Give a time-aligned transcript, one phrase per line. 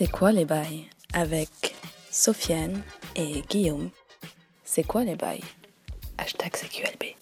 [0.00, 1.74] C'est quoi les bails avec
[2.08, 2.82] Sofiane
[3.16, 3.90] et Guillaume
[4.62, 5.42] C'est quoi les bails
[6.18, 7.16] Hashtag CQLB.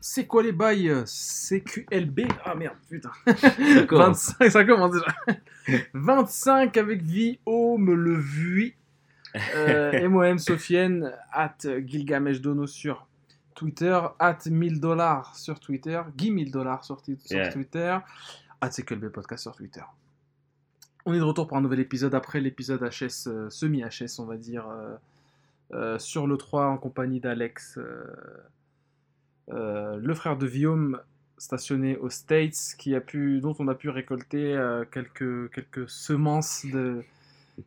[0.00, 3.10] C'est quoi les bails euh, CQLB Ah merde, putain.
[3.26, 4.36] Ça commence.
[4.38, 5.80] 25, ça commence déjà.
[5.94, 8.76] 25 avec Viome le Vui.
[9.56, 13.08] Euh, et moi-même, Sofiane, at Gilgamesh Dono sur
[13.54, 17.02] Twitter, at 1000 dollars sur Twitter, Guy 1000 dollars sur.
[17.02, 17.98] Twitter,
[18.60, 19.82] at CQLB Podcast sur Twitter.
[21.04, 24.36] On est de retour pour un nouvel épisode après l'épisode HS, euh, semi-HS, on va
[24.36, 24.96] dire, euh,
[25.72, 27.78] euh, sur le 3 en compagnie d'Alex,
[29.48, 31.00] le frère de Guillaume
[31.38, 34.56] stationné aux States, qui a pu, dont on a pu récolter
[34.92, 37.02] quelques, quelques semences de,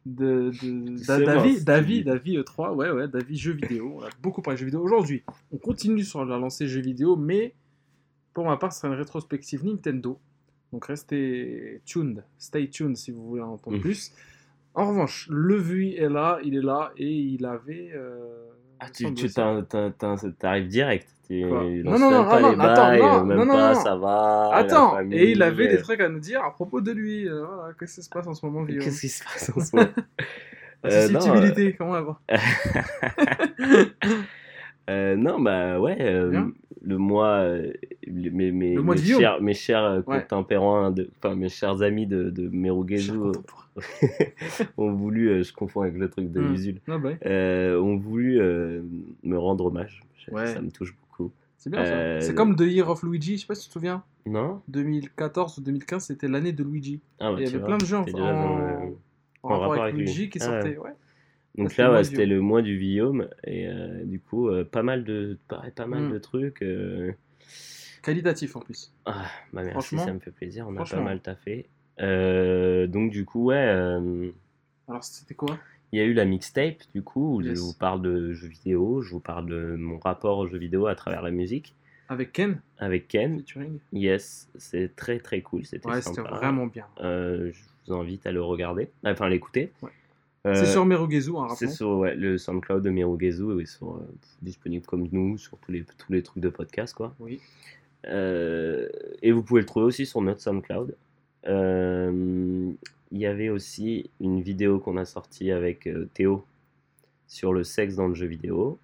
[0.05, 1.55] de, de- d'a- d'avis,
[1.99, 2.03] dis.
[2.03, 3.97] d'avis E3, ouais, ouais, d'avis jeux vidéo.
[3.99, 4.81] On a beaucoup parlé de jeux vidéo.
[4.81, 7.53] Aujourd'hui, on continue sur la lancée jeux vidéo, mais
[8.33, 10.19] pour ma part, ce sera une rétrospective Nintendo.
[10.73, 13.81] Donc restez tuned, stay tuned si vous voulez en entendre Mhm.
[13.83, 14.11] plus.
[14.73, 17.91] En revanche, le Vui est là, il est là, et il avait...
[17.93, 18.49] euh,
[18.85, 19.13] Ah, tu,
[20.39, 21.07] t'arrives direct.
[21.27, 23.79] Tu Non, non, non, pas non, les attends, bails, non, même non, non, pas, non.
[23.81, 24.49] ça va.
[24.53, 27.27] Attends, famille, et il avait des euh, trucs à nous dire à propos de lui.
[27.27, 28.83] euh, voilà, qu'est-ce qui se passe en ce moment, Guillaume?
[28.83, 29.89] Qu'est-ce qui se passe en ce moment?
[30.83, 32.21] La Euh, susceptibilité, comment la voir
[34.89, 36.43] Euh, non, bah ouais, euh,
[36.83, 37.73] le mois, euh,
[38.05, 40.21] le- mes, mes, Le mois de mes chers, mes chers Ouais.
[40.21, 43.13] contemporains, de, enfin mes chers amis de, de Merugezu
[44.77, 46.53] ont voulu, je confonds avec le truc de Hmm.
[46.53, 47.09] Usul, Ah bah,
[47.79, 48.39] ont voulu
[49.23, 50.01] me rendre hommage.
[50.31, 50.47] Ouais.
[50.47, 51.31] Ça me touche beaucoup.
[51.57, 52.21] c'est bien ça.
[52.21, 54.03] C'est comme The Year of Luigi, je sais pas si tu te souviens.
[54.27, 56.99] Non 2014 ou 2015, c'était l'année de Luigi.
[57.19, 58.91] Ah, bah, il y avait vois, plein de jeux en, en-
[59.43, 60.77] en rapport avec, Luigi qui Ah sortaient.
[60.77, 60.89] Ouais.
[61.57, 65.03] Donc là, ouais, c'était le mois du Guillaume et euh, du coup, euh, pas mal
[65.05, 66.11] de, pareil, pas mal Mm.
[66.11, 66.61] de trucs.
[66.61, 67.11] euh,
[68.03, 68.91] Qualitatif en plus.
[69.05, 71.65] Ah, bah merci, ça me fait plaisir, on a pas mal taffé.
[71.99, 73.57] Donc du coup, ouais,
[74.87, 75.57] Alors c'était quoi?
[75.91, 77.55] il y a eu la mixtape, du coup, où Yes.
[77.55, 80.87] je vous parle de jeux vidéo, je vous parle de mon rapport aux jeux vidéo
[80.87, 81.73] à travers la musique,
[82.09, 82.59] Avec Ken?
[82.79, 83.39] Avec Ken.
[83.39, 86.85] featuring Yes, c'est très très cool, c'était Ouais, c'était vraiment bien.
[86.99, 87.51] Je
[87.87, 89.71] vous invite à le regarder, enfin à l'écouter.
[89.81, 89.89] Ouais.
[90.45, 94.07] Euh, C'est sur Merugezu, hein, c'est sur ouais, le SoundCloud de Mirugezu et sur, euh,
[94.41, 97.15] disponible comme nous sur tous les, tous les trucs de podcast, quoi.
[97.19, 97.39] Oui.
[98.07, 98.87] Euh,
[99.23, 100.95] et vous pouvez le trouver aussi sur notre SoundCloud.
[101.47, 102.71] Euh,
[103.11, 106.45] Il y avait aussi une vidéo qu'on a sortie avec euh, Théo
[107.27, 108.77] sur le sexe dans le jeu vidéo,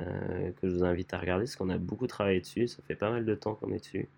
[0.00, 2.94] euh, que je vous invite à regarder parce qu'on a beaucoup travaillé dessus, ça fait
[2.94, 4.08] pas mal de temps qu'on est dessus.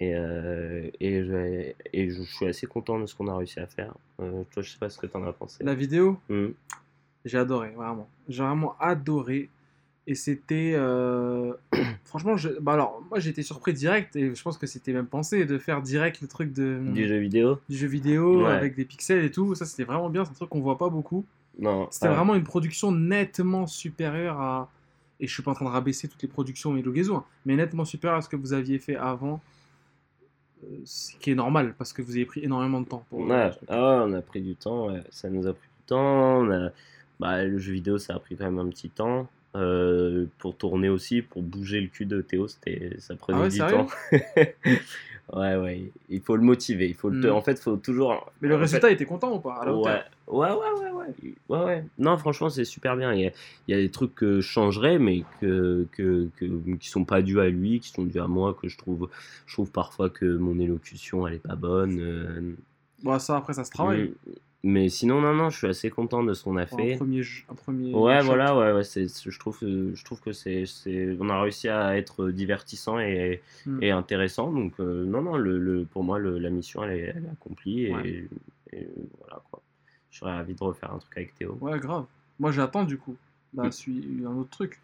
[0.00, 3.66] Et, euh, et, je, et je suis assez content de ce qu'on a réussi à
[3.66, 3.94] faire.
[4.20, 5.64] Euh, toi, je sais pas ce que tu en as pensé.
[5.64, 6.48] La vidéo, Hmm.
[7.24, 8.08] J'ai adoré, vraiment.
[8.28, 9.50] J'ai vraiment adoré.
[10.06, 10.72] Et c'était.
[10.76, 11.52] euh,
[12.04, 12.48] Franchement, je...
[12.60, 14.14] bah alors, moi été surpris direct.
[14.16, 16.80] Et je pense que c'était même pensé de faire direct le truc de...
[16.94, 18.52] Du jeu vidéo du jeu vidéo Ouais.
[18.52, 19.54] avec des pixels et tout.
[19.56, 20.24] Ça, c'était vraiment bien.
[20.24, 21.26] C'est un truc qu'on voit pas beaucoup.
[21.58, 21.88] Non.
[21.90, 24.70] C'était ah, vraiment une production nettement supérieure à.
[25.20, 27.84] Et je suis pas en train de rabaisser toutes les productions Melogezo, hein, mais nettement
[27.84, 29.40] supérieure à ce que vous aviez fait avant.
[30.64, 33.20] Euh, Ce qui est normal parce que vous avez pris énormément de temps pour.
[33.20, 33.68] Ouais, le truc.
[33.68, 36.40] ah on a pris du temps, ouais, ça nous a pris du temps.
[36.40, 36.70] on a-
[37.20, 39.28] bah, le jeu vidéo, ça a pris quand même un petit temps.
[39.56, 43.48] Euh, pour tourner aussi, pour bouger le cul de Théo, c'était, ça prenait Ah ouais,
[43.48, 43.86] du temps.
[45.32, 46.86] ouais, ouais, il faut le motiver.
[46.88, 47.32] Il faut le te- Mm.
[47.32, 48.30] En fait, il faut toujours.
[48.40, 49.82] Mais le en fait- résultat, il était content ou pas à la Ouais,
[50.26, 51.84] ouais, ouais, ouais, ouais, ouais, ouais.
[51.98, 53.12] Non, franchement, c'est super bien.
[53.14, 53.30] Il y a,
[53.66, 56.44] il y a des trucs que je changerais, mais que, que, que,
[56.76, 59.08] qui sont pas dus à lui, qui sont dus à moi, que je trouve,
[59.46, 61.98] je trouve parfois que mon élocution, elle est pas bonne.
[62.00, 62.52] euh,
[63.02, 64.14] Bon, ça, après, ça se travaille.
[64.26, 64.30] Mm.
[64.64, 66.96] Mais sinon, non, non, je suis assez content de ce qu'on a Pour un fait.
[66.96, 68.26] premier, jeu- un premier Ouais, shot.
[68.26, 70.64] voilà, ouais, ouais, je trouve, que- je trouve que c'est,
[71.20, 73.82] on a réussi à être divertissant et, Mm.
[73.82, 74.50] et intéressant.
[74.52, 77.30] Donc, euh, non, non, le, le- pour moi, le- la mission, elle est, elle est
[77.30, 77.84] accomplie.
[77.84, 78.28] Et, Ouais.
[78.72, 78.88] et
[79.20, 79.62] voilà, quoi.
[80.10, 81.56] Je serais ravi de refaire un truc avec Théo.
[81.60, 82.06] Ouais, grave.
[82.40, 83.14] Moi, j'attends du coup.
[83.52, 83.72] Bah, Mm.
[83.72, 84.80] suis un autre truc.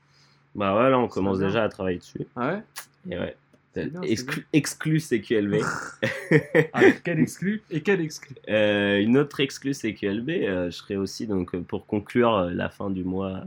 [0.55, 2.21] Bah ouais, là, on commence déjà à travailler dessus.
[2.37, 2.63] Ah ouais?
[3.11, 3.37] Et ouais.
[3.75, 5.57] Bien, Exclu, exclu CQLB.
[6.73, 11.27] ah, Quel exclu Et quel exclu Euh, une autre exclue CQLB, euh, je serai aussi,
[11.27, 13.43] donc, euh, pour conclure la fin du mois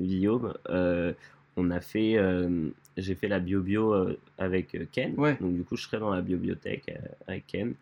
[0.00, 1.12] Guillaume, euh,
[1.56, 2.16] on a fait,
[2.96, 5.14] j'ai fait la bio-bio avec Ken.
[5.16, 5.36] Ouais.
[5.40, 6.92] Donc, du coup, je serai dans la bibliothèque
[7.26, 7.74] avec Ken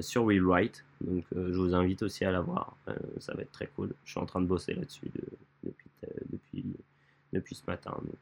[0.00, 0.84] sur Rewrite.
[1.00, 2.76] Donc, je vous invite aussi à la voir.
[3.18, 3.92] Ça va être très cool.
[4.04, 5.90] Je suis en train de bosser là-dessus de- depuis,
[6.30, 6.64] depuis,
[7.32, 7.92] depuis ce matin.
[8.02, 8.14] Donc,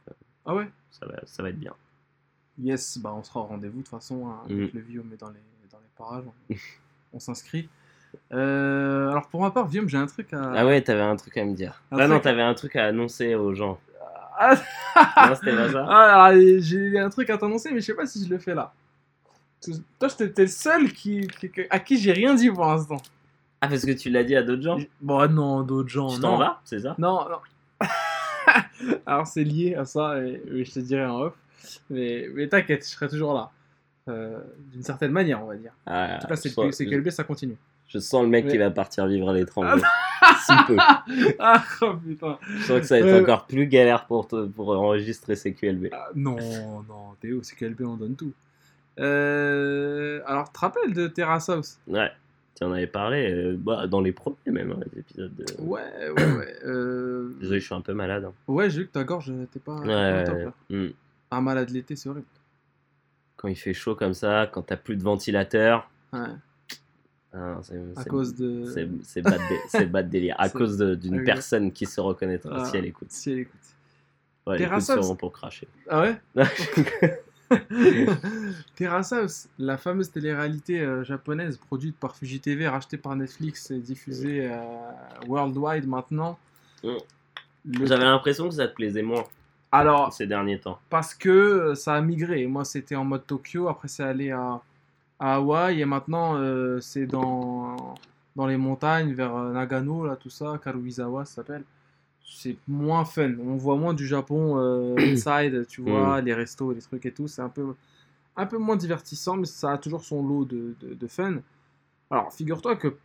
[0.45, 0.69] Ah ouais?
[0.93, 1.75] ça, va, ça va être bien.
[2.63, 4.27] Yes, bah on sera au rendez-vous de toute façon.
[4.29, 4.77] hein, avec Mm.
[4.77, 5.35] le Viom est dans les,
[5.71, 6.25] dans les parages.
[6.51, 6.55] On,
[7.15, 7.69] on s'inscrit.
[8.33, 10.53] Euh, alors pour ma part, Viom, j'ai un truc à.
[10.55, 11.83] Ah ouais, t'avais un truc à me dire.
[11.93, 13.79] Un ah non, t'avais un truc à annoncer aux gens.
[14.39, 14.55] Ah,
[15.29, 18.23] Non, c'était pas ça ah, j'ai un truc à t'annoncer, mais je sais pas si
[18.25, 18.73] je le fais là.
[19.99, 22.99] Toi, t'es le seul qui, qui- à qui j'ai rien dit pour l'instant.
[23.63, 24.79] Ah, parce que tu l'as dit à d'autres gens?
[25.01, 26.15] Bon, non, d'autres gens.
[26.15, 26.95] Tu t'en vas, c'est ça?
[26.99, 27.39] Non, non.
[29.07, 31.35] Alors c'est lié à ça et, et je te dirai en off.
[31.91, 33.51] Mais, mais t'inquiète, je serai toujours là.
[34.09, 34.39] Euh,
[34.73, 35.73] D'une certaine manière, on va dire.
[35.87, 37.57] Ah, En tout cas, c'est sens, QLB, ça continue.
[37.89, 39.83] je sens le mec Mais- qui va partir vivre à l'étranger.
[40.47, 40.77] si peu.
[41.41, 42.39] ah oh, putain.
[42.49, 43.23] Je sens que ça va être Euh.
[43.23, 45.89] encore plus galère pour, te- pour enregistrer ces QLB.
[45.93, 46.37] Ah, non,
[46.89, 48.33] non, Théo, c'est QLB, on donne tout.
[48.99, 52.11] Euh, alors, tu te rappelles de Terrace House Ouais,
[52.57, 55.33] tu en avais parlé euh, bah, dans les premiers même, hein, les épisodes.
[55.37, 55.45] De...
[55.63, 55.83] Ouais,
[56.17, 57.35] ouais, ouais.
[57.41, 58.25] Désolé, je suis un peu malade.
[58.25, 58.33] hein.
[58.49, 60.53] Ouais, j'ai vu que ta gorge n'était pas, Ouais, top là.
[60.71, 60.89] hmm.
[61.31, 62.27] Un malade l'été, c'est horrible.
[63.37, 66.21] Quand il fait chaud comme ça, quand t'as plus de ventilateur, Ouais,
[67.35, 68.65] ah, c'est à cause de.
[68.65, 70.37] c'est- de dé- de délire.
[70.39, 72.65] À cause d'une personne qui se reconnaîtra Ah.
[72.65, 73.11] si elle écoute.
[73.11, 73.61] Si elle écoute.
[74.47, 75.67] Ouais, écoute sûrement pour cracher.
[75.91, 76.21] Ah ouais?
[78.77, 83.79] Terrace House, la fameuse télé-réalité euh, japonaise produite par Fuji TV, rachetée par Netflix et
[83.79, 84.57] diffusée euh,
[85.29, 86.39] worldwide maintenant.
[86.83, 86.89] Mm.
[87.67, 89.25] Le- J'avais l'impression que ça te plaisait moins
[89.81, 90.79] Alors, ces derniers temps.
[90.91, 92.47] parce que euh, ça a migré.
[92.47, 94.61] Moi, c'était en mode Tokyo, après c'est allé à,
[95.19, 97.95] à Hawaï, et maintenant euh, c'est dans,
[98.37, 101.65] dans les montagnes, vers euh, Nagano, là, tout ça, Karuizawa, ça s'appelle.
[102.25, 103.35] C'est moins fun.
[103.41, 107.29] On voit moins du Japon euh, inside, tu vois, les restos, les trucs et tout.
[107.29, 107.75] C'est un peu,
[108.37, 111.37] un peu moins divertissant, mais ça a toujours son lot de, de, de fun.
[112.11, 112.97] Alors, figure-toi que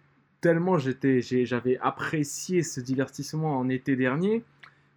[0.41, 4.43] tellement j'étais, j'avais apprécié ce divertissement en été dernier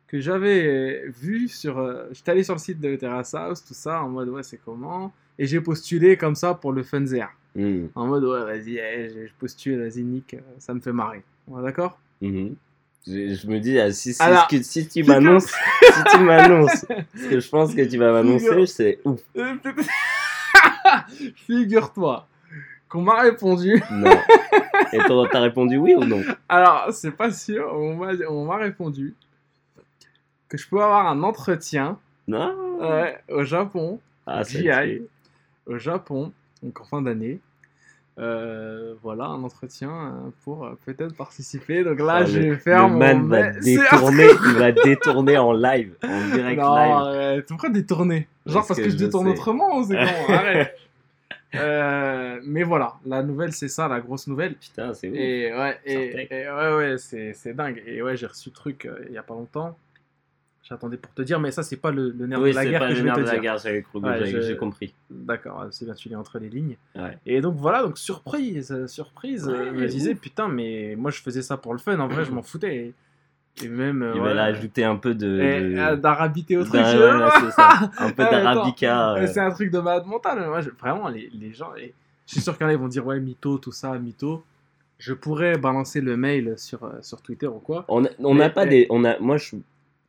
[0.06, 1.78] que j'avais euh, vu sur.
[1.78, 4.60] euh, J'étais allé sur le site de Terrace House, tout ça, en mode ouais, c'est
[4.64, 5.12] comment?
[5.38, 7.26] Et j'ai postulé comme ça pour le Funzer.
[7.56, 7.86] Hmm.
[7.94, 11.22] En mode ouais, vas-y, eh, je postule, vas-y, Nick, euh, ça me fait marrer.
[11.48, 11.98] Ouais, D'accord?
[12.20, 12.54] Mhm.
[13.06, 16.86] Je, je me dis, ah, si, si, Alors, si, si tu m'annonces, si tu m'annonces
[17.14, 19.20] ce que je pense que tu vas m'annoncer, c'est ouf.
[21.46, 22.26] Figure-toi
[22.88, 23.82] qu'on m'a répondu.
[23.90, 24.10] Non.
[24.92, 26.22] Et t'as t'as répondu oui ou non?
[26.48, 29.14] Alors, c'est pas sûr, on m'a répondu
[30.56, 31.98] que je peux avoir un entretien
[32.28, 34.68] Non ouais, au Japon Ah, J'y
[35.66, 37.40] au Japon, donc en fin d'année.
[38.20, 41.82] Euh, voilà, un entretien euh, pour euh, peut-être participer.
[41.82, 42.98] Donc là, Ah, je le- vais faire le mon.
[43.00, 47.44] man va détourner, il va détourner en live, en direct Non, live.
[47.48, 49.32] Pourquoi détourner Genre Parce parce que, que je détourne sais.
[49.32, 50.76] autrement c'est comment Arrête.
[51.56, 54.54] Euh, mais voilà, la nouvelle, c'est ça, la grosse nouvelle.
[54.56, 55.16] Putain, c'est ouf.
[55.16, 57.82] Et ouais, et, ouais, ouais, c'est dingue.
[57.86, 59.76] Et ouais, j'ai reçu le truc il y a pas longtemps.
[60.66, 62.70] J'attendais pour te dire, mais ça, c'est pas le, le nerf oui, de la c'est
[62.70, 63.42] guerre pas que le je vais nerf te de la dire.
[63.42, 64.94] guerre, j'avais Ouais, je- compris.
[65.10, 66.76] D'accord, c'est bien, tu lis entre les lignes.
[66.96, 67.18] Ouais.
[67.26, 69.46] Et donc voilà, donc surprise, euh, surprise.
[69.46, 72.08] euh, Ouais, je me disais, putain, mais moi je faisais ça pour le fun, en
[72.08, 72.94] vrai je m'en foutais.
[73.62, 74.02] Et, même.
[74.02, 75.38] euh, Il va là ajouter un peu de.
[75.38, 76.80] euh, d'arabiter au truc.
[77.98, 79.12] Un peu Ah, d'arabica.
[79.12, 80.38] Euh, euh, C'est un truc de malade mental.
[80.40, 81.70] mais Moi, je- vraiment, les, les gens.
[81.76, 81.90] je
[82.26, 84.42] suis sûr qu'il y en a ils vont dire, ouais, mytho, tout ça, mytho.
[84.98, 87.84] Je pourrais balancer le mail sur, euh, sur Twitter ou quoi.
[87.88, 88.00] On
[88.34, 88.86] n'a pas des.
[88.90, 89.56] On a, moi, je,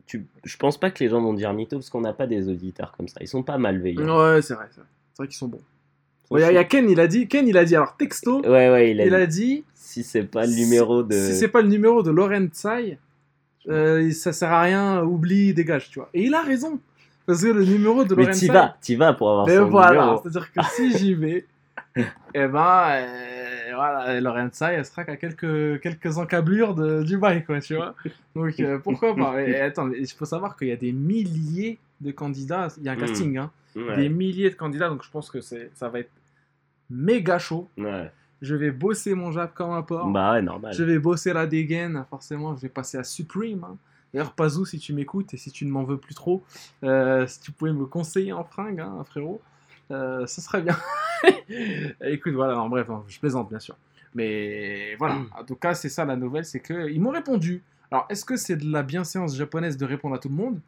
[0.06, 2.48] tu, je pense pas que les gens vont dire mytho parce qu'on n'a pas des
[2.50, 3.18] auditeurs comme ça.
[3.22, 4.02] Ils sont pas malveillants.
[4.34, 4.82] Ouais, c'est vrai, c'est
[5.18, 5.28] vrai.
[5.28, 5.62] Qu'ils sont bons.
[6.32, 8.42] Il y, a- y a Ken, il a dit, Ken, il a dit, alors texto,
[8.42, 11.14] Ouais, ouais, il a, il dit, a dit, si c'est pas le numéro de.
[11.14, 12.98] Si c'est pas le numéro de Lauren Tsai,
[13.70, 16.10] euh, ça sert à rien, oublie, dégage, tu vois.
[16.14, 16.80] Et il a raison.
[17.26, 20.20] Parce que le numéro de Mais t'y vas, t'y vas pour avoir Mais son voilà,
[20.22, 21.46] c'est-à-dire que si j'y vais,
[21.96, 23.45] eh ben, euh,
[23.76, 27.96] voilà, Lauren Tsai, elle sera qu'à quelques, quelques encablures de, du bail, quoi, tu vois.
[28.36, 29.42] Donc euh, pourquoi pas?
[29.42, 32.94] Et, attends, il faut savoir qu'il y a des milliers de candidats, il y a
[32.94, 33.00] un Mm.
[33.00, 33.96] casting, hein, Ouais.
[33.98, 36.12] des milliers de candidats, donc je pense que ça va être
[36.90, 37.70] méga chaud.
[37.78, 38.12] Ouais.
[38.42, 40.12] Je vais bosser mon jab comme un porc.
[40.12, 40.74] Bah ouais, normal.
[40.74, 43.64] Je vais bosser la dégaine, forcément, je vais passer à Supreme.
[43.64, 43.78] hein.
[44.14, 46.44] D'ailleurs, Pazou, si tu m'écoutes et si tu ne m'en veux plus trop,
[46.84, 49.42] euh, si tu pouvais me conseiller en fringue, hein, frérot,
[49.92, 50.78] euh, ce serait bien.
[52.02, 53.76] Écoute, voilà, en bref, hein, je plaisante bien sûr.
[54.14, 57.62] Mais voilà, en tout cas, c'est ça la nouvelle, c'est qu'ils m'ont répondu.
[57.92, 60.60] Alors, est-ce que c'est de la bienséance japonaise de répondre à tout le monde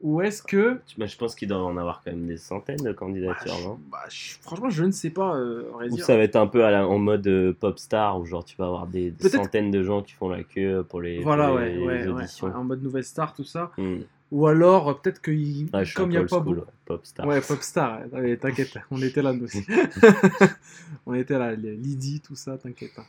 [0.00, 0.80] Ou est-ce que.
[0.96, 3.64] Bah, je pense qu'il doit en avoir quand même des centaines de Bah, candidatures, je-
[3.64, 3.80] non?
[3.90, 6.70] bah, je- franchement, je ne sais pas, euh, Ou ça va être un peu à
[6.70, 10.02] la- en mode euh, pop star où genre tu vas avoir des, centaines de gens
[10.02, 12.46] qui font la queue pour les, Voilà, pour ouais, les ouais, ouais, auditions.
[12.48, 13.72] ouais, en mode nouvelle star, tout ça.
[13.78, 13.98] Hmm.
[14.32, 16.58] Ou alors, euh, peut-être que il- Ouais, comme il n'y a pas beaucoup.
[16.60, 17.26] ouais, pop star.
[17.26, 18.18] Ouais, Popstar, ouais.
[18.18, 19.64] Allez, t'inquiète, on était là nous aussi.
[21.06, 22.92] on était là, les Lydie, tout ça, t'inquiète.
[22.98, 23.04] hein.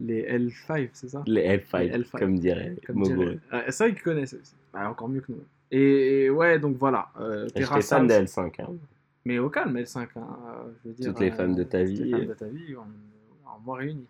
[0.00, 1.22] Les L5, c'est ça?
[1.26, 2.18] Les L5, Les L5.
[2.18, 3.24] comme dirait Mogo.
[3.68, 4.34] c'est vrai qu'ils connaissent.
[4.34, 4.54] aussi.
[4.72, 5.42] Ah, encore mieux que nous.
[5.70, 7.08] Et, et ouais, donc voilà.
[7.20, 8.36] Euh, J'étais fan de House.
[8.36, 8.62] L5.
[8.62, 8.68] hein.
[9.24, 9.98] Mais au calme, L5.
[9.98, 12.10] hein, euh, je veux dire, Toutes les femmes de ta toutes les vie.
[12.12, 12.86] femmes de ta vie, en,
[13.50, 14.06] en moi réunis.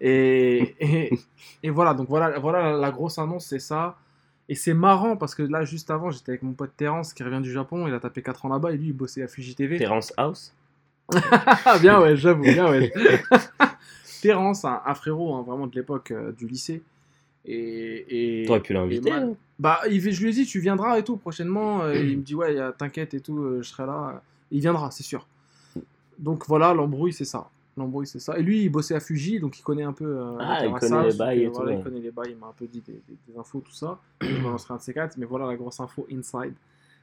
[0.00, 1.18] Et, et,
[1.62, 3.96] et voilà, donc voilà, voilà la grosse annonce, c'est ça.
[4.50, 7.40] Et c'est marrant parce que là, juste avant, j'étais avec mon pote Terence qui revient
[7.40, 7.86] du Japon.
[7.86, 9.78] Il a tapé 4 ans là-bas et lui, il bossait à Fuji TV.
[9.78, 10.52] Terrence House
[11.80, 12.92] bien, ouais, j'avoue, bien, ouais.
[14.22, 16.82] Terence, un, un frérot hein, vraiment de l'époque euh, du lycée.
[17.44, 18.42] Et.
[18.42, 19.12] et T'aurais pu l'inviter.
[19.60, 21.82] Bah, il, je lui ai dit, tu viendras et tout prochainement.
[21.82, 24.20] Euh, il me dit, ouais, t'inquiète et tout, euh, je serai là.
[24.50, 25.28] Il viendra, c'est sûr.
[26.18, 27.48] Donc voilà, l'embrouille, c'est ça.
[27.76, 28.36] L'embrouille, c'est ça.
[28.38, 30.04] Et lui, il bossait à Fuji, donc il connaît un peu.
[30.04, 31.76] euh, Ah, il connaît les bails et donc, tout, voilà.
[31.78, 33.98] Il connaît les bails, il m'a un peu dit des, des- des infos, tout ça.
[34.22, 36.54] Il m'en lancerait un de ces quatre, mais voilà la grosse info inside.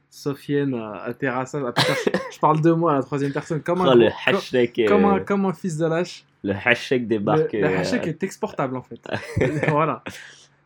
[0.09, 1.43] Sofiane à, à putain,
[2.31, 5.05] je, parle de moi à la troisième personne, comme un, Oh, le comme, hashtag, comme
[5.05, 6.24] euh, un, comme un fils de lâche.
[6.43, 9.00] le hashtag débarque Le, le euh, hashtag est exportable en fait.
[9.69, 10.03] voilà.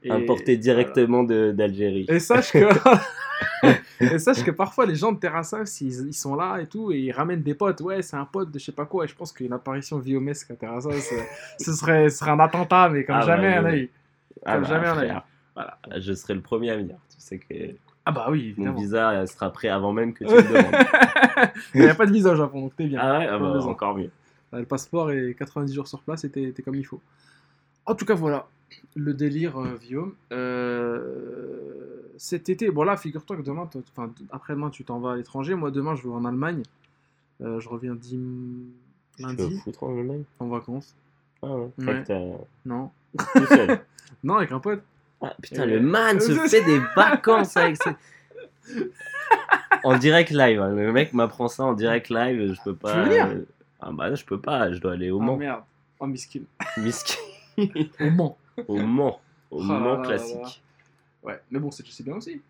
[0.10, 2.06] Importé directement d'Algérie.
[2.10, 2.60] Et sache que.
[4.00, 6.92] et sache que parfois les gens de Terrace House, ils, ils sont là et tout,
[6.92, 7.82] et ils ramènent des potes.
[7.82, 9.06] Ouais, c'est un pote de je sais pas quoi.
[9.06, 11.22] Et je pense qu'une apparition viomesque à Terrace House, euh,
[11.60, 13.90] ce serait, serait un attentat, mais comme Ah, jamais bah, un œil.
[14.46, 14.92] Ah comme bah, jamais eu.
[15.08, 15.78] frère, Voilà.
[16.00, 16.96] Je serai le premier à venir.
[17.10, 17.54] Tu sais que
[18.06, 18.80] Ah bah oui, mon évidemment.
[18.80, 21.52] visa euh, sera prêt avant même que tu le demandes.
[21.76, 23.00] Il n'y a pas de visa au Japon, donc t'es bien.
[23.02, 24.12] ah ouais, ah bah, encore mieux.
[24.54, 27.02] Le passeport et 90 jours sur place et t'es comme il faut.
[27.86, 28.48] En tout cas, voilà.
[28.96, 30.14] Le délire, euh, Guillaume.
[30.32, 35.56] Euh, cet été, bon là, figure-toi que demain, enfin, après-demain, tu t'en vas à l'étranger.
[35.56, 36.64] Moi, demain, je vais en Allemagne.
[37.42, 38.20] Euh, je reviens dim...
[39.18, 40.24] Tu veux lundi foutre en Allemagne?
[40.40, 40.96] En vacances.
[41.42, 41.70] Ah ouais.
[41.80, 42.04] Ouais.
[42.66, 42.92] Non.
[44.24, 44.84] Non, avec un pote.
[45.22, 47.92] Ah, putain, Euh, le man se euh, fait des vacances avec ses...
[49.84, 50.70] En direct live, hein.
[50.76, 53.04] le mec m'apprend ça en direct live, je peux pas.
[53.04, 53.46] veux venir
[53.80, 55.38] Ah bah je peux pas, je dois aller au Oh Mans.
[55.38, 55.64] merde.
[56.00, 56.42] Oh, miskin.
[56.78, 57.16] Miskin.
[58.00, 58.38] Au Mans.
[58.68, 59.22] Au Mans.
[59.50, 60.64] Au là Mans classique.
[61.24, 62.42] Ouais, mais bon, c'est bien aussi.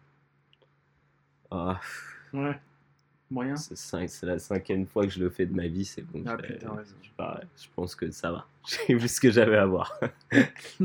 [1.49, 1.79] Ah,
[2.33, 2.59] Ouais.
[3.29, 3.55] Moyen.
[3.55, 6.21] c'est la cinquième fois que je le fais de ma vie, c'est bon.
[6.27, 8.45] Ah je, putain, je, je pense que ça va.
[8.87, 9.97] J'ai vu ce que j'avais à voir.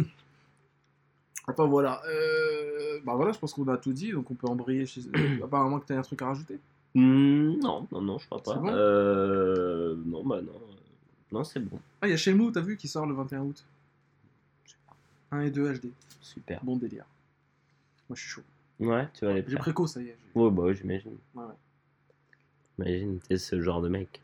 [1.49, 2.03] Enfin voilà.
[2.09, 3.01] Euh...
[3.05, 5.03] Bah voilà, je pense qu'on a tout dit, donc on peut embrayer chez.
[5.43, 6.59] Apparemment que t'as un truc à rajouter.
[6.95, 8.55] Hmm, non, non, non, je crois pas.
[8.55, 8.69] Bon?
[8.73, 10.53] Euh, non, bah non.
[11.31, 11.79] Non, c'est bon.
[12.01, 13.65] Ah, il y a Shenmue, t'as vu, qui sort le 21 août.
[15.31, 15.91] 1 et 2 HD.
[16.21, 16.61] Super.
[16.65, 17.05] Bon délire.
[18.09, 18.43] Moi, je suis chaud.
[18.81, 19.61] Ouais, tu vas aller J'ai faire.
[19.61, 20.17] préco, ça y est.
[20.35, 21.17] Ouais, bah ouais, j'imagine.
[21.35, 21.55] Ouais, ouais.
[22.79, 24.21] Imagine, t'es ce genre de mec.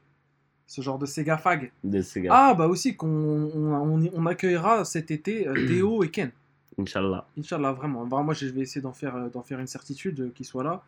[0.66, 1.72] Ce genre de Sega Fag.
[1.84, 2.30] De ces gars.
[2.34, 6.30] Ah, bah aussi, qu'on on, on- on accueillera cet été euh, Théo et Ken.
[6.78, 7.26] Inch'Allah.
[7.38, 8.04] Inch'Allah, vraiment.
[8.04, 10.64] Vraiment, moi, je vais essayer d'en faire, euh, d'en faire une certitude euh, qu'ils soient
[10.64, 10.82] là.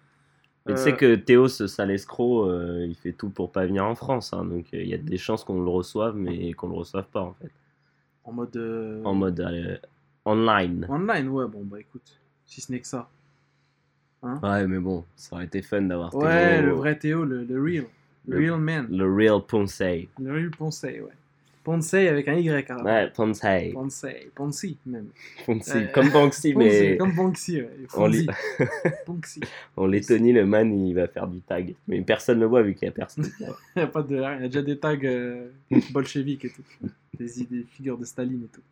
[0.67, 3.67] Mais tu Euh, sais que Théo, ce sale escroc, euh, il fait tout pour pas
[3.67, 4.33] venir en France.
[4.33, 7.07] hein, donc euh, il y a des chances qu'on le reçoive, mais qu'on le reçoive
[7.13, 7.51] pas en fait.
[8.25, 8.57] En mode.
[8.57, 9.81] euh, En mode
[10.25, 10.87] online.
[10.89, 12.19] Online, ouais, bon, bah écoute.
[12.47, 13.09] Si ce n'est que ça.
[14.23, 16.23] Ouais, mais bon, ça aurait été fun d'avoir Théo.
[16.23, 17.85] Ouais, le vrai Théo, le, le real.
[18.27, 18.87] Le, Le- real man.
[18.91, 20.09] Le real Ponsei.
[20.19, 21.13] Le real Ponsei, ouais.
[21.63, 22.83] Ponsei avec un Y la fin.
[22.85, 23.73] Ouais, Ponsei.
[23.73, 24.31] Ponsei.
[24.35, 25.09] Ponsi, même.
[25.47, 25.75] Ponsei.
[25.85, 25.93] Ouais.
[25.93, 27.71] Comme Banksy, Ponsi, mais Comme Banksy, ouais.
[29.07, 29.41] Banksy.
[29.77, 31.75] en Lettonie, le man, il va faire du tag.
[31.89, 33.27] Mais personne ne le voit vu qu'il y a personne.
[33.41, 34.17] Il n'y a pas de.
[34.17, 35.49] Il y a déjà des tags euh,
[35.91, 36.63] bolcheviques et tout.
[37.19, 38.63] Des idées, figures de Staline et tout.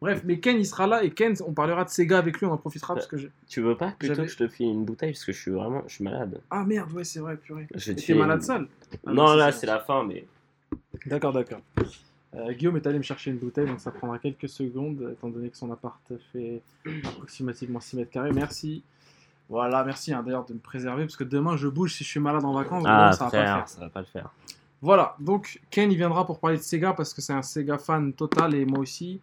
[0.00, 2.52] Bref, mais Ken, il sera là et Ken, on parlera de Sega avec lui, on
[2.52, 3.28] en profitera parce que je.
[3.48, 5.82] tu veux pas plutôt que je te file une bouteille parce que je suis vraiment,
[5.86, 6.40] je suis malade.
[6.50, 7.66] Ah merde, ouais, c'est vrai, purée.
[7.74, 8.68] Je T'es filer malade une- sale
[9.06, 10.26] Ah non, là, c'est la fin, mais
[11.06, 11.60] D'accord, d'accord.
[12.34, 15.48] Euh, Guillaume est allé me chercher une bouteille, donc ça prendra quelques secondes, étant donné
[15.48, 16.00] que son appart
[16.32, 16.60] fait
[17.04, 18.32] approximativement 6 mètres carrés.
[18.32, 18.82] Merci.
[19.48, 22.20] Voilà, merci hein, d'ailleurs de me préserver, parce que demain je bouge si je suis
[22.20, 23.68] malade en vacances, ah, donc ça va pas le faire.
[23.68, 24.30] ça va pas le faire.
[24.82, 28.12] Voilà, donc Ken il viendra pour parler de Sega, parce que c'est un Sega fan
[28.12, 29.20] total, et moi aussi.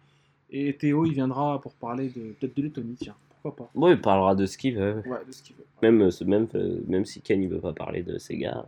[0.56, 3.70] Et Théo il viendra pour parler de peut-être de Lettonie, tiens, pourquoi pas.
[3.74, 5.02] Bon, il parlera de ce qu'il veut.
[5.04, 5.64] Ouais, de ce qu'il veut.
[5.82, 8.64] Même, euh, ce- même, euh, même si Ken il veut pas parler de Sega.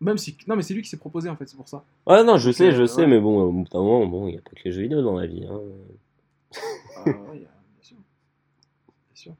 [0.00, 0.36] Même si.
[0.46, 1.84] Non, mais c'est lui qui s'est proposé en fait, c'est pour ça.
[2.06, 3.06] Ouais, non, je sais, euh, je sais, ouais.
[3.08, 5.02] mais bon, au bout d'un moment, bon, il n'y a pas que les jeux vidéo
[5.02, 5.44] dans la vie.
[5.44, 5.60] Hein.
[6.96, 7.96] Ah, ouais, il y a- bien sûr.
[9.12, 9.34] Bien sûr.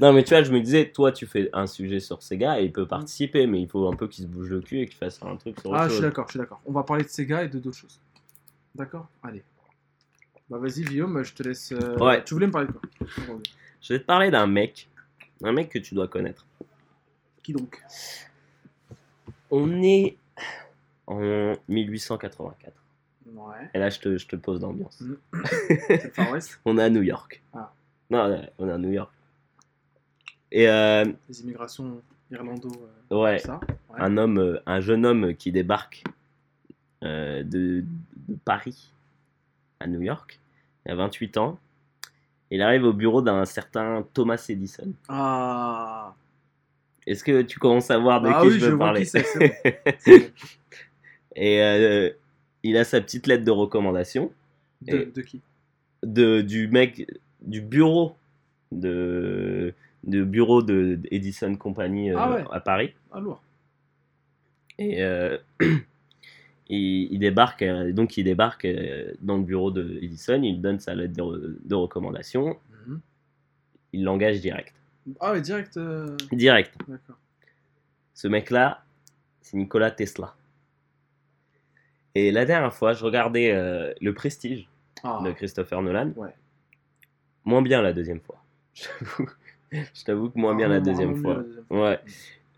[0.00, 2.64] Non, mais tu vois, je me disais, toi, tu fais un sujet sur Sega et
[2.64, 4.96] il peut participer, mais il faut un peu qu'il se bouge le cul et qu'il
[4.96, 6.60] fasse un truc sur Ah, je suis d'accord, je suis d'accord.
[6.66, 8.00] On va parler de Sega et de d'autres choses.
[8.74, 9.08] D'accord?
[9.22, 9.42] Allez.
[10.52, 11.72] Bah vas-y Guillaume, je te laisse.
[11.72, 12.22] euh, Ouais.
[12.24, 12.82] Tu voulais me parler de quoi?
[13.80, 14.90] Je vais te parler d'un mec,
[15.42, 16.44] un mec que tu dois connaître.
[17.42, 17.82] Qui donc?
[19.50, 20.18] On est
[21.06, 22.74] en 1884.
[23.34, 23.70] Ouais.
[23.72, 25.00] Et là, je te, je te pose l'ambiance.
[25.00, 25.14] Mm.
[26.66, 27.42] On est à New York.
[27.54, 27.72] Ah.
[28.10, 29.10] Non, on est à New York.
[30.50, 32.70] Et euh, Les immigrations irlando.
[33.10, 33.58] euh, ouais, ça.
[33.88, 33.96] Ouais.
[34.00, 36.04] un homme, euh, un jeune homme qui débarque
[37.02, 37.84] euh, de,
[38.28, 38.92] de Paris
[39.80, 40.38] à New York.
[40.86, 41.58] Il a 28 ans.
[42.50, 44.92] Il arrive au bureau d'un certain Thomas Edison.
[45.08, 46.14] Ah.
[47.06, 49.04] Est-ce que tu commences à voir de Ah qui oui, je je veux vois parler?
[49.06, 50.12] qui.
[51.36, 52.10] Et euh,
[52.62, 54.30] il a sa petite lettre de recommandation
[54.82, 55.40] De, Et- de qui?
[56.02, 57.06] de, du mec
[57.40, 58.16] du bureau
[58.70, 59.72] de,
[60.04, 62.44] de bureau de Edison Company euh, Ah ouais.
[62.52, 62.92] à Paris.
[63.12, 63.40] Ah, lourd.
[64.78, 65.38] Et euh,
[66.68, 70.78] il, il débarque, euh, donc il débarque euh, dans le bureau de Edison, il donne
[70.80, 73.00] sa lettre de, re- de recommandation, Mhm.
[73.92, 74.74] il l'engage direct.
[75.20, 75.76] Ah, ouais, direct.
[75.76, 76.74] euh, Direct.
[76.88, 77.16] D'accord.
[78.14, 78.84] Ce mec-là,
[79.40, 80.34] c'est Nikola Tesla.
[82.14, 84.68] Et la dernière fois, je regardais euh, Le Prestige
[85.02, 86.10] Ah, de Christopher Nolan.
[86.16, 86.34] Ouais.
[87.44, 88.42] Moins bien la deuxième fois.
[89.72, 91.36] Je t'avoue- que moins bien la deuxième fois.
[91.36, 91.80] mieux la deuxième fois.
[91.90, 92.00] Ouais.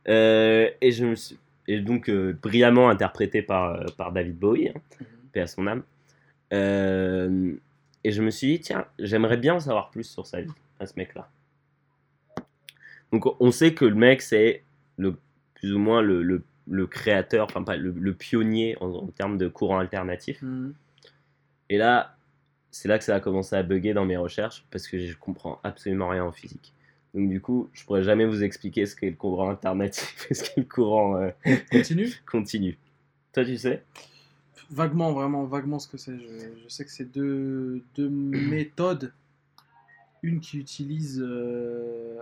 [0.09, 1.39] Euh, et je me suis...
[1.67, 5.07] Et donc, euh, brillamment interprété par, euh, par David Bowie, hein, Mhm.
[5.33, 5.83] paix à son âme.
[6.53, 7.55] Euh,
[8.05, 10.87] et je me suis dit, tiens, j'aimerais bien en savoir plus sur sa vie, à
[10.87, 11.29] ce mec-là.
[13.13, 14.63] Donc, on sait que le mec, c'est
[14.99, 15.17] le,
[15.55, 19.39] plus ou moins le, le, le créateur, enfin, pas le, le pionnier en, en termes
[19.39, 20.43] de courant alternatif.
[20.43, 20.75] Mhm.
[21.71, 22.17] Et là,
[22.71, 25.61] c'est là que ça a commencé à bugger dans mes recherches parce que je comprends
[25.63, 26.75] absolument rien en physique.
[27.15, 30.43] Donc du coup, je pourrais jamais vous expliquer ce qu'est le courant alternatif et ce
[30.45, 31.31] qu'est le courant euh,
[31.71, 32.09] Continue.
[32.31, 32.79] continu.
[33.33, 33.85] Toi, tu sais?
[34.71, 36.19] Vaguement, vraiment, vaguement ce que c'est.
[36.19, 39.13] Je, je sais que c'est deux, deux méthodes.
[40.23, 41.21] Une qui utilise.
[41.25, 42.19] euh,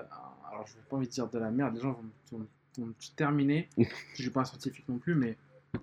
[0.51, 1.93] alors, je vais pas envie de dire de la merde, les gens
[2.33, 2.47] vont, vont
[2.79, 3.69] vont terminer.
[3.79, 5.37] je suis pas un scientifique non plus, mais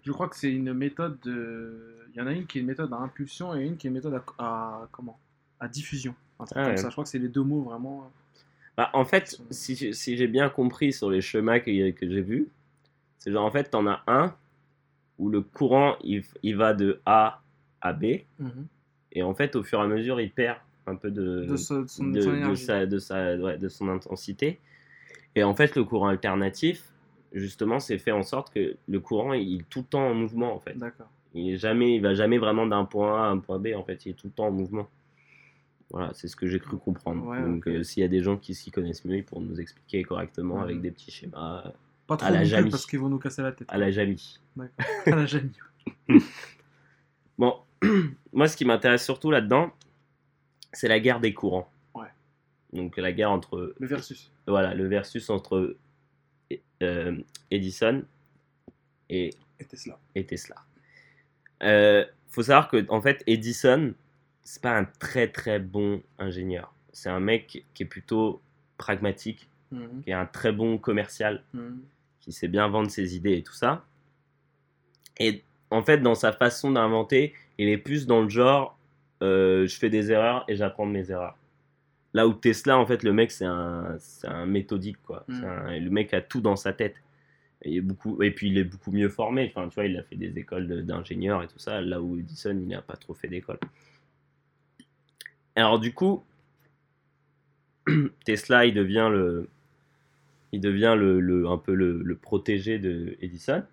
[0.03, 1.97] je crois que c'est une méthode de.
[2.13, 3.89] Il y en a une qui est une méthode à impulsion et une qui est
[3.89, 4.43] une méthode à.
[4.43, 5.17] à- comment?
[5.61, 6.13] À diffusion.
[6.39, 6.77] Un truc Ah comme ouais.
[6.77, 6.89] ça.
[6.89, 8.11] Je crois que c'est les deux mots vraiment.
[8.79, 12.21] Bah, En fait, si, j'ai- si j'ai bien compris sur les schémas que, que j'ai
[12.21, 12.47] vus,
[13.17, 14.33] c'est genre en fait, t'en as un
[15.17, 17.41] où le courant il, il va de A
[17.81, 18.05] à B
[19.11, 20.57] et en fait, au fur et à mesure, il perd
[20.87, 22.63] un peu de, De, ce- de son, de, son de énergie.
[22.65, 24.59] sa, de, sa, ouais, de son intensité.
[25.35, 26.89] Et en fait, le courant alternatif,
[27.33, 30.53] justement, c'est fait en sorte que le courant, il est tout le temps en mouvement,
[30.55, 30.77] en fait.
[30.77, 31.09] D'accord.
[31.33, 33.83] Il est jamais, il va jamais vraiment d'un point A à un point B, en
[33.83, 34.05] fait.
[34.05, 34.87] Il est tout le temps en mouvement.
[35.91, 37.25] Voilà, c'est ce que j'ai cru comprendre.
[37.25, 39.59] Ouais, Donc, euh, s'il y a des gens qui s'y connaissent mieux, ils pourront nous
[39.59, 41.71] expliquer correctement avec des petits schémas euh,
[42.05, 42.69] Pas trop la non plus Jamie.
[42.69, 43.67] parce qu'ils vont nous casser la tête.
[43.71, 44.39] à la Jamie.
[44.55, 44.85] D'accord.
[45.07, 45.51] à la Jamie.
[47.37, 47.55] Bon,
[48.33, 49.71] moi, ce qui m'intéresse surtout là-dedans,
[50.73, 51.71] c'est la guerre des courants.
[51.95, 52.09] Ouais.
[52.73, 54.29] Donc, la guerre entre Le versus.
[54.45, 55.77] voilà, le versus entre
[56.83, 57.17] euh,
[57.49, 58.03] Edison
[59.09, 59.97] et, Et Tesla.
[60.15, 60.55] et Tesla.
[62.27, 63.93] Faut savoir que en fait, Edison,
[64.49, 66.73] c'est pas un très très bon ingénieur.
[66.91, 68.41] C'est un mec qui est plutôt
[68.79, 70.01] pragmatique, Mhm.
[70.03, 71.79] qui est un très bon commercial, Mhm.
[72.19, 73.85] qui sait bien vendre ses idées et tout ça.
[75.19, 78.75] Et en fait, dans sa façon d'inventer, il est plus dans le genre,
[79.21, 81.37] euh, je fais des erreurs et j'apprends de mes erreurs.
[82.15, 85.25] Là où Tesla, en fait, le mec, c'est un, un méthodique, quoi.
[85.29, 86.95] Un- le mec a tout dans sa tête.
[87.61, 89.51] Et, il est beaucoup, et puis, il est beaucoup mieux formé.
[89.53, 92.57] Enfin, tu vois, il a fait des écoles d'ingénieurs et tout ça, là où Edison,
[92.59, 93.59] il n'a pas trop fait d'école.
[95.59, 96.23] Alors, du coup,
[98.25, 99.49] Tesla, il devient le,
[100.51, 103.63] il devient le, le- un peu le, le protégé de Edison.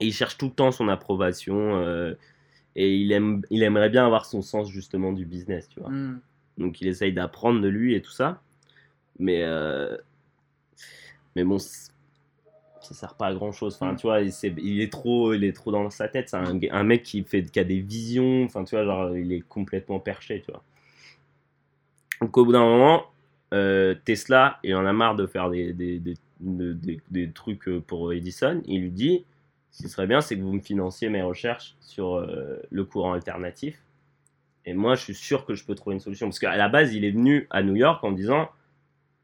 [0.00, 1.76] Et il cherche tout le temps son approbation.
[1.76, 2.14] euh,
[2.76, 5.90] et il, aime, il aimerait bien avoir son sens justement du business, tu vois.
[5.90, 6.20] Mhm.
[6.58, 8.42] Donc il essaye d'apprendre de lui et tout ça.
[9.18, 9.96] Mais, euh,
[11.36, 11.58] mais bon,
[12.82, 13.74] ça sert pas à grand chose.
[13.76, 13.96] Enfin, Mm.
[13.96, 16.28] tu vois, il, est trop, il est trop dans sa tête.
[16.28, 18.44] C'est un, un mec qui, fait, qui a des visions.
[18.44, 20.62] Enfin, tu vois, genre, il est complètement perché, tu vois.
[22.20, 23.04] Donc au bout d'un moment,
[23.52, 27.68] euh, Tesla, il en a marre de faire des, des, des, de- des- des trucs
[27.68, 28.62] euh, pour Edison.
[28.66, 29.24] Il lui dit,
[29.70, 33.12] ce qui serait bien, c'est que vous me financiez mes recherches sur euh, le courant
[33.14, 33.82] alternatif.
[34.64, 36.28] Et moi, je suis sûr que je peux trouver une solution.
[36.28, 38.48] Parce qu'à la base, il est venu à New York en disant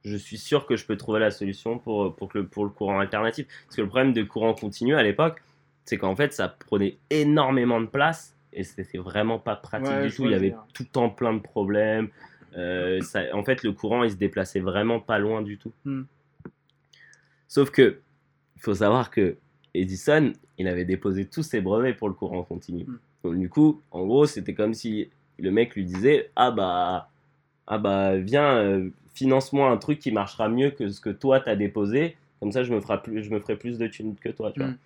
[0.05, 2.71] Je suis sûr que je peux trouver la solution pour, pour, que le, pour le
[2.71, 3.47] courant alternatif.
[3.67, 5.43] Parce que le problème des courants continus à l'époque,
[5.85, 10.15] c'est qu'en fait, ça prenait énormément de place et c'était vraiment pas pratique Ouais, du
[10.15, 10.25] tout.
[10.25, 12.09] Il y avait tout le temps plein de problèmes.
[12.57, 15.73] Euh, ça- en fait, le courant, il se déplaçait vraiment pas loin du tout.
[15.85, 16.03] Hmm.
[17.47, 18.01] Sauf que,
[18.57, 19.37] il faut savoir que
[19.75, 22.85] Edison, il avait déposé tous ses brevets pour le courant continu.
[22.85, 22.99] Hmm.
[23.25, 27.11] Donc, du coup, en gros, c'était comme si le mec lui disait Ah bah,
[27.69, 31.55] ah bah viens, euh, finance-moi un truc qui marchera mieux que ce que toi t'as
[31.55, 32.17] déposé.
[32.41, 34.61] Comme ça, je me, ferai plus, je me ferai plus de thunes que toi, tu
[34.61, 34.71] vois.
[34.71, 34.79] Hmm.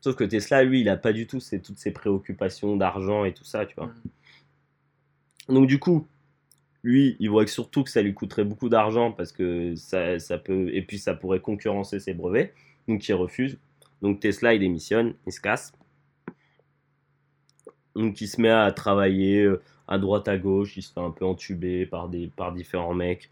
[0.00, 3.34] Sauf que Tesla, lui, il a pas du tout ces, toutes ces préoccupations d'argent et
[3.34, 3.88] tout ça, tu vois.
[5.48, 5.54] Mhm.
[5.54, 6.06] Donc du coup,
[6.82, 10.38] lui, il voit que surtout que ça lui coûterait beaucoup d'argent parce que ça, ça
[10.38, 12.54] peut et puis ça pourrait concurrencer ses brevets.
[12.88, 13.58] Donc il refuse.
[14.00, 15.72] Donc Tesla, il démissionne, il se casse.
[17.94, 21.10] Donc il se met à travailler euh, à droite à gauche, il se fait un
[21.10, 23.28] peu entuber par des par différents mecs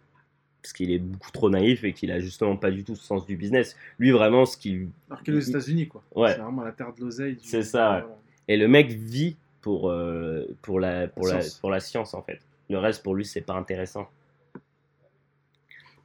[0.60, 3.24] parce qu'il est beaucoup trop naïf et qu'il a justement pas du tout ce sens
[3.24, 3.76] du business.
[3.98, 6.02] Lui vraiment ce qu'il Alors qu'il est aux États-Unis, quoi.
[6.14, 6.32] Ouais.
[6.34, 7.36] C'est vraiment la terre de l'oseille.
[7.36, 8.00] du- C'est ça.
[8.00, 8.18] Voilà.
[8.48, 12.40] Et le mec vit pour, euh, pour, la, pour, La pour la science, en fait.
[12.68, 14.08] Le reste, pour lui, c'est pas intéressant.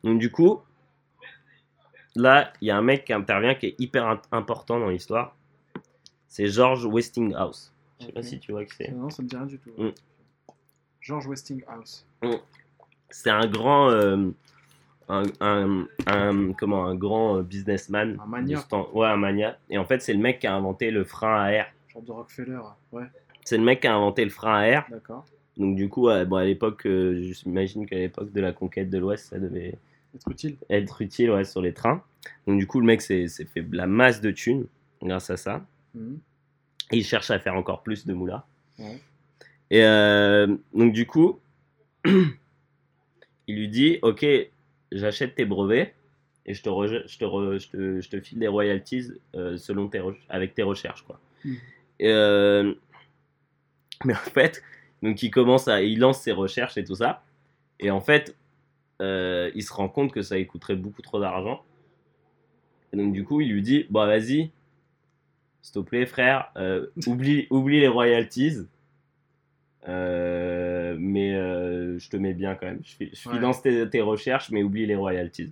[0.04, 0.62] Donc du coup,
[2.16, 5.36] là, il y a un mec qui intervient qui est hyper important dans l'histoire.
[6.28, 7.72] C'est George Westinghouse.
[8.00, 8.92] Je sais pas si tu vois qui c'est.
[8.92, 9.72] Non, ça me dit rien du tout.
[9.78, 9.90] Mm.
[11.04, 12.06] George Westinghouse.
[13.10, 14.32] C'est un grand, euh,
[15.10, 18.18] un, un- un- comment, un grand euh, businessman.
[18.22, 18.26] Un
[18.68, 18.90] temps.
[18.94, 19.58] Ouais, un.
[19.70, 21.68] Et en fait, c'est le mec qui a inventé le frein à air.
[21.94, 22.60] Genre de Rockefeller.
[22.92, 23.04] Ouais,
[23.44, 24.86] C'est le mec qui a inventé le frein à air.
[24.90, 25.26] d'accord.
[25.58, 29.28] Donc du coup, bon, à l'époque, euh, j'imagine qu'à l'époque de la conquête de l'Ouest,
[29.30, 29.78] ça devait
[30.16, 30.58] Être utile.
[30.70, 32.02] être utile ouais, sur les trains.
[32.48, 34.66] Donc du coup, le mec s'est fait la masse de thunes
[35.04, 35.62] grâce à ça.
[35.94, 36.18] Mhm.
[36.92, 38.46] Et il cherche à faire encore plus de moula.
[38.80, 39.00] Ouais.
[39.74, 41.40] Et euh, donc du coup,
[42.06, 42.36] il
[43.48, 44.24] lui dit, ok,
[44.92, 45.96] j'achète tes brevets
[46.46, 49.58] et je te, reje- je te, re- je te, je te file des royalties euh,
[49.58, 51.02] selon tes avec tes recherches.
[51.02, 51.20] Quoi.
[52.00, 52.76] Et, euh,
[54.06, 54.62] mais en fait,
[55.02, 57.24] donc il commence à, il lance ses recherches et tout ça.
[57.80, 58.38] Et en fait,
[59.02, 61.64] euh, il se rend compte que ça lui coûterait beaucoup trop d'argent.
[62.94, 64.52] Et donc du coup, il lui dit, bah vas-y,
[65.62, 66.52] s'il te plaît, frère,
[67.08, 68.68] oublie, oublie les royalties.
[69.88, 72.80] Euh, mais euh, je te mets bien quand même.
[72.84, 73.36] Je, je Ouais.
[73.36, 75.52] finance tes, tes recherches, mais oublie les royalties.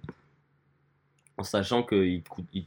[1.37, 2.65] En sachant qu'il il, il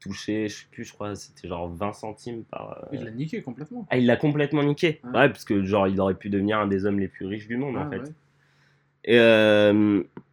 [0.00, 2.78] touchait, je sais plus, je crois, c'était genre 20 centimes par.
[2.84, 3.86] euh, Il l'a niqué complètement.
[3.90, 5.00] Ah, il l'a complètement niqué.
[5.04, 5.10] Ouais.
[5.20, 7.56] Ouais, parce que genre, il aurait pu devenir un des hommes les plus riches du
[7.56, 7.98] monde Ah, en fait.
[8.00, 8.12] ouais.
[9.04, 9.18] Et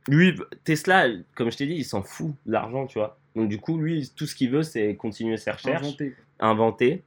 [0.08, 0.36] lui,
[0.66, 3.18] Tesla, comme je t'ai dit, il s'en fout de l'argent, tu vois.
[3.36, 6.16] Donc du coup, lui, tout ce qu'il veut, c'est continuer ses recherches Inventé.
[6.40, 7.04] inventer.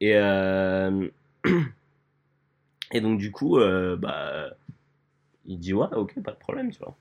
[0.00, 0.12] Et,
[2.92, 4.50] et donc, du coup, euh, bah,
[5.46, 6.96] il dit Ouais, ok, pas de problème, tu vois.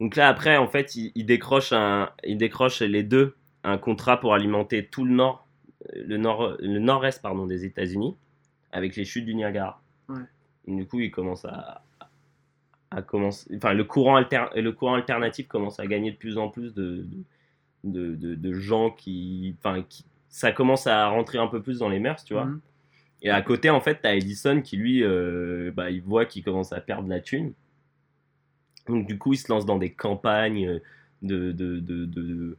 [0.00, 3.34] Donc là, après, en fait, il, il décroche, un, il décroche les deux
[3.64, 5.46] un contrat pour alimenter tout le nord,
[5.94, 8.16] le nord, le nord-est pardon, des États-Unis
[8.72, 9.80] avec les chutes du Niagara.
[10.08, 10.20] Ouais.
[10.66, 11.82] Donc, du coup, il commence à,
[12.90, 16.48] à commencer, enfin, le courant, alter, le courant alternatif commence à gagner de plus en
[16.48, 17.06] plus de,
[17.84, 21.88] de, de, de gens qui, enfin, qui, ça commence à rentrer un peu plus dans
[21.88, 22.44] les mœurs, tu vois.
[22.46, 22.60] Mhm.
[23.22, 26.72] Et à côté, en fait, t'as Edison qui, lui, euh, bah, il voit qu'il commence
[26.72, 27.52] à perdre la thune.
[28.88, 30.80] Donc, du coup, il se lance dans des campagnes
[31.22, 32.56] de, de, de, de,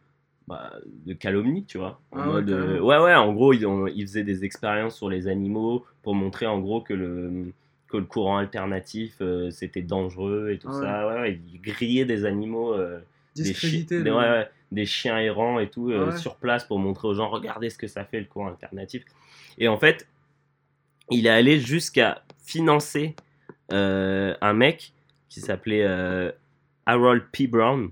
[0.47, 0.73] bah,
[1.05, 2.01] de calomnie, tu vois.
[2.11, 4.95] En Ah ouais, mode, euh, ouais, ouais, en gros, il, on- il faisait des expériences
[4.97, 7.53] sur les animaux pour montrer, en gros, que le,
[7.87, 11.07] que le courant alternatif, euh, c'était dangereux et tout Ah ça.
[11.07, 12.73] Ouais, ouais, il grillait des animaux.
[12.73, 12.99] euh,
[13.39, 13.97] des, chi- Discrédité.
[13.97, 17.07] des- le- ouais, ouais, des chiens errants et tout euh, Ah sur place pour montrer
[17.07, 19.05] aux gens regardez ce que ça fait le courant alternatif
[19.59, 20.07] et en fait
[21.09, 23.15] il est allé jusqu'à financer
[23.71, 24.93] euh, un mec
[25.29, 26.31] qui s'appelait euh,
[26.85, 27.47] Harold P.
[27.47, 27.91] Brown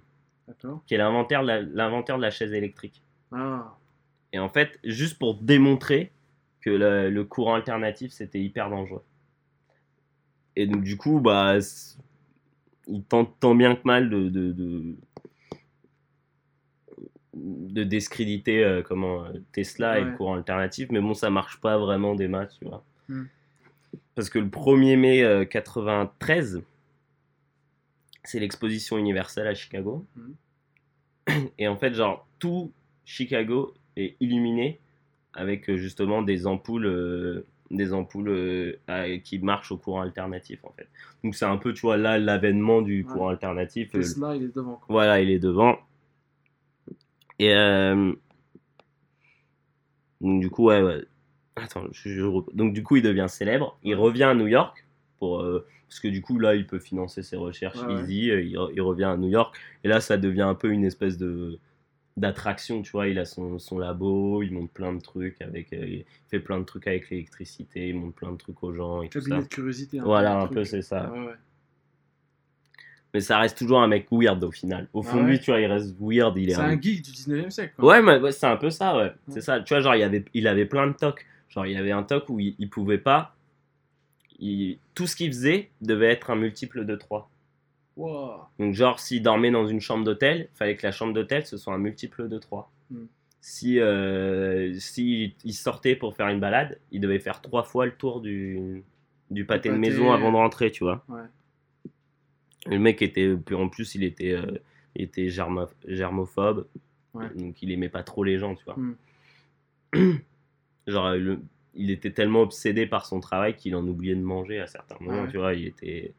[0.85, 3.01] qui est l'inventeur de la, l'inventeur de la chaise électrique.
[3.31, 3.75] Ah,
[4.31, 6.11] et en fait juste pour démontrer
[6.61, 9.03] que le, le courant alternatif c'était hyper dangereux.
[10.55, 11.57] Et donc du coup bah
[12.87, 14.95] il tente tant bien que mal de, de, de,
[17.33, 22.15] de discréditer euh, comment Tesla et le courant alternatif, mais bon, ça marche pas vraiment
[22.15, 22.83] des maths, tu vois.
[23.09, 23.25] Hmm.
[24.15, 26.61] Parce que le 1er mai euh, 93,
[28.23, 30.05] c'est l'exposition universelle à Chicago.
[31.57, 32.71] Et en fait, genre, tout
[33.03, 34.79] Chicago est illuminé
[35.33, 40.63] avec euh, justement des ampoules, euh, des ampoules euh, à- qui marchent au courant alternatif,
[40.63, 40.87] en fait.
[41.23, 43.11] Donc c'est un peu, tu vois, là, l'avènement du Ouais.
[43.11, 43.91] courant alternatif.
[43.91, 44.75] Tesla, il est devant.
[44.75, 44.85] quoi.
[44.87, 45.77] voilà, il est devant.
[47.39, 47.53] Et
[50.21, 51.03] donc du coup, ouais, ouais.
[51.55, 53.77] Attends, je- je donc du coup, il devient célèbre.
[53.83, 54.85] Il revient à New York
[55.19, 58.29] pour euh, parce que du coup là, il peut financer ses recherches Ouais, easy.
[58.31, 60.83] euh, Il, re- il revient à New York et là, ça devient un peu une
[60.83, 61.57] espèce de
[62.17, 63.07] d'attraction, tu vois.
[63.09, 66.59] Il a son, son labo, il monte plein de trucs avec, euh, il fait plein
[66.59, 69.37] de trucs avec l'électricité, il monte plein de trucs aux gens et tout ça.
[69.41, 69.99] de curiosité.
[69.99, 71.11] Voilà, peu, un peu c'est ça.
[71.11, 71.33] Ouais.
[73.13, 74.87] Mais ça reste toujours un mec weird au final.
[74.93, 76.35] Au fond Ah de lui, tu vois, il reste weird.
[76.37, 77.73] Il est C'est un un geek du 19 e siècle.
[77.77, 77.85] quoi.
[77.85, 79.13] Ouais, mais ouais, c'est un peu ça, ouais.
[79.29, 79.61] C'est ça.
[79.61, 81.25] Tu vois, genre, il, avait, il avait plein de tocs.
[81.55, 83.35] Genre, il y avait un toc où il, il pouvait pas.
[84.39, 87.29] il- tout ce qu'il faisait devait être un multiple de 3.
[87.95, 88.41] Wow.
[88.59, 91.55] Donc, genre, s'il dormait dans une chambre d'hôtel, il fallait que la chambre d'hôtel, ce
[91.55, 92.69] soit un multiple de 3.
[92.91, 93.05] Hmm.
[93.39, 97.93] Si, euh, si il sortait pour faire une balade, il devait faire trois fois le
[97.93, 98.83] tour du,
[99.31, 101.05] du pâté de maison avant de rentrer, tu vois.
[101.07, 101.21] Ouais.
[102.65, 104.57] Le mec était, en plus, il était, euh,
[104.95, 106.65] il était germophobe.
[107.13, 107.29] Ouais.
[107.35, 108.75] Donc, il aimait pas trop les gens, tu vois.
[108.77, 108.95] Hmm.
[110.87, 111.39] Genre, le-
[111.73, 115.23] il était tellement obsédé par son travail qu'il en oubliait de manger à certains moments,
[115.23, 115.29] Ouais.
[115.31, 115.53] tu vois.
[115.53, 116.13] Il était.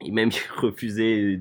[0.00, 1.40] Il même il refusait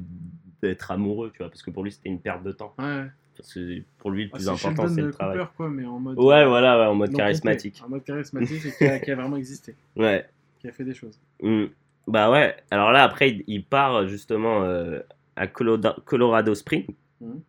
[0.61, 2.73] d'être amoureux, tu vois, parce que pour lui, c'était une perte de temps.
[2.77, 3.05] Ouais.
[3.35, 5.47] Parce que pour lui, le Ah, plus c'est important, c'est le Cooper, travail.
[5.57, 6.17] quoi, mais en mode.
[6.19, 7.81] Ouais, voilà, ouais, en mode charismatique.
[7.83, 9.75] En mode charismatique et qui a, qui a vraiment existé.
[9.95, 10.25] Ouais.
[10.59, 11.19] Qui a fait des choses.
[11.41, 11.65] Mm.
[12.07, 14.99] Bah ouais, alors là après il, il part justement euh,
[15.35, 16.87] à Colorado Springs
[17.21, 17.41] Mhm.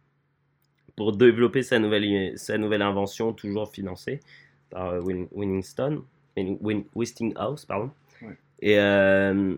[0.97, 4.21] Pour développer sa nouvelle, sa nouvelle invention, toujours financée
[4.71, 6.03] par euh, Win- Winningston,
[6.37, 7.91] Win- Win- Westinghouse, pardon.
[8.23, 8.37] Ouais.
[8.61, 9.55] Et euh,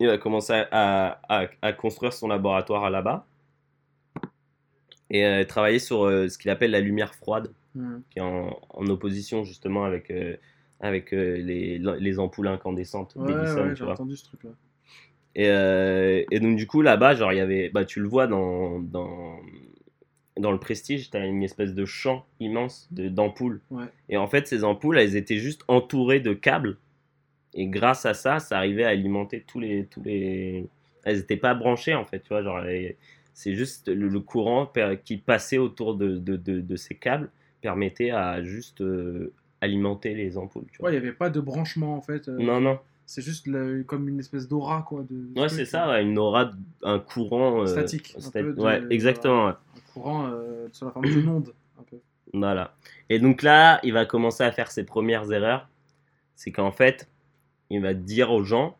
[0.00, 3.26] il va commencer à, à- à construire son laboratoire là-bas
[5.10, 8.02] et euh, travailler sur euh, ce qu'il appelle la lumière froide, Mhm.
[8.10, 10.10] qui est en, en opposition justement avec,
[10.80, 13.92] avec les, les ampoules incandescentes Ouais, ouais, tu j'ai vois.
[13.94, 14.50] entendu ce truc-là.
[15.34, 18.26] Et, euh, et donc, du coup, là-bas, genre, il y avait, bah, tu le vois
[18.26, 19.36] dans, dans,
[20.38, 23.60] dans le Prestige, tu as une espèce de champ immense de- d'ampoules.
[23.70, 23.84] Ouais.
[24.08, 26.76] Et en fait, ces ampoules, elles étaient juste entourées de câbles.
[27.54, 29.86] Et grâce à ça, ça arrivait à alimenter tous les.
[29.86, 30.66] Tous les...
[31.04, 32.42] Elles n'étaient pas branchées, en fait, tu vois.
[32.42, 32.60] Genre,
[33.32, 34.70] c'est juste le, le courant
[35.04, 40.36] qui passait autour de, de, de, de ces câbles permettait à juste euh, alimenter les
[40.38, 40.90] ampoules, tu vois.
[40.90, 42.28] Ouais, il n'y avait pas de branchement en fait.
[42.28, 42.78] euh, Non, non.
[43.06, 45.02] C'est juste le- comme une espèce d'aura quoi.
[45.08, 47.62] De, Ouais, c'est ça, ouais, une aura, un courant.
[47.62, 49.46] euh, Statique, un stat- peu de- ouais, exactement.
[49.46, 49.52] ouais.
[49.98, 51.54] Courant euh, sur la forme d'une onde.
[51.78, 51.98] Un peu.
[52.32, 52.74] Voilà.
[53.08, 55.68] Et donc là, il va commencer à faire ses premières erreurs.
[56.34, 57.08] C'est qu'en fait,
[57.70, 58.76] il va dire aux gens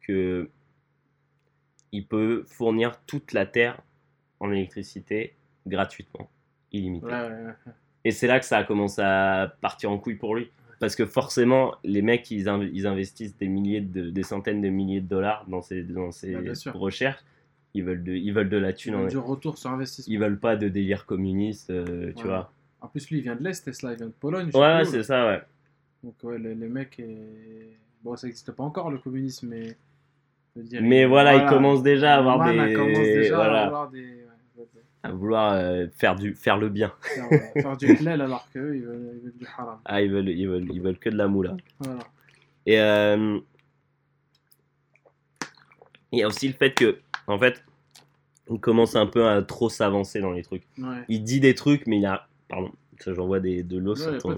[0.00, 0.50] que
[1.92, 3.80] il peut fournir toute la Terre
[4.38, 5.34] en électricité
[5.66, 6.30] gratuitement,
[6.72, 7.06] illimité.
[7.06, 7.72] Ouais, ouais, ouais.
[8.04, 10.50] Et c'est là que ça a commencé à partir en couille pour lui.
[10.78, 14.70] Parce que forcément, les mecs, ils, inv- ils investissent des, milliers de, des centaines de
[14.70, 16.10] milliers de dollars dans ces, dans
[16.72, 17.22] recherches.
[17.74, 18.94] Ils veulent, de, ils veulent de la thune.
[18.96, 20.12] en- Du retour sur investissement.
[20.12, 22.28] Ils veulent pas de délire communiste, euh, tu Ouais.
[22.30, 22.52] vois.
[22.80, 24.50] En plus, lui, il vient de l'Est, Tesla, il vient de Pologne.
[24.54, 25.42] Ouais, c'est ça, ouais.
[26.02, 26.98] Donc, ouais, les, les mecs.
[26.98, 29.76] est- Bon, ça n'existe pas encore le communisme, mais.
[30.56, 32.72] dire, Mais voilà, il commence déjà à avoir des.
[32.74, 34.00] commence déjà voilà, à avoir des.
[34.00, 34.06] ouais,
[34.56, 34.80] ouais, ouais.
[35.02, 36.92] à vouloir euh, faire, du, faire le bien.
[37.02, 39.78] Faire, faire du halal alors qu'eux, ils veulent, ils veulent du haram.
[39.84, 41.56] Ah, ils veulent, ils veulent, ils veulent que de la moula.
[41.78, 42.00] Voilà.
[42.66, 43.38] Et euh,
[46.12, 46.98] il y a aussi le fait que,
[47.30, 47.64] en fait,
[48.50, 50.64] il commence un peu à trop s'avancer dans les trucs.
[50.78, 51.04] Ouais.
[51.08, 52.26] Il dit des trucs, mais il a.
[52.48, 52.72] Pardon,
[53.06, 54.34] j'envoie de l'eau Ouais, ton-.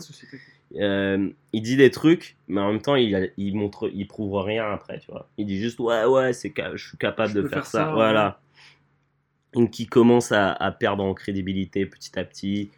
[0.77, 4.35] Euh, il dit des trucs, mais en même temps, il, a- il montre, il prouve
[4.43, 5.29] rien après, tu vois.
[5.37, 7.91] Il dit juste, ouais, ouais, c'est je suis capable Je de faire, faire ça.
[7.93, 8.41] voilà.
[9.53, 12.71] Donc, il commence à, à perdre en crédibilité petit à petit.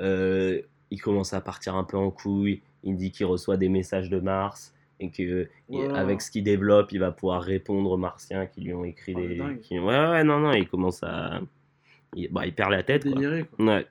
[0.00, 2.60] Euh, il commence à partir un peu en couille.
[2.82, 4.74] Il dit qu'il reçoit des messages de Mars
[5.04, 5.48] et que
[5.94, 9.20] avec ce qu'il développe, il va pouvoir répondre aux Martiens qui lui ont écrit Oh,
[9.20, 9.58] des.
[9.62, 11.40] qui- Ouais, ouais, non, non, il commence à.
[12.14, 13.12] Il, bah, il perd la tête, quoi.
[13.12, 13.64] Déliré, quoi.
[13.66, 13.86] Ouais.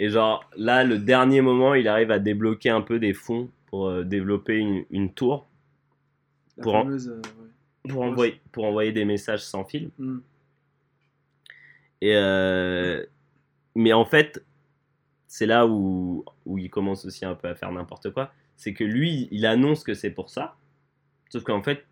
[0.00, 3.88] Et genre, là, le dernier moment, il arrive à débloquer un peu des fonds pour
[3.88, 5.48] euh, développer une, une tour,
[6.56, 7.08] La Pour en- fameuse.
[7.08, 7.90] euh, ouais.
[7.90, 9.90] pour envoyer, pour envoyer des messages sans fil.
[9.98, 10.18] Hmm.
[12.00, 13.04] Et euh,
[13.74, 14.44] Mais en fait,
[15.26, 18.32] c'est là où, où il commence aussi un peu à faire n'importe quoi.
[18.58, 20.56] C'est que lui, il annonce que c'est pour ça.
[21.30, 21.86] Sauf qu'en fait,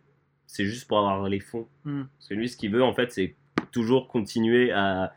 [0.48, 1.68] c'est juste pour avoir les fonds.
[1.84, 2.02] Hmm.
[2.18, 3.36] Parce que lui, ce qu'il veut, en fait, c'est
[3.70, 5.14] toujours continuer à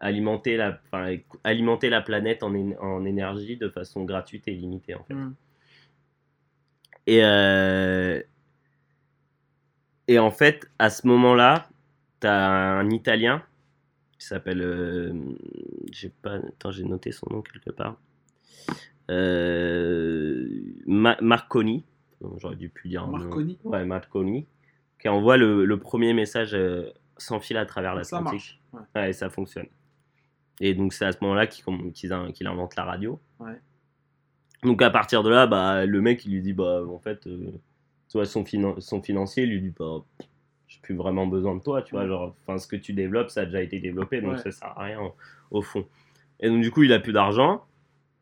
[0.00, 5.14] alimenter la, enfin, alimenter la planète en, énergie de façon gratuite et limitée, en fait.
[5.14, 5.34] Hmm.
[7.06, 8.20] Et, euh,
[10.08, 11.68] et en fait, à ce moment-là,
[12.18, 13.42] t'as un Italien
[14.18, 14.62] qui s'appelle.
[14.62, 15.12] euh,
[15.92, 16.34] j'ai pas.
[16.34, 17.96] Attends, j'ai noté son nom quelque part.
[19.10, 20.48] Euh,
[20.86, 21.84] Ma- Marconi.
[22.38, 23.06] J'aurais dû plus dire.
[23.06, 23.18] nom.
[23.18, 24.46] Marconi Ouais, Marconi.
[25.00, 28.60] Qui envoie le, le premier message euh, sans fil à travers Ça l'Atlantique.
[28.72, 28.86] marche.
[28.94, 29.00] Ouais.
[29.02, 29.66] Ouais, ça fonctionne.
[30.60, 33.20] Et donc, c'est à ce moment-là qu'il qu'il invente la radio.
[33.38, 33.52] Ouais.
[34.64, 37.52] Donc, à partir de là, bah, le mec, il lui dit, bah, en fait, euh,
[38.08, 40.02] son, finan- son financier lui dit, bah,
[40.66, 43.42] j'ai plus vraiment besoin de toi, tu vois, genre, enfin, ce que tu développes, ça
[43.42, 44.38] a déjà été développé, donc Ouais.
[44.38, 45.14] ça sert à rien au,
[45.52, 45.86] au fond.
[46.40, 47.64] Et donc, du coup, il a plus d'argent,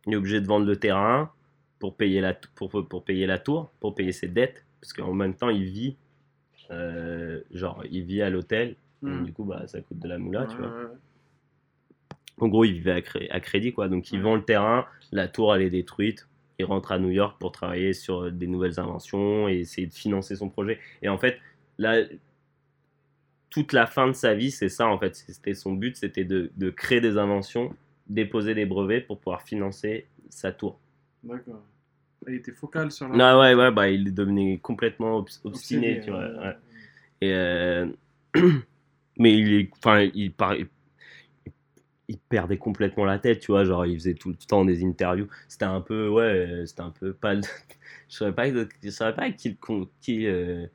[0.06, 1.30] il est obligé de vendre le terrain
[1.78, 5.34] pour payer la, pour, pour payer la tour, pour payer ses dettes, parce qu'en même
[5.34, 5.96] temps, il vit,
[6.70, 9.24] euh, genre, il vit à l'hôtel, Hmm.
[9.24, 10.68] du coup, bah, ça coûte de la moula, tu vois.
[10.68, 10.86] ouais.
[12.38, 13.88] En gros, il vivait à, cré- à crédit, quoi.
[13.88, 14.22] Donc, il Ouais.
[14.24, 16.26] vend le terrain, la tour, elle est détruite.
[16.58, 19.92] Il rentre à New York pour travailler sur euh, des nouvelles inventions et essayer de
[19.92, 20.78] financer son projet.
[21.02, 21.38] Et en fait,
[21.78, 22.02] là,
[23.50, 25.14] toute la fin de sa vie, c'est ça, en fait.
[25.14, 27.74] C'était son but, c'était de, de créer des inventions,
[28.08, 30.78] déposer des brevets pour pouvoir financer sa tour.
[31.22, 31.62] D'accord.
[32.28, 33.16] Il était focal sur la.
[33.16, 36.26] Non, ouais, ouais, bah, il devenait complètement obs- obstiné, tu vois.
[36.28, 36.56] ouais.
[37.20, 37.86] Et euh,
[39.18, 40.54] mais il est, enfin, il, par-
[42.08, 43.64] il perdait complètement la tête, tu vois.
[43.64, 45.28] Genre, il faisait tout le temps des interviews.
[45.48, 47.34] C'était un peu, ouais, c'était un peu pas.
[47.40, 47.48] je
[48.08, 50.66] saurais pas, je saurais pas qui, le con- qui euh,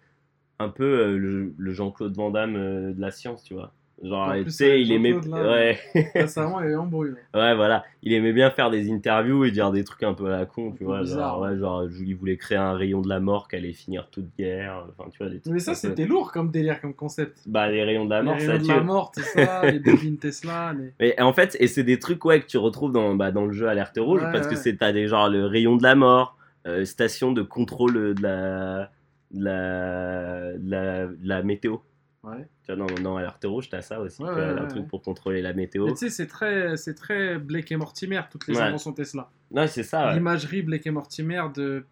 [0.60, 3.74] un peu euh, le, le Jean-Claude Van Damme euh, de la science, tu vois.
[4.03, 5.15] Genre, En tu sais, il aimait.
[5.29, 5.51] Là.
[5.51, 5.79] Ouais.
[6.15, 7.11] Récemment, il un bruit.
[7.11, 7.39] là.
[7.39, 7.83] Ouais, voilà.
[8.01, 10.71] Il aimait bien faire des interviews et dire des trucs un peu à la con,
[10.71, 11.01] tu peu vois.
[11.01, 14.09] bizarre, Genre, ouais, genre, il voulait créer un rayon de la mort qui allait finir
[14.09, 14.85] toute guerre.
[14.89, 15.53] Enfin, tu vois, des trucs.
[15.53, 17.43] Mais ça, c'était lourd comme délire, comme concept.
[17.45, 19.79] Bah, les rayons de la mort, les ça rayons de la mort, tout ça, les
[19.79, 20.73] bobines Tesla.
[20.73, 20.93] Les...
[20.99, 23.53] Mais en fait, et c'est des trucs ouais, que tu retrouves dans, bah, dans le
[23.53, 26.37] jeu Alerte Rouge Ouais, parce que c'est t'as des genre le rayon de la mort,
[26.65, 28.89] euh, station de contrôle de la,
[29.31, 31.77] de la, de la, de la météo.
[32.23, 32.47] Ouais.
[32.63, 34.88] Tu vois, dans, dans Alerte Rouge, t'as ça aussi, Ouais, tu vois, ouais, un truc
[34.88, 35.86] pour contrôler la météo.
[35.88, 39.29] Mais tu sais, c'est très, c'est très Blake et Mortimer, toutes les inventions Tesla.
[39.51, 40.13] Non, c'est ça.
[40.13, 41.84] L'imagerie Blake et Mortimer de.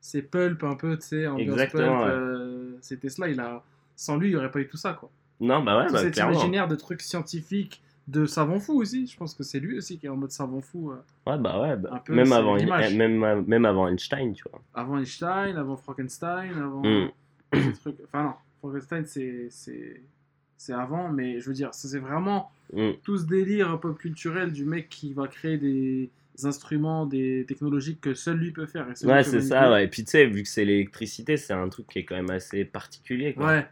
[0.00, 2.10] C'est pulp un peu, tu sais, ambiance Exactement, pulp.
[2.12, 3.62] euh, c'est Tesla, il a.
[3.96, 5.10] Sans lui, il n'y aurait pas eu tout ça, quoi.
[5.40, 6.32] Non, bah ouais, Tout bah, cet clairement.
[6.34, 9.06] imaginaire de trucs scientifiques, de savant fou aussi.
[9.06, 10.90] Je pense que c'est lui aussi qui est en mode savant fou.
[10.92, 10.96] euh,
[11.30, 14.60] Ouais, bah ouais, bah, Un peu, même, avant, même, même avant Einstein, tu vois.
[14.74, 16.82] avant Einstein, avant Frankenstein, avant.
[16.82, 17.10] Mm.
[17.54, 17.96] ces trucs.
[18.04, 20.72] Enfin, non, Frankenstein, c'est.
[20.72, 22.90] avant, mais je veux dire, c'est vraiment Mm.
[23.04, 26.10] tout ce délire pop culturel du mec qui va créer des
[26.42, 28.88] instruments, des technologies que seul lui peut faire.
[28.90, 29.84] et Ouais, c'est ça, ouais.
[29.84, 32.30] Et puis tu sais, vu que c'est l'électricité, c'est un truc qui est quand même
[32.30, 33.46] assez particulier, quoi.
[33.46, 33.66] Ouais,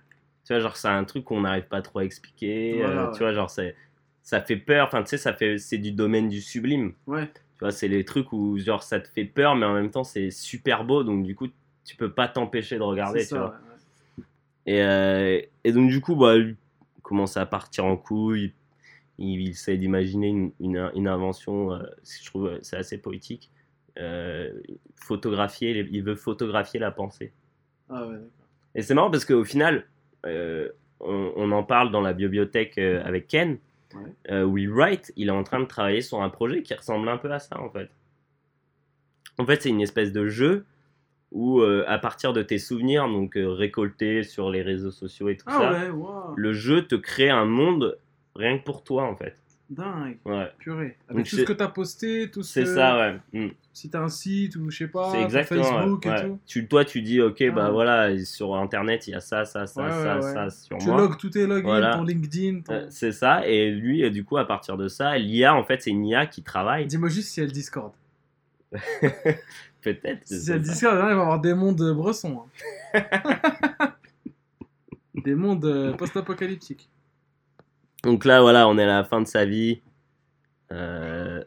[0.46, 2.74] Tu vois, genre, c'est un truc qu'on n'arrive pas trop à expliquer.
[2.76, 3.12] Voilà, euh, ouais.
[3.14, 4.86] Tu vois, genre, ça fait peur.
[4.86, 6.92] Enfin, tu sais, ça fait, c'est du domaine du sublime.
[7.08, 7.26] ouais.
[7.26, 10.04] Tu vois, c'est les trucs où, genre, ça te fait peur, mais en même temps,
[10.04, 11.02] c'est super beau.
[11.04, 11.48] Donc, du coup,
[11.84, 13.58] tu peux pas t'empêcher de regarder, tu ça, vois.
[14.66, 16.56] Et, euh, et donc, du coup, bah, lui
[17.02, 18.52] commence à partir en couille.
[19.18, 23.50] Il, il essaie d'imaginer une, une, une invention, euh, je trouve, c'est assez poétique.
[23.98, 24.50] Euh,
[24.96, 27.32] photographier, il veut photographier la pensée.
[27.88, 28.16] Ah ouais.
[28.74, 29.86] Et c'est marrant parce qu'au final,
[30.24, 30.68] on,
[31.00, 33.58] on en parle dans la bibliothèque avec Ken,
[34.28, 34.42] Ouais.
[34.42, 37.30] Will Wright, il est en train de travailler sur un projet qui ressemble un peu
[37.30, 37.88] à ça en fait.
[39.38, 40.64] En fait, c'est une espèce de jeu
[41.34, 45.36] où, euh, à partir de tes souvenirs, donc euh, récoltés sur les réseaux sociaux et
[45.36, 45.90] tout Ah ça, ouais,
[46.36, 47.98] le jeu te crée un monde
[48.34, 49.36] rien que pour toi en fait.
[49.70, 50.96] Dingue, Ouais, purée.
[51.08, 52.98] Avec Donc tout ce que t'as posté, tout ce c'est ça,
[53.32, 53.46] ouais.
[53.46, 53.48] Mm.
[53.72, 56.20] Si t'as un site ou je sais pas, ouais, Facebook ouais.
[56.20, 56.38] et tout.
[56.46, 57.70] Tu, toi, tu dis, ok, bah Ah.
[57.70, 60.50] voilà, sur internet, il y a ça, ça, ça, Ouais, ça, ouais, ça ouais.
[60.50, 60.98] sur Tu moi.
[60.98, 61.96] logs tous tes logins, Voilà.
[61.96, 62.74] ton LinkedIn, ton...
[62.74, 65.90] Euh, C'est ça, et lui, du coup, à partir de ça, l'IA, en fait, c'est
[65.90, 66.86] une IA qui travaille.
[66.86, 67.92] Dis-moi juste si elle Discord.
[69.84, 70.26] Peut-être.
[70.26, 70.58] Si pas.
[70.58, 72.44] Discord, il va y avoir des mondes bressons.
[72.94, 73.92] hein.
[75.24, 76.88] des mondes euh, post-apocalyptiques.
[78.02, 79.80] Donc là, voilà, on est à la fin de sa vie.
[80.72, 81.44] Euh,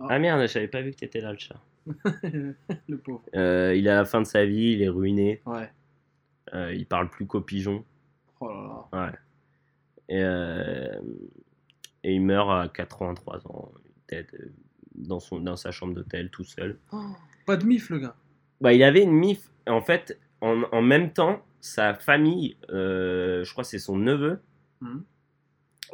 [0.00, 0.06] Ah.
[0.10, 1.60] Ah merde, je savais pas vu que t'étais là, le chat.
[2.22, 3.22] le pauvre.
[3.34, 5.42] Euh, il est à la fin de sa vie, il est ruiné.
[5.44, 5.70] Ouais.
[6.54, 7.84] Euh, il parle plus qu'au pigeon.
[8.40, 9.06] Oh là là.
[9.06, 9.12] Ouais.
[10.08, 11.00] Et, euh,
[12.04, 13.72] et il meurt à 83 ans.
[14.12, 14.24] Il euh,
[14.94, 16.78] dans, son, dans sa chambre d'hôtel, tout seul.
[16.92, 17.02] Oh,
[17.48, 18.14] pas de mif, le gars.
[18.60, 19.50] Bah, il avait une mif.
[19.66, 24.38] En fait, en, en même temps, sa famille, euh, je crois que c'est son neveu,
[24.82, 25.02] Mhm.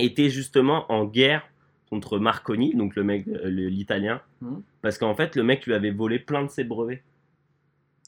[0.00, 1.42] était justement en guerre
[1.88, 4.62] contre Marconi, donc le mec, euh, l'italien, Mhm.
[4.82, 7.02] parce qu'en fait, le mec lui avait volé plein de ses brevets.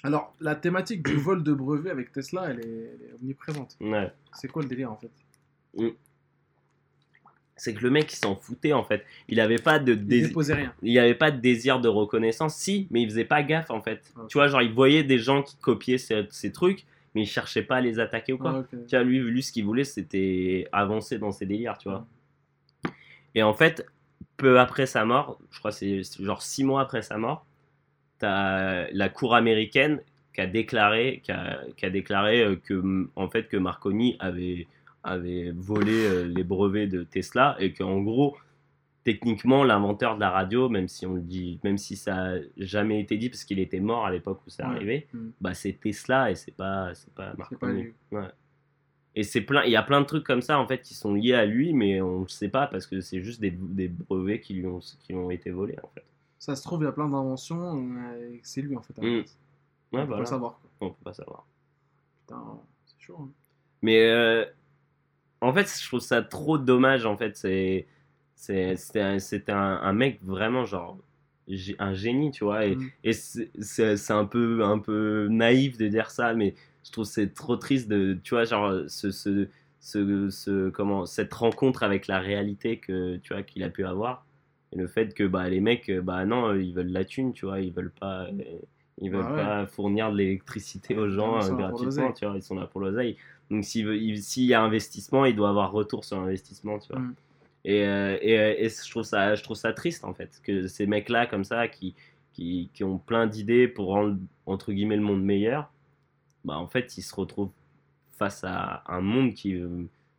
[0.02, 3.76] Alors, la thématique du vol de brevets avec Tesla, elle est, elle est omniprésente.
[3.80, 4.12] Ouais.
[4.34, 5.10] C'est quoi le délire en fait?
[7.56, 9.04] C'est que le mec, il s'en foutait en fait.
[9.28, 10.36] Il avait pas de désir.
[10.36, 10.74] rien.
[10.82, 14.12] il avait pas de désir de reconnaissance, si, mais il faisait pas gaffe en fait.
[14.28, 17.62] Tu vois, genre il voyait des gens qui copiaient ces, ces trucs, mais il cherchait
[17.62, 18.64] pas à les attaquer ou quoi.
[18.64, 18.76] Ah.
[18.86, 22.06] Tu vois, lui, lui, ce qu'il voulait, c'était avancer dans ses délires, tu vois.
[23.34, 23.86] Et en fait,
[24.36, 27.46] peu après sa mort, je crois c'est genre six mois après sa mort,
[28.18, 30.00] t'as la cour américaine
[30.34, 34.66] qui a déclaré, qui a, qui a déclaré euh, que, en fait, que Marconi avait,
[35.06, 38.36] avait volé euh, les brevets de Tesla et qu'en gros,
[39.04, 43.00] techniquement, l'inventeur de la radio, même si on le dit, même si ça a jamais
[43.00, 44.74] été dit parce qu'il était mort à l'époque où ça Ouais.
[44.76, 45.28] arrivait, Mm.
[45.40, 47.84] bah c'est Tesla et c'est pas, c'est pas C'est Marconi.
[48.10, 48.20] pas.
[48.20, 48.28] Ouais.
[49.14, 51.14] Et c'est plein, il y a plein de trucs comme ça en fait qui sont
[51.14, 54.40] liés à lui, mais on ne sait pas parce que c'est juste des, des brevets
[54.40, 56.04] qui lui ont, qui lui ont été volés en fait.
[56.38, 57.88] Ça se trouve, il y a plein d'inventions
[58.42, 58.98] c'est lui en fait.
[58.98, 59.06] à Mm.
[59.06, 59.24] Ouais,
[59.92, 60.20] On peut voilà.
[60.20, 60.60] le savoir.
[60.60, 60.70] quoi.
[60.88, 61.46] On peut pas savoir.
[62.20, 62.42] Putain,
[62.84, 63.16] c'est chaud.
[63.20, 63.30] hein.
[63.82, 64.44] Mais euh,
[65.40, 67.36] en fait, je trouve ça trop dommage en fait.
[67.36, 67.86] C'est,
[68.36, 70.98] c'était un, mec vraiment genre
[71.78, 72.66] un génie, tu vois.
[72.66, 72.90] Et, Mm.
[73.04, 77.56] et c'est, un peu, un peu naïf de dire ça, mais je trouve c'est trop
[77.56, 79.48] triste de, tu vois, genre ce, ce,
[79.80, 84.26] ce, ce- comment, cette rencontre avec la réalité que tu vois qu'il a pu avoir.
[84.72, 87.60] Et le fait que bah les mecs, bah non, ils veulent la thune, tu vois,
[87.60, 88.24] ils veulent pas.
[88.26, 88.58] euh,
[89.00, 89.36] Ils veulent Bah ouais.
[89.42, 93.16] pas fournir de l'électricité aux gens euh, gratuitement, tu vois, ils sont là pour l'oseille.
[93.50, 97.00] Donc s'il y a investissement, il doit avoir retour sur investissement, tu vois.
[97.00, 97.14] Mm.
[97.66, 100.66] Et, euh, et, euh, et je, trouve ça, je trouve ça triste en fait, que
[100.66, 101.94] ces mecs-là comme ça, qui,
[102.32, 104.16] qui, qui ont plein d'idées pour rendre
[104.46, 105.70] entre guillemets le monde meilleur,
[106.44, 107.50] bah en fait ils se retrouvent
[108.12, 109.60] face à un monde qui,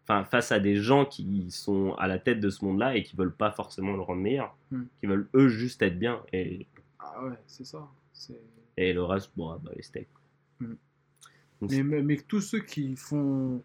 [0.03, 3.15] enfin, face à des gens qui sont à la tête de ce monde-là et qui
[3.15, 4.83] veulent pas forcément le rendre meilleur, Hmm.
[4.99, 6.67] qui veulent eux juste être bien et,
[6.99, 7.87] Ah ouais, c'est ça.
[8.13, 8.39] C'est-
[8.77, 10.07] et le reste, bon, ah bah, les steaks.
[10.61, 13.61] Donc, Mais, mais, mais tous ceux qui font.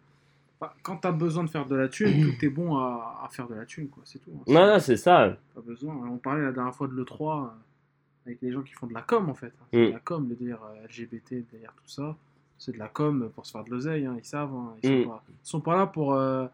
[0.60, 3.46] Enfin, quand t'as besoin de faire de la thune, tout est bon à, à faire
[3.48, 4.02] de la thune, quoi.
[4.06, 4.30] C'est tout.
[4.34, 4.42] hein.
[4.46, 5.36] Non, non, c'est ça.
[5.54, 5.94] Pas besoin.
[6.08, 7.48] On parlait la dernière fois de l'E3 euh,
[8.26, 9.48] avec les gens qui font de la com en fait.
[9.60, 9.66] hein.
[9.72, 9.92] C'est de Mm.
[9.92, 12.16] la com, le délire LGBT, le délire tout ça.
[12.58, 14.52] C'est de la com pour se faire de l'oseille, hein, ils savent.
[14.82, 15.02] Ils, Mm.
[15.02, 16.46] sont pas, ils sont pas là pour, euh,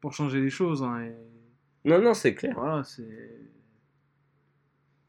[0.00, 0.82] pour changer les choses.
[0.82, 2.52] et Non, non, c'est clair.
[2.54, 3.30] voilà, c'est.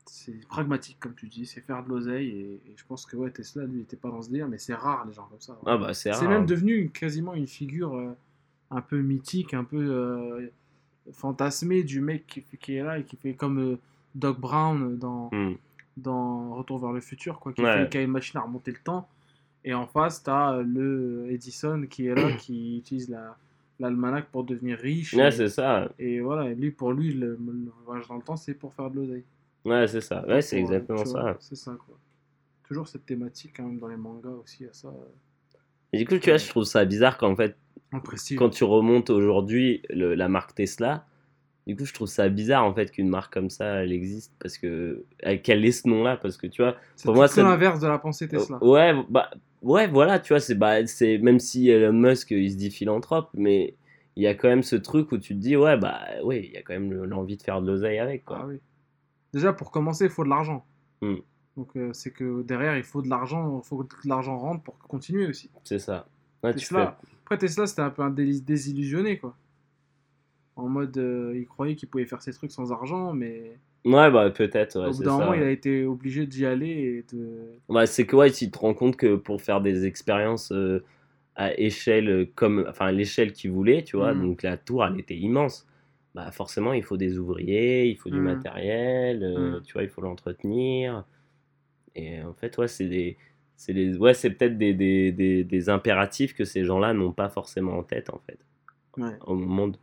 [0.09, 2.29] C'est pragmatique, comme tu dis, c'est faire de l'oseille.
[2.29, 4.57] Et, et je pense que ouais, Tesla, lui, il était pas dans ce délire, mais
[4.57, 5.57] c'est rare les gens comme ça.
[5.65, 8.13] Ah bah, c'est même devenu une- quasiment une figure euh,
[8.71, 10.47] un peu mythique, un peu euh,
[11.11, 13.77] fantasmée du mec qui, qui est là et qui fait comme euh,
[14.15, 15.53] Doc Brown dans, Hmm.
[15.97, 17.83] dans Retour vers le futur, quoi, qui, Ouais.
[17.83, 19.07] fait, qui a une machine à remonter le temps.
[19.63, 23.35] Et en face, tu as le Edison qui est là, qui utilise la
[23.79, 25.13] l'almanach pour devenir riche.
[25.13, 25.91] Ouais, et, c'est ça.
[25.99, 28.89] et voilà, et lui, pour lui, le, le voyage dans le temps, c'est pour faire
[28.89, 29.23] de l'oseille.
[29.65, 30.25] Ouais, c'est ça.
[30.27, 31.37] Ouais, c'est euh, exactement ça.
[31.39, 31.97] C'est ça, quoi.
[32.67, 34.89] Toujours cette thématique, quand même, dans les mangas aussi, à ça.
[34.89, 34.91] euh,
[35.93, 37.57] Et du coup, tu vois, je trouve ça bizarre qu'en fait,
[38.35, 41.05] quand tu remontes aujourd'hui la marque Tesla,
[41.67, 44.57] du coup, je trouve ça bizarre en fait qu'une marque comme ça, elle existe parce
[44.57, 47.79] que euh, qu'elle ait ce nom-là, parce que tu vois, C'est pour moi, c'est- l'inverse
[47.79, 48.59] de la pensée Tesla.
[48.61, 49.31] ouais, bah,
[49.61, 53.29] ouais, voilà, tu vois, c'est bah, c'est même si Elon Musk il se dit philanthrope,
[53.33, 53.75] mais
[54.15, 56.51] il y a quand même ce truc où tu te dis, ouais, bah, ouais, il
[56.51, 58.39] y a quand même le- l'envie de faire de l'oseille avec, quoi.
[58.39, 58.59] Ah oui.
[59.33, 60.65] Déjà, pour commencer, il faut de l'argent.
[61.01, 61.15] Hmm.
[61.55, 64.77] Donc, euh, c'est que derrière, il faut de l'argent, il faut que l'argent rentre pour
[64.79, 65.49] continuer aussi.
[65.63, 66.07] C'est ça.
[66.43, 69.35] Ouais, tu Tesla, Après, Tesla, c'était un peu un dé- désillusionné, quoi.
[70.55, 74.29] En mode, euh, il croyait qu'il pouvait faire ses trucs sans argent, mais Ouais, bah,
[74.31, 76.67] peut-être, ouais, au bout d'un moment, il a été obligé d'y aller
[77.09, 77.29] et de.
[77.69, 80.83] Ouais, c'est que ouais, tu te rends compte que pour faire des expériences euh,
[81.35, 84.21] à échelle comme enfin l'échelle qu'ils voulaient, tu vois, Mhm.
[84.27, 85.67] donc la tour elle était immense.
[86.17, 88.23] Bah forcément, il faut des ouvriers, il faut du Mhm.
[88.23, 89.61] matériel, euh, Mhm.
[89.61, 91.05] tu vois, il faut l'entretenir.
[91.95, 93.17] Et en fait, ouais, c'est des
[93.55, 97.77] c'est ouais, c'est peut-être des, des, des, des impératifs que ces gens-là n'ont pas forcément
[97.77, 98.39] en tête en fait
[98.97, 99.17] Ouais.
[99.27, 99.77] au moment de,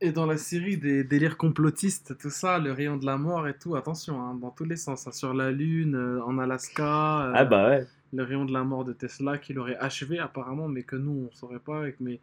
[0.00, 3.58] Et dans la série des délires complotistes, tout ça, le rayon de la mort et
[3.58, 5.08] tout, attention, hein, dans tous les sens.
[5.08, 7.26] hein, sur la Lune, euh, en Alaska.
[7.28, 7.86] euh, Ah bah ouais.
[8.12, 11.34] le rayon de la mort de Tesla qui l'aurait achevé apparemment, mais que nous on
[11.34, 12.20] saurait pas, et que, mais,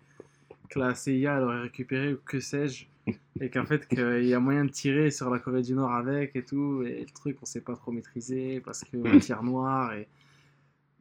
[0.70, 2.86] que la CIA elle aurait récupéré ou que sais-je,
[3.42, 6.36] et qu'en fait qu'il y a moyen de tirer sur la Corée du Nord avec
[6.36, 10.08] et tout, et le truc on sait pas trop maîtriser parce que matière noire et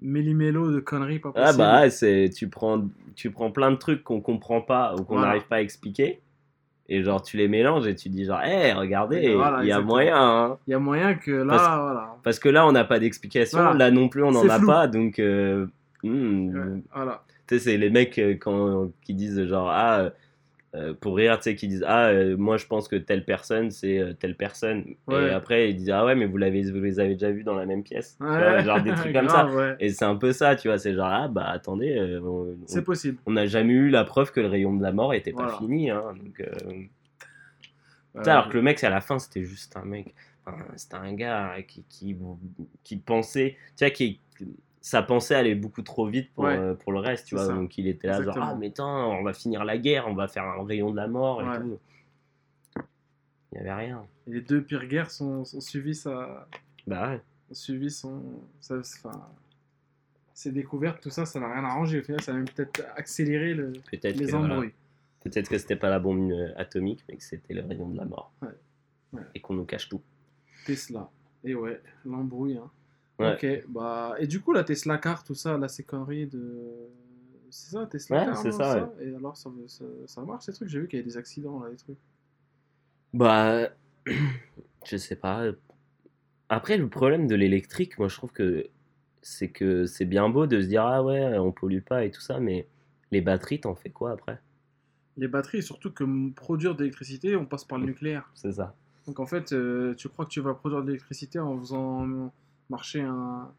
[0.02, 1.62] méli-mélo de conneries pas possible.
[1.62, 2.84] Ah bah c'est tu prends
[3.14, 5.28] tu prends plein de trucs qu'on comprend pas ou qu'on Voilà.
[5.28, 6.20] n'arrive pas à expliquer
[6.88, 9.80] et genre tu les mélanges et tu dis genre hé regardez Voilà, il y a
[9.80, 10.58] moyen hein.
[10.66, 12.16] Il y a moyen que là, Parce- voilà.
[12.22, 14.66] parce que là on n'a pas d'explication là non plus on n'en a flou.
[14.66, 15.66] pas donc euh,
[16.02, 17.22] hmm, Ouais, voilà.
[17.46, 20.10] Tu sais c'est les mecs euh, quand qui disent genre ah euh,
[20.74, 23.70] euh, pour rire tu sais qui disent ah euh, moi je pense que telle personne
[23.70, 25.28] c'est euh, telle personne Ouais.
[25.28, 27.54] et après ils disent ah ouais mais vous l'avez vous les avez déjà vus dans
[27.54, 28.64] la même pièce Tu vois, Ouais.
[28.64, 29.76] genre des trucs comme ça ouais.
[29.78, 32.18] et c'est un peu ça tu vois c'est genre ah bah attendez
[32.66, 33.18] C'est possible.
[33.26, 35.90] on n'a jamais eu la preuve que le rayon de la mort était pas fini.
[35.90, 36.42] Hein, donc,
[38.26, 40.14] alors que le mec, à la fin, c'était juste un mec.
[40.46, 42.16] enfin, c'était un gars qui, qui,
[42.84, 43.56] qui pensait.
[43.76, 44.20] Tu vois, qui,
[44.86, 46.58] sa pensée allait beaucoup trop vite pour, Ouais.
[46.58, 47.26] euh, pour le reste.
[47.26, 47.54] Tu vois, ça.
[47.54, 48.44] donc il était là, Exactement.
[48.44, 50.96] genre, ah, mais attends, on va finir la guerre, on va faire un rayon de
[50.96, 51.58] la mort et Ouais.
[51.58, 51.78] tout.
[52.76, 54.04] Il n'y avait rien.
[54.26, 56.46] Et les deux pires guerres sont, sont suivies ça.
[56.86, 57.20] Bah ouais.
[57.50, 58.22] ont suivi son.
[58.60, 59.26] ça- enfin,
[60.34, 62.00] ses découvertes, tout ça, ça n'a rien arrangé.
[62.00, 64.72] Au final, ça a même peut-être accéléré le- Peut-être les que, voilà, embrouilles.
[65.22, 68.04] peut-être que c'était pas la bombe euh, atomique, mais que c'était le rayon de la
[68.04, 68.32] mort.
[68.42, 69.20] Ouais.
[69.34, 70.02] Et qu'on nous cache tout.
[70.66, 71.08] Tesla.
[71.44, 72.58] Et ouais, l'embrouille.
[72.58, 72.70] Hein.
[73.18, 73.34] Ouais.
[73.34, 74.14] Ok, bah.
[74.18, 76.88] Et du coup, la Tesla Car, tout ça, là, ces conneries de.
[77.50, 80.68] C'est ça, Tesla Ouais, Car c'est ça, Et alors, ça, ça, ça marche ces trucs?
[80.68, 81.98] J'ai vu qu'il y a des accidents là, des trucs.
[83.12, 83.68] Bah,
[84.86, 85.44] je sais pas.
[86.48, 88.66] Après, le problème de l'électrique, moi, je trouve que
[89.22, 92.20] c'est que c'est bien beau de se dire ah ouais, on pollue pas et tout
[92.20, 92.66] ça, mais
[93.10, 94.40] les batteries, t'en fais quoi après?
[95.16, 98.28] Les batteries, surtout que produire de l'électricité, on passe par le nucléaire.
[98.34, 98.74] C'est ça.
[99.06, 102.32] Donc en fait, euh, tu crois que tu vas produire de l'électricité en faisant
[102.70, 103.52] marcher un,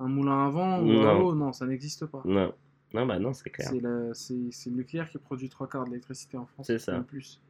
[0.00, 1.24] un moulin à vent ou à Non.
[1.24, 2.22] eau Non, ça n'existe pas.
[2.24, 2.52] Non,
[2.94, 3.68] non, bah non, c'est clair.
[3.70, 6.66] C'est le, c'est- c'est le nucléaire qui produit trois quarts de l'électricité en France.
[6.66, 7.00] C'est ça.
[7.00, 7.40] plus.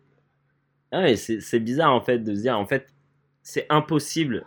[0.91, 2.95] Ah ouais, c'est bizarre en fait de se dire en fait
[3.43, 4.47] c'est impossible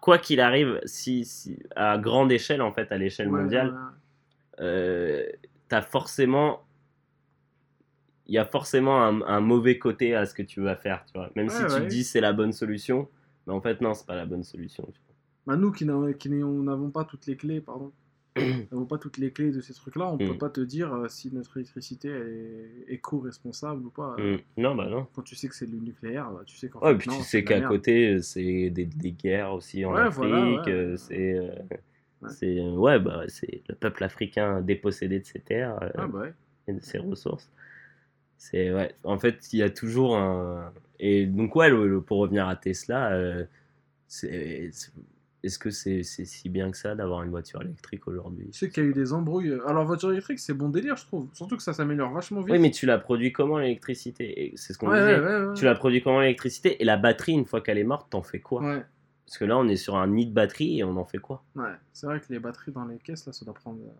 [0.00, 4.64] quoi qu'il arrive si, si à grande échelle en fait à l'échelle Ouais, mondiale ouais.
[4.64, 5.26] euh,
[5.68, 6.62] t'as forcément
[8.26, 11.12] il y a forcément un, un mauvais côté à ce que tu vas faire tu
[11.18, 11.80] vois même si tu ouais.
[11.82, 13.08] te dis c'est la bonne solution
[13.46, 15.00] mais en fait non c'est pas la bonne solution tu.
[15.46, 16.08] Bah, nous qui n'avons
[16.62, 17.92] n'avons pas toutes les clés, pardon,
[18.70, 20.06] vaut pas toutes les clés de ces trucs-là.
[20.06, 20.38] On peut Mm.
[20.38, 24.16] pas te dire euh, si notre électricité est éco-responsable ou pas.
[24.18, 24.36] Mm.
[24.56, 25.06] Non, bah non.
[25.14, 27.18] Quand tu sais que c'est le nucléaire, bah, tu sais qu'en Ouais, fait, puis non,
[27.18, 30.16] tu sais qu'à côté, euh, c'est des, des guerres aussi en Ouais, Afrique.
[30.16, 30.72] voilà, ouais.
[30.72, 31.54] euh, C'est euh,
[32.28, 33.24] c'est euh, ouais, bah,
[33.68, 36.26] le peuple africain dépossédé de ses terres euh, Ah bah
[36.66, 37.50] et de ses ressources.
[38.38, 38.94] C'est ouais.
[39.04, 40.72] En fait, il y a toujours un.
[41.00, 43.44] Et donc ouais, le- le- pour revenir à Tesla, euh,
[44.08, 44.70] c'est-
[45.44, 48.48] est-ce que c'est c'est si bien que ça d'avoir une voiture électrique aujourd'hui?
[48.52, 49.52] Je sais qu'il y a eu des embrouilles.
[49.66, 51.28] Alors, voiture électrique, c'est bon délire, je trouve.
[51.34, 52.50] Surtout que ça s'améliore vachement vite.
[52.52, 54.52] Oui, mais tu la produis comment l'électricité?
[54.56, 55.20] C'est ce qu'on ouais, disait.
[55.20, 55.54] ouais, ouais, ouais.
[55.54, 56.80] Tu la produis comment l'électricité?
[56.82, 58.62] Et la batterie, une fois qu'elle est morte, t'en fais quoi?
[58.62, 58.82] Ouais,
[59.26, 61.42] Parce que là, on est sur un nid de batterie et on en fait quoi?
[61.56, 61.72] Ouais.
[61.92, 63.78] C'est vrai que les batteries dans les caisses, là, ça doit prendre.
[63.84, 63.90] euh,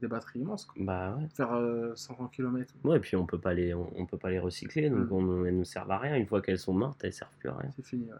[0.00, 0.82] des batteries immenses, quoi.
[0.82, 1.28] Bah ouais.
[1.34, 2.72] Faire euh, 500 km.
[2.82, 5.12] Ouais, et puis on peut pas les, on, on peut pas les recycler, donc Mm.
[5.12, 6.16] on, elles nous servent à rien.
[6.16, 7.70] Une fois qu'elles sont mortes, elles servent plus à rien.
[7.76, 8.16] C'est fini, ouais.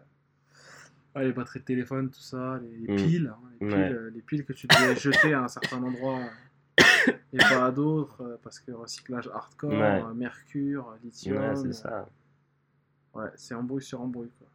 [1.15, 2.95] Ouais, les batteries de téléphone, tout ça, les, Mm.
[2.95, 4.11] piles, hein, les, piles Ouais.
[4.11, 4.95] les piles que tu devais
[5.29, 9.71] jeter à un certain endroit euh, et pas à d'autres, euh, parce que recyclage hardcore,
[9.71, 10.01] Ouais.
[10.03, 11.37] euh, mercure, lithium.
[11.37, 12.09] Ouais, c'est ça.
[13.13, 14.47] Ouais, c'est embrouille sur embrouille, quoi.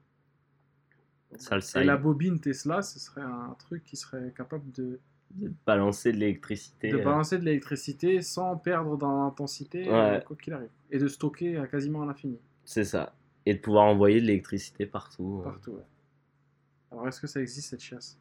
[1.76, 4.98] Et la bobine Tesla, ce serait un truc qui serait capable de,
[5.32, 6.90] de balancer de l'électricité.
[6.90, 9.94] de euh, balancer de l'électricité sans perdre dans l'intensité, Ouais.
[9.94, 10.70] euh, quoi qu'il arrive.
[10.90, 13.14] Et de stocker quasiment à l'infini, C'est ça.
[13.46, 15.42] Et de pouvoir envoyer de l'électricité partout.
[15.44, 15.72] partout.
[15.72, 15.82] ouais.
[16.90, 18.18] Alors, est-ce que ça existe cette chasse?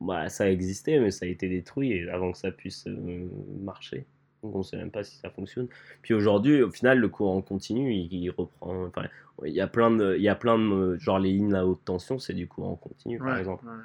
[0.00, 3.28] Bah, ça existait, mais ça a été détruit avant que ça puisse euh,
[3.60, 4.04] marcher.
[4.42, 5.68] Donc on sait même pas si ça fonctionne.
[6.02, 8.86] Puis aujourd'hui, au final, le courant continu, il, il reprend.
[8.86, 9.06] Enfin,
[9.44, 11.84] il y a plein de, il y a plein de, genre les lignes à haute
[11.84, 13.64] tension, c'est du courant continu, par Ouais, exemple.
[13.64, 13.84] ouais.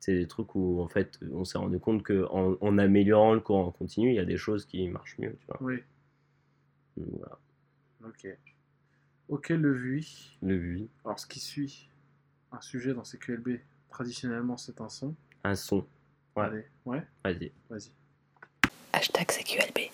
[0.00, 3.40] C'est des trucs où en fait, on s'est rendu compte que en, en améliorant le
[3.40, 5.58] courant continu, il y a des choses qui marchent mieux, tu vois.
[5.60, 5.76] Oui,
[6.96, 7.38] Donc, voilà.
[8.06, 8.36] ok.
[9.28, 10.36] Ok, le vui.
[10.42, 11.88] Le oui, Alors, ce qui suit,
[12.52, 15.14] un sujet dans CQLB, traditionnellement, c'est un son.
[15.44, 15.86] un son.
[16.36, 16.44] Ouais.
[16.44, 17.52] Allez, ouais, Vas-y.
[17.70, 17.90] vas-y.
[18.92, 19.90] Hashtag CQLB.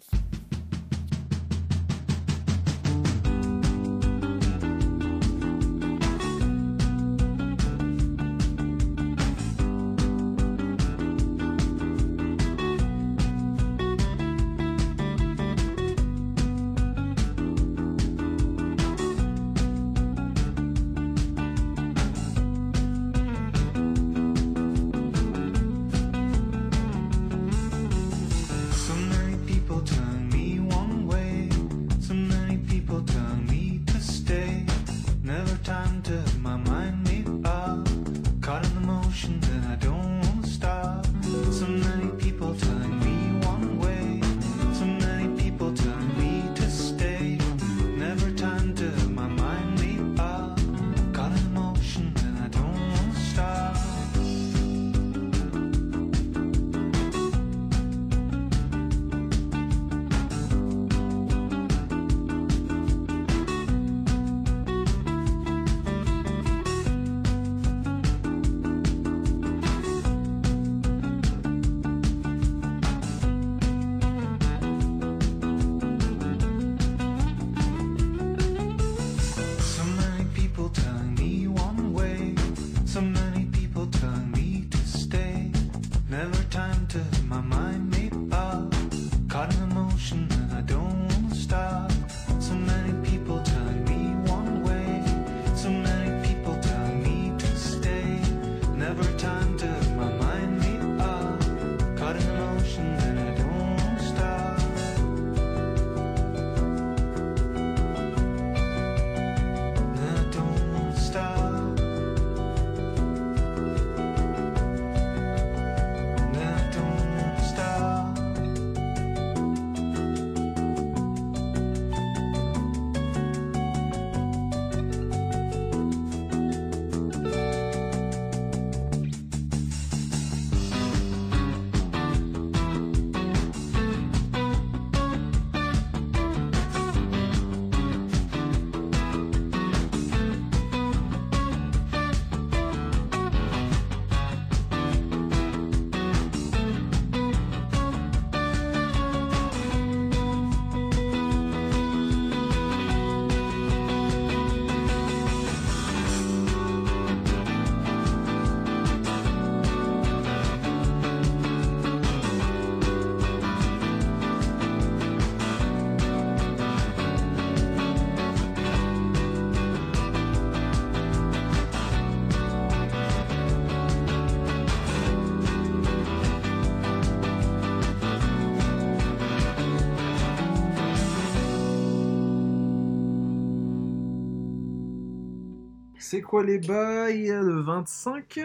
[186.13, 188.39] C'est quoi les bails Le 25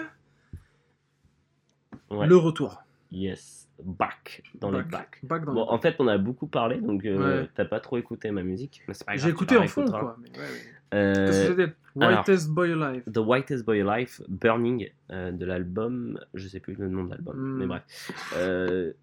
[2.09, 2.25] Ouais.
[2.25, 2.81] Le retour.
[3.11, 3.67] Yes.
[3.83, 4.41] Back.
[4.55, 5.19] Dans les bacs.
[5.23, 7.49] Back dans Bon, les en fait, on a beaucoup parlé, donc euh, Ouais.
[7.55, 8.83] t'as pas trop écouté ma musique.
[9.15, 10.15] J'ai écouté en fond, quoi.
[10.21, 10.45] mais ouais.
[10.93, 13.03] Euh, Whitest Boy Alive.
[13.11, 17.35] The Whitest Boy Alive, Burning, euh, de l'album, je sais plus le nom de l'album,
[17.35, 17.57] Hmm.
[17.57, 17.83] mais bref.
[18.37, 18.93] Euh,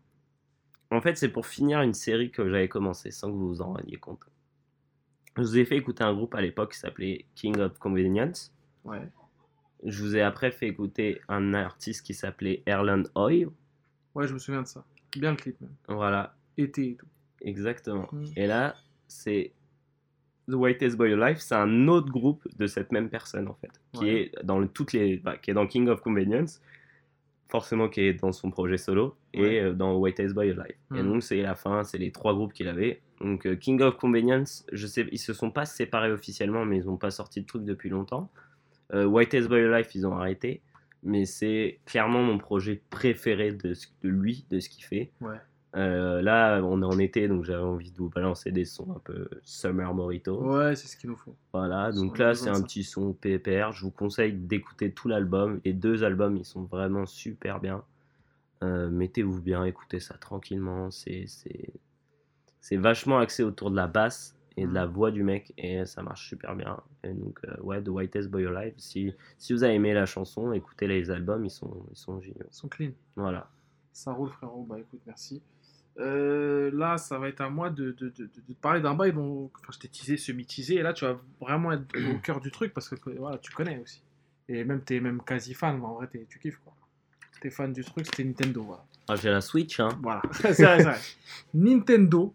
[0.90, 3.74] en fait, c'est pour finir une série que j'avais commencé sans que vous vous en
[3.74, 4.20] rendiez compte.
[5.36, 8.53] Je vous ai fait écouter un groupe à l'époque qui s'appelait King of Convenience.
[8.84, 9.00] Ouais.
[9.84, 13.46] Je vous ai après fait écouter un artiste qui s'appelait Erland Hoy.
[14.14, 14.84] ouais, je me souviens de ça.
[15.16, 15.70] Bien le clip, même.
[15.88, 17.06] Voilà, Été et tout.
[17.42, 18.08] exactement.
[18.12, 18.24] Mm.
[18.36, 18.74] Et là,
[19.08, 19.52] c'est
[20.48, 24.04] The Whitest Boy Alive, c'est un autre groupe de cette même personne en fait, qui
[24.04, 24.30] Ouais.
[24.34, 26.60] est dans le- toutes les, bah, qui est dans King of Convenience,
[27.48, 29.54] forcément qui est dans son projet solo Ouais.
[29.56, 30.76] et euh, dans Whitest Boy Alive.
[30.94, 31.06] Et Mm.
[31.12, 33.00] donc c'est la fin, c'est les trois groupes qu'il avait.
[33.20, 36.88] Donc euh, King of Convenience, je sais, ils se sont pas séparés officiellement, mais ils
[36.90, 38.30] ont pas sorti de truc depuis longtemps.
[38.92, 40.62] Euh, Whitest Boy Alive, ils ont arrêté,
[41.02, 45.10] mais c'est clairement mon projet préféré de, ce- de lui, de ce qu'il fait.
[45.20, 45.36] Ouais.
[45.76, 49.00] Euh, là, on est en été, donc j'avais envie de vous balancer des sons un
[49.00, 50.40] peu Summer Morito.
[50.40, 51.34] Ouais, c'est ce qu'il nous faut.
[51.52, 52.62] Voilà, donc là, c'est un ça.
[52.62, 53.72] petit son PPR.
[53.72, 55.60] Je vous conseille d'écouter tout l'album.
[55.64, 57.82] Les deux albums, ils sont vraiment super bien.
[58.62, 60.90] Euh, Mettez-vous bien, écoutez ça tranquillement.
[60.92, 61.26] C'est
[62.76, 64.74] vachement axé autour de la basse et de Mhm.
[64.74, 66.78] la voix du mec, et ça marche super bien.
[67.02, 68.74] Et donc, euh, ouais, The Whitest Boy Alive.
[68.76, 72.46] Si, si vous avez aimé la chanson, écoutez les albums, ils sont, ils sont géniaux.
[72.50, 72.90] Ils sont clean.
[73.16, 73.48] Voilà.
[73.92, 74.64] Ça roule, frérot.
[74.68, 75.40] Bah écoute, merci.
[76.00, 79.12] Euh, là, ça va être à moi de, de, de, de te parler d'un bail
[79.12, 80.74] dont enfin, je t'ai teasé, semi-teasé.
[80.76, 83.78] Et là, tu vas vraiment être au cœur du truc parce que voilà, tu connais
[83.78, 84.02] aussi.
[84.48, 85.80] Et même, t'es même quasi fan.
[85.82, 86.74] En vrai, tu kiffes quoi.
[87.40, 88.62] T'es fan du truc, c'était Nintendo.
[88.62, 88.84] Voilà.
[89.08, 89.88] Ah, J'ai la Switch, hein.
[90.02, 90.98] Voilà, c'est vrai, c'est vrai.
[91.52, 92.32] Nintendo.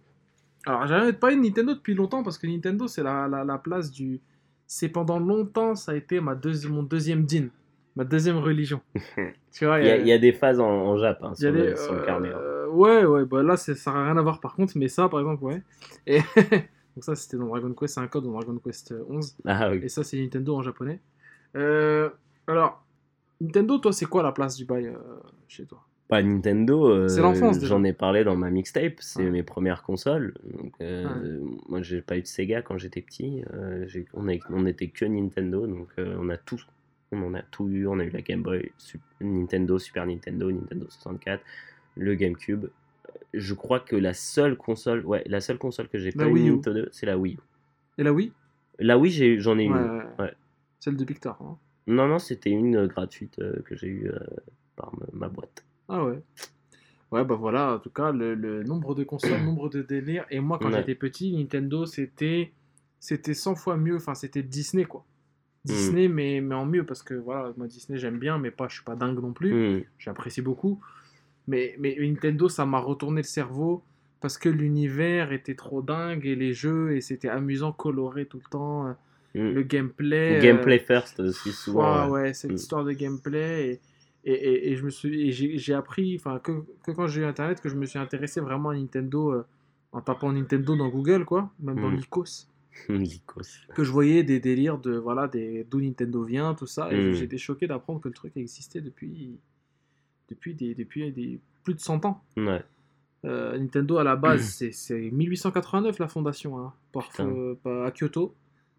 [0.66, 3.58] Alors, j'avais pas eu de Nintendo depuis longtemps parce que Nintendo, c'est la, la, la
[3.58, 4.20] place du.
[4.68, 7.48] C'est pendant longtemps, ça a été ma deuxi- mon deuxième din,
[7.96, 8.82] ma deuxième religion.
[9.52, 11.52] tu vois, Il y, a- il y a des phases en, en Jap hein, sur,
[11.52, 12.30] le euh, carnet.
[12.30, 12.38] hein.
[12.38, 15.22] euh, ouais, ouais, bah là, ça n'a rien à voir par contre, mais ça, par
[15.22, 15.64] exemple, ouais.
[16.06, 16.20] Et
[16.96, 19.36] donc, ça, c'était dans Dragon Quest, c'est un code dans Dragon Quest 11.
[19.46, 19.80] Ah, oui.
[19.84, 21.00] Et ça, c'est Nintendo en japonais.
[21.56, 22.10] Euh,
[22.48, 22.84] alors,
[23.42, 24.98] Nintendo, toi, c'est quoi la place du bail euh,
[25.48, 25.89] chez toi?
[26.10, 26.90] Pas Nintendo.
[26.90, 27.68] euh, C'est l'enfance, déjà.
[27.70, 28.96] J'en ai parlé dans ma mixtape.
[29.00, 29.30] C'est Ouais.
[29.30, 30.34] mes premières consoles.
[30.44, 31.40] Donc, euh,
[31.70, 33.44] Moi, j'ai pas eu de Sega quand j'étais petit.
[33.54, 35.68] euh, on, a- on était que Nintendo.
[35.68, 36.62] Donc, euh, on a tout.
[37.12, 37.86] On en a tout eu.
[37.88, 38.72] On a eu la Game Boy,
[39.22, 41.44] Nintendo, Super Nintendo, Nintendo 64,
[41.96, 42.66] le GameCube.
[43.36, 46.50] Je crois que la seule console, ouais, la seule console que j'ai pas eu.
[46.52, 47.40] Nintendo, c'est la Wii U.
[48.00, 48.32] Et la Wii?
[48.80, 49.72] La Wii, j'en ai eu.
[49.72, 50.32] Ouais, une.
[50.80, 51.38] Celle de Victor.
[51.42, 51.58] hein.
[51.86, 53.36] Non, non, c'était une gratuite
[53.66, 54.12] que j'ai eue
[54.76, 55.64] par ma boîte.
[55.90, 56.20] Ah ouais.
[57.12, 60.26] Ouais, bah voilà, en tout cas, le, le nombre de consoles, nombre de délires.
[60.30, 60.78] Et moi, quand Ouais.
[60.78, 62.52] j'étais petit, Nintendo, c'était
[63.00, 63.96] c'était 100 fois mieux.
[63.96, 65.06] Enfin, c'était Disney, quoi.
[65.66, 65.68] Mm.
[65.70, 68.76] Disney, mais, mais en mieux, parce que voilà, moi, Disney, j'aime bien, mais pas, je
[68.76, 69.80] suis pas dingue non plus.
[69.80, 69.84] Hmm.
[69.98, 70.80] J'apprécie beaucoup.
[71.48, 73.84] Mais, mais Nintendo, ça m'a retourné le cerveau
[74.22, 78.50] parce que l'univers était trop dingue et les jeux, et c'était amusant, coloré tout le
[78.50, 78.88] temps.
[78.88, 78.94] euh,
[79.36, 79.52] Hmm.
[79.54, 80.38] Le gameplay.
[80.38, 82.06] euh, Gameplay first aussi souvent.
[82.06, 82.22] Ouais.
[82.24, 82.56] ouais, cette Mm.
[82.56, 83.80] histoire de gameplay et,
[84.26, 87.62] et, et, et je me suis j'ai appris enfin que, que quand j'ai eu internet
[87.62, 89.46] que je me suis intéressé vraiment à Nintendo euh,
[89.92, 91.96] en tapant Nintendo dans Google quoi même dans Mm.
[91.96, 92.48] l'icos
[92.90, 93.42] Lycos.
[93.76, 97.14] que je voyais des délires de voilà des d'où Nintendo vient tout ça et Mm.
[97.14, 99.38] j'étais choqué d'apprendre que le truc existait depuis
[100.30, 102.64] depuis des depuis des plus de 100 ans Ouais.
[103.26, 107.56] Euh, Nintendo à la base c'est- c'est 1889 la fondation hein, par, euh,
[107.86, 108.34] à Kyoto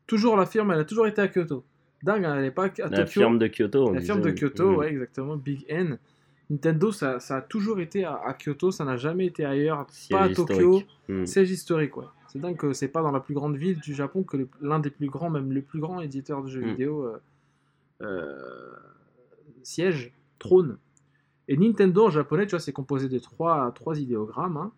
[0.07, 1.62] toujours la firme elle a toujours été à Kyoto
[2.03, 3.92] dingue hein, elle n'est pas à La Tokyo firme de Kyoto.
[3.92, 4.30] la firme de.
[4.30, 4.76] Kyoto, Hmm.
[4.76, 5.98] ouais, exactement, Big N.
[6.48, 10.18] Nintendo, ça, ça a toujours été à, à Kyoto, ça n'a jamais été ailleurs, Siège
[10.18, 10.82] pas à Tokyo.
[11.09, 11.24] Hmm.
[11.26, 12.07] Siège historique, ouais.
[12.28, 14.90] C'est dingue que c'est pas dans la plus grande ville du Japon que l'un des
[14.90, 16.70] plus grands, même le plus grand éditeur de jeux Mm.
[16.70, 17.18] vidéo, euh,
[18.03, 18.72] euh,
[19.62, 20.78] siège, trône.
[21.48, 24.57] Et Nintendo en japonais, tu vois, c'est composé de trois, trois idéogrammes.
[24.57, 24.72] hein.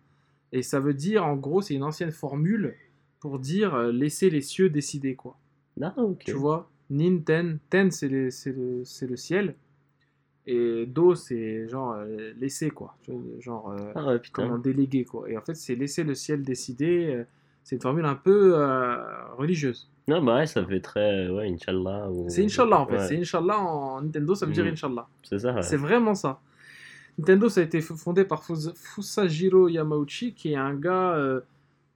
[0.51, 2.75] et ça veut dire, en gros, c'est une ancienne formule
[3.19, 5.37] pour dire euh, laisser les cieux décider, quoi.
[5.81, 5.95] Ah.
[6.19, 9.55] Tu vois, Ninten, Ten c'est le, le, le ciel,
[10.45, 12.95] et Do c'est genre euh, laisser quoi,
[13.39, 15.29] genre euh, Ah ouais, comment déléguer quoi.
[15.29, 17.15] Et en fait, c'est laisser le ciel décider.
[17.15, 17.23] euh,
[17.63, 18.97] c'est une formule un peu euh,
[19.37, 19.89] religieuse.
[20.09, 21.29] Non, bah ouais, ça fait très.
[21.29, 22.11] Ouais, Inch'Allah.
[22.11, 22.25] Ou...
[22.29, 22.97] C'est Inch'Allah en fait.
[22.97, 24.71] Ouais, C'est Inch'Allah en Nintendo, ça veut dire Mhm.
[24.73, 25.07] Inch'Allah.
[25.23, 25.61] C'est ça, ouais.
[25.61, 26.41] C'est vraiment ça.
[27.17, 31.15] Nintendo, ça a été fondé par Fus- Fusajiro Yamauchi, qui est un gars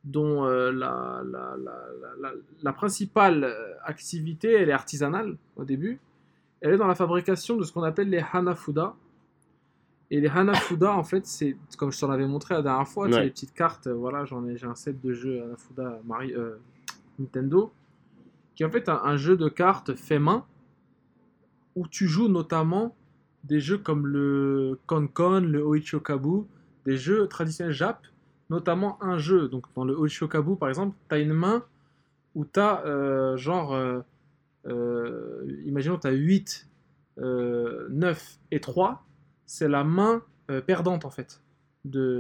[0.08, 1.56] dont euh, la, la,
[2.22, 2.32] la,
[2.64, 6.00] la, principale euh, activité, elle est artisanale au début.
[6.62, 8.96] Elle est dans la fabrication de ce qu'on appelle les Hanafuda.
[10.10, 13.16] Et les Hanafuda, en fait, c'est comme je t'en avais montré la dernière fois, tu
[13.16, 13.24] Ouais.
[13.26, 13.88] les petites cartes.
[13.88, 16.56] euh, Voilà, j'en ai, j'ai un set de jeux Hanafuda euh,
[17.20, 17.72] Nintendo,
[18.56, 20.46] qui est en fait un, un jeu de cartes fait main
[21.76, 22.96] où tu joues notamment
[23.44, 26.46] des jeux comme le Konkon, le Oichokabu,
[26.86, 28.02] des jeux traditionnels Jap,
[28.50, 29.48] notamment un jeu.
[29.48, 31.64] Donc dans le Oichokabu par exemple, tu as une main
[32.36, 34.00] où tu as genre, euh,
[34.68, 36.68] euh, imaginons tu as 8,
[37.20, 39.04] euh, 9 et 3,
[39.46, 40.22] c'est la main
[40.52, 41.42] euh, perdante en fait.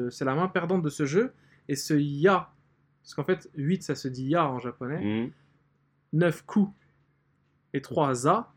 [0.09, 1.33] C'est la main perdante de ce jeu.
[1.67, 2.49] Et ce ya,
[3.03, 5.31] parce qu'en fait 8 ça se dit ya en japonais, Mhm.
[6.13, 6.61] 9 ku
[7.73, 8.47] et 3 za,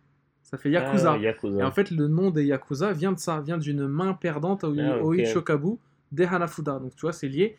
[0.43, 1.13] ça fait Yakuza.
[1.15, 1.59] Ah, Yakuza.
[1.59, 4.75] Et en fait, le nom des Yakuza vient de ça, vient d'une main perdante au,
[4.79, 5.05] Ah, ok.
[5.05, 5.79] au Ichokabu
[6.13, 6.79] des Hanafuda.
[6.79, 7.57] Donc tu vois, c'est lié.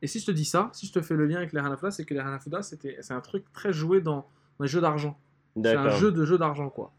[0.00, 1.90] Et si je te dis ça, si je te fais le lien avec les Hanafuda,
[1.90, 4.26] c'est que les Hanafuda, c'était, c'est un truc très joué dans,
[4.58, 5.18] dans les jeux d'argent.
[5.56, 6.92] C'est un jeu de jeu d'argent, quoi.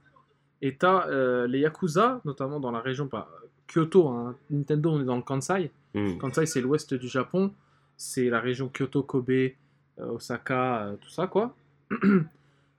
[0.62, 3.30] Et t'as euh, les Yakuza, notamment dans la région, pas
[3.68, 5.72] Kyoto, hein, Nintendo, on est dans le Kansai.
[5.93, 6.18] Mhm.
[6.18, 7.54] Kansai, c'est l'ouest du Japon.
[7.95, 9.54] C'est la région Kyoto, Kobe, euh,
[9.97, 11.56] Osaka, euh, tout ça, quoi.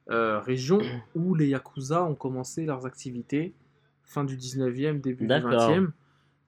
[0.08, 0.80] Région
[1.14, 3.54] où les Yakuza ont commencé leurs activités
[4.02, 5.70] fin du 19e, début du D'accord.
[5.70, 5.90] 20e.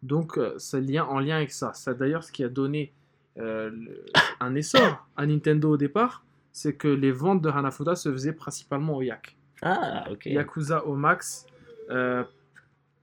[0.03, 1.73] Donc, euh, c'est lien, en lien avec ça.
[1.75, 2.93] C'est d'ailleurs ce qui a donné
[3.39, 3.71] euh,
[4.41, 8.97] un essor à Nintendo au départ, c'est que les ventes de Hanafuda se faisaient principalement
[8.97, 9.37] au Yak.
[9.63, 10.27] Ah, ok.
[10.27, 11.47] Yakuza au max.
[11.91, 12.25] Euh,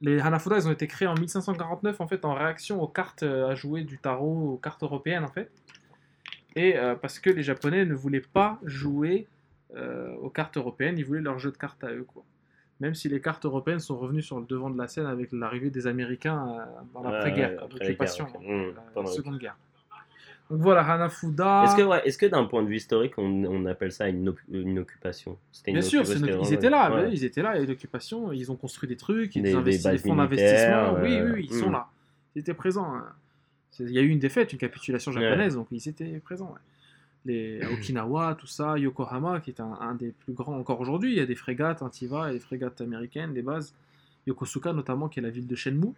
[0.01, 3.55] les Hanafuda, ils ont été créés en 1549 en fait en réaction aux cartes à
[3.55, 5.51] jouer du tarot, aux cartes européennes en fait.
[6.55, 9.27] Et euh, parce que les Japonais ne voulaient pas jouer
[10.21, 12.23] aux cartes européennes, ils voulaient leur jeu de cartes à eux quoi.
[12.79, 15.69] Même si les cartes européennes sont revenues sur le devant de la scène avec l'arrivée
[15.69, 18.27] des Américains euh, dans l'après-guerre, ouais, après la l'occupation,
[19.05, 19.57] Seconde Guerre.
[20.49, 21.65] Donc voilà, Hanafuda.
[21.65, 24.29] Est-ce que, ouais, est-ce que d'un point de vue historique, on, on appelle ça une,
[24.79, 25.37] occupation?
[25.67, 28.31] Une Bien sûr, une- ils étaient là, ils étaient là, il y a eu l'occupation,
[28.31, 31.31] ils ont construit des trucs, ils Des- ont investi des, fonds d'investissement, oui, euh, oui,
[31.33, 31.73] oui, ils sont hmm.
[31.73, 31.87] là,
[32.35, 32.95] ils étaient présents.
[32.95, 33.05] hein.
[33.79, 36.55] Il y a eu une défaite, une capitulation japonaise, donc ils étaient présents.
[37.25, 37.31] Ouais.
[37.59, 41.11] Les à Okinawa, tout ça, Yokohama, qui est un, un des plus grands encore aujourd'hui,
[41.11, 43.73] il y a des frégates, Antiva, a des frégates américaines, des bases.
[44.27, 45.93] Yokosuka notamment, qui est la ville de Shenmue,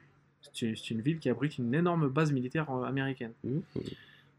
[0.54, 3.32] c'est une, ville qui abrite une énorme base militaire euh, américaine.
[3.44, 3.62] Mhm.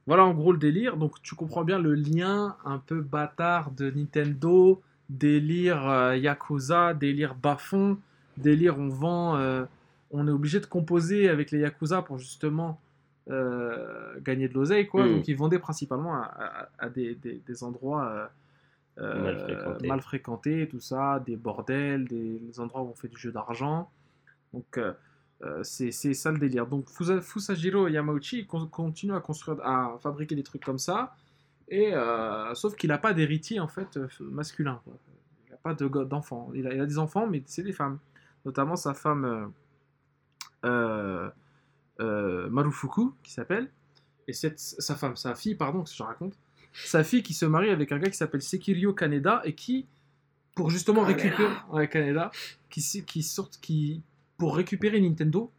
[0.06, 0.96] Voilà en gros le délire.
[0.96, 7.34] Donc tu comprends bien le lien un peu bâtard de Nintendo, délire euh, Yakuza, délire
[7.34, 7.98] bas-fond,
[8.36, 9.64] délire on vend, euh,
[10.10, 12.80] on est obligé de composer avec les Yakuza pour justement
[13.30, 15.04] euh, gagner de l'oseille quoi.
[15.06, 15.12] Mm.
[15.16, 18.26] Donc ils vendaient principalement à, à- à des, des- des endroits euh,
[18.98, 19.86] euh, Mal fréquentés.
[19.88, 23.90] mal fréquentés, tout ça, des bordels, des, des endroits où on fait du jeu d'argent.
[24.52, 24.78] Donc
[25.62, 26.66] c'est ça le délire.
[26.66, 31.14] Donc Fusa- Fusajiro Yamauchi con- continue à construire, à fabriquer des trucs comme ça,
[31.68, 34.80] et euh, sauf qu'il n'a pas d'héritier en fait masculin.
[34.84, 34.94] quoi.
[35.46, 36.50] Il n'a pas de d'enfants.
[36.54, 37.98] Il a, il a des enfants, mais c'est des femmes.
[38.44, 39.52] Notamment sa femme
[40.64, 41.28] euh,
[41.98, 43.70] Marufuku, qui s'appelle,
[44.28, 46.34] et cette, sa femme, sa fille, pardon, que je raconte,
[46.72, 49.86] sa fille qui se marie avec un gars qui s'appelle Sekirio Kaneda et qui,
[50.54, 52.30] pour justement récupérer, ouais, Kaneda,
[52.70, 53.02] qui, s-
[53.60, 54.02] qui
[54.38, 55.50] pour récupérer Nintendo,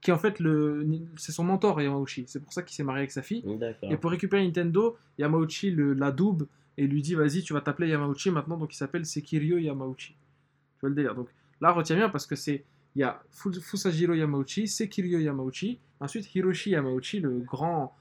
[0.00, 0.86] qui en fait le,
[1.16, 2.24] c'est son mentor Yamauchi.
[2.26, 3.42] C'est pour ça qu'il s'est marié avec sa fille.
[3.90, 6.46] Et pour récupérer Nintendo, Yamauchi le, l'adoube
[6.76, 10.08] et lui dit vas-y, tu vas t'appeler Yamauchi maintenant, donc il s'appelle Sekirio Yamauchi.
[10.12, 11.14] Tu vois le délire.
[11.14, 11.28] Donc
[11.60, 12.64] là, retiens bien parce que c'est
[12.94, 17.96] il y a Fu- Fusajiro Yamauchi, Sekirio Yamauchi, ensuite Hiroshi Yamauchi, le grand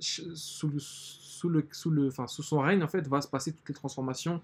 [0.00, 3.52] sous le, sous le, sous le, enfin sous son règne en fait va se passer
[3.52, 4.42] toutes les transformations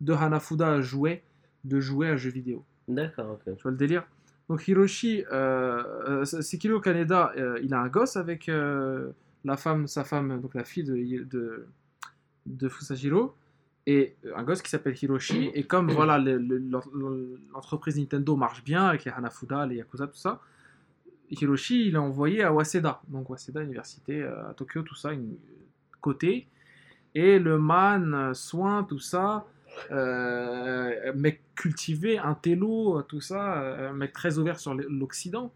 [0.00, 1.22] de Hanafuda à jouet,
[1.64, 2.64] de jouet à jeux vidéo.
[2.88, 3.56] D'accord, ok.
[3.56, 4.06] Tu vois le délire?
[4.48, 9.10] Donc Hiroshi, euh, euh, Sekiro Kaneda, euh, il a un gosse avec euh,
[9.44, 11.66] la femme, sa femme, donc la fille de, de,
[12.46, 13.34] de Fusajiro,
[13.86, 15.50] et un gosse qui s'appelle Hiroshi.
[15.54, 16.82] Et comme voilà le- le- l'en-
[17.52, 20.40] l'entreprise Nintendo marche bien avec les Hanafuda, les Yakuza, tout ça,
[21.30, 25.36] Hiroshi, il est envoyé à Waseda, donc Waseda Université euh, à Tokyo, tout ça, une,
[26.00, 26.46] côté.
[27.14, 29.44] Et le man, euh, soin, tout ça,
[29.90, 35.52] euh, mec cultivé, un télo, tout ça, euh, mec très ouvert sur l'Occident.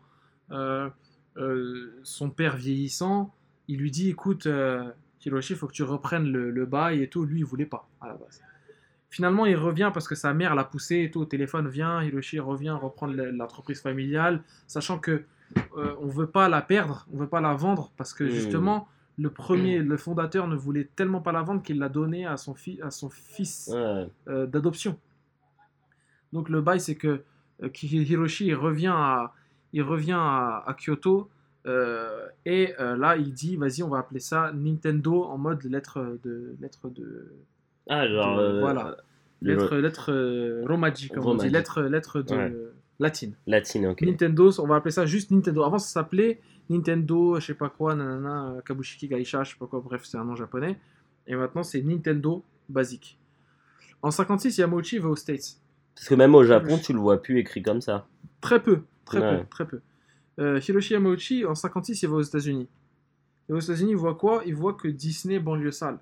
[0.50, 0.88] Euh,
[1.36, 3.32] euh, son père vieillissant,
[3.68, 4.90] il lui dit écoute, euh,
[5.24, 7.24] Hiroshi, il faut que tu reprennes le, le bail et tout.
[7.24, 8.42] Lui, il voulait pas à la base.
[9.10, 11.20] Finalement, il revient parce que sa mère l'a poussé et tout.
[11.20, 15.24] Au téléphone, vient, Hiroshi revient reprendre l'entreprise familiale, sachant que
[15.76, 18.30] euh, on veut pas la perdre, on veut pas la vendre parce que Mm.
[18.30, 22.36] justement, le premier, le fondateur ne voulait tellement pas la vendre qu'il l'a donnée à
[22.36, 24.08] son, à son fils Ouais.
[24.28, 24.96] euh, d'adoption.
[26.32, 27.22] Donc le bail, c'est que
[27.62, 29.34] euh, Hiroshi il revient à,
[29.72, 31.28] il revient à, à Kyoto
[31.66, 36.18] euh, et euh, là il dit vas-y on va appeler ça Nintendo en mode lettre
[36.24, 37.32] de lettre de
[37.88, 38.38] Ah, genre.
[38.38, 38.96] de- euh, voilà.
[39.42, 42.56] le- lettre lettre romaji comme on dit lettre lettre de Ouais.
[42.98, 43.34] latine.
[43.46, 44.02] Latine, ok.
[44.02, 45.62] Nintendo, on va appeler ça juste Nintendo.
[45.64, 49.80] Avant, ça s'appelait Nintendo, je sais pas quoi, nanana, Kabushiki Gaisha, je sais pas quoi,
[49.80, 50.78] bref, c'est un nom japonais.
[51.26, 53.18] Et maintenant, c'est Nintendo basique.
[54.02, 55.56] En 56, Yamauchi va aux States.
[55.94, 58.06] Parce que même au Japon, tu le vois plus écrit comme ça.
[58.40, 59.38] Très peu, très Ouais.
[59.40, 59.80] peu, très peu.
[60.40, 62.68] Euh, Hiroshi Yamauchi, en 56, il va aux États-Unis.
[63.48, 64.42] Et aux États-Unis, il voit quoi?
[64.46, 65.98] Il voit que Disney banlieue sale.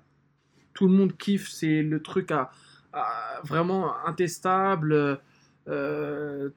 [0.73, 2.51] Tout le monde kiffe, c'est le truc à,
[2.93, 5.19] à- vraiment intestable.
[5.67, 6.49] euh,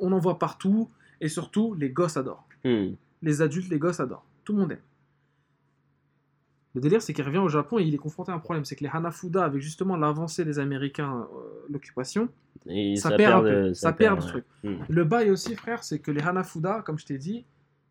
[0.00, 0.90] on en voit partout.
[1.20, 2.46] Et surtout, les gosses adorent.
[2.64, 2.92] Hmm.
[3.22, 4.24] Les adultes, les gosses adorent.
[4.44, 4.78] Tout le monde aime.
[6.74, 8.64] Le délire, c'est qu'il revient au Japon et il est confronté à un problème.
[8.64, 12.28] C'est que les Hanafuda, avec justement l'avancée des Américains, euh, l'occupation,
[12.96, 13.74] ça, perd un peu.
[13.74, 14.28] Ça, perd le ouais.
[14.30, 14.44] truc.
[14.64, 14.76] Hmm.
[14.88, 17.44] Le bail aussi, frère, c'est que les Hanafuda, comme je t'ai dit,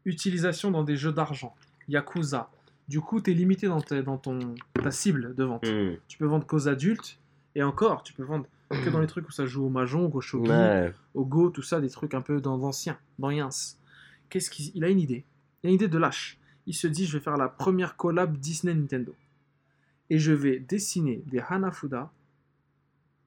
[0.05, 1.55] utilisation dans des jeux d'argent,
[1.87, 2.49] Yakuza.
[2.87, 4.39] Du coup, tu es limité dans, ta, dans ton,
[4.81, 5.67] ta cible de vente.
[5.67, 5.95] Hmm.
[6.07, 7.17] Tu peux vendre qu'aux adultes,
[7.55, 10.21] et encore, tu peux vendre que dans les trucs où ça joue au mahjong, au
[10.21, 10.93] shogi, Ouais.
[11.13, 13.49] au go, tout ça, des trucs un peu dans- d'anciens, dans Yins.
[14.29, 15.25] Qu'est-ce qu'il il a une idée
[15.63, 16.37] Il a une idée de lâche.
[16.67, 19.15] Il se dit, je vais faire la première collab Disney-Nintendo.
[20.09, 22.11] Et je vais dessiner des Hanafuda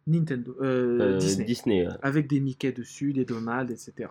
[0.07, 1.87] Nintendo, euh, Euh, Disney Disney.
[1.87, 1.93] ouais.
[2.03, 4.09] avec des Mickey dessus, des Donald, etc.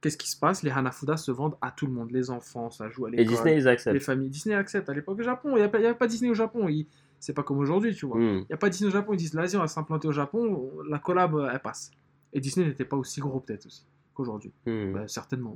[0.00, 0.62] Qu'est-ce qui se passe?
[0.62, 3.34] Les Hanafuda se vendent à tout le monde, les enfants, ça joue à Et l'école,
[3.34, 4.30] Disney, ils les familles.
[4.30, 4.88] Disney accepte.
[4.88, 6.68] À l'époque au Japon, il n'y avait pas Disney au Japon.
[6.68, 6.86] Il-
[7.22, 8.18] C'est pas comme aujourd'hui, tu vois.
[8.18, 8.44] Il Hmm.
[8.48, 9.12] n'y a pas Disney au Japon.
[9.12, 11.90] Ils disent, vas-y, on va s'implanter au Japon, la collab, euh, elle passe.
[12.32, 14.50] Et Disney n'était pas aussi gros, peut-être aussi, qu'aujourd'hui.
[14.64, 14.92] Hmm.
[14.94, 15.54] Bah, certainement.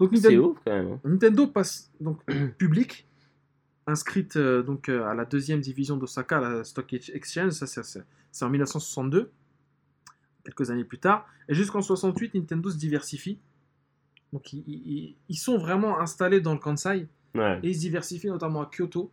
[0.00, 0.92] Donc Nintendo, ouf quand même.
[0.92, 1.00] hein.
[1.04, 2.20] Nintendo passe donc
[2.58, 3.06] public,
[3.86, 8.02] inscrite euh, donc euh, à la deuxième division d'Osaka, la Stock Exchange, ça c'est-
[8.44, 9.30] en 1962,
[10.44, 13.38] quelques années plus tard, et jusqu'en 68, Nintendo se diversifie.
[14.32, 17.58] Donc ils, ils- ils sont vraiment installés dans le Kansai Ouais.
[17.62, 19.10] et ils se diversifient notamment à Kyoto,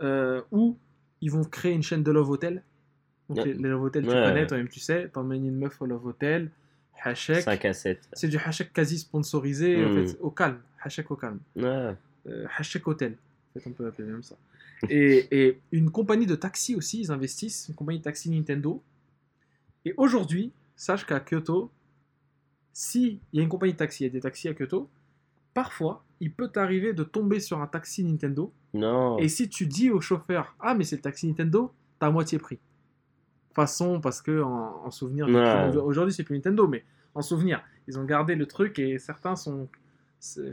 [0.00, 0.76] euh, où
[1.20, 2.62] ils vont créer une chaîne de Love Hotel.
[3.28, 3.44] Donc Ouais.
[3.44, 4.14] les, les Love Hotel, tu Ouais.
[4.24, 6.50] connais, toi-même tu sais, t'emmènes une meuf au Love Hotel,
[7.02, 7.42] Hachek.
[7.42, 8.08] 5 à 7.
[8.12, 10.06] C'est du Hachek quasi sponsorisé, en Mm.
[10.06, 10.60] fait, au calme.
[10.82, 11.94] Hachek au calme Ouais.
[12.28, 13.12] euh, Hachek Hotel.
[13.56, 14.36] En fait, on peut l'appeler même ça.
[14.90, 18.82] Et, et une compagnie de taxi aussi, ils investissent, une compagnie de taxi Nintendo.
[19.84, 21.70] Et aujourd'hui, sache qu'à Kyoto,
[22.72, 24.88] si il y a une compagnie de taxi, il y a des taxis à Kyoto,
[25.54, 28.52] parfois, il peut t'arriver de tomber sur un taxi Nintendo.
[28.74, 29.16] Non.
[29.18, 32.38] Et si tu dis au chauffeur, ah mais c'est le taxi Nintendo, t'as à moitié
[32.38, 32.58] prix.
[33.56, 35.74] Façon, parce que en, en souvenir, Ouais.
[35.78, 36.84] aujourd'hui c'est plus Nintendo, mais
[37.14, 39.68] en souvenir, ils ont gardé le truc et certains sont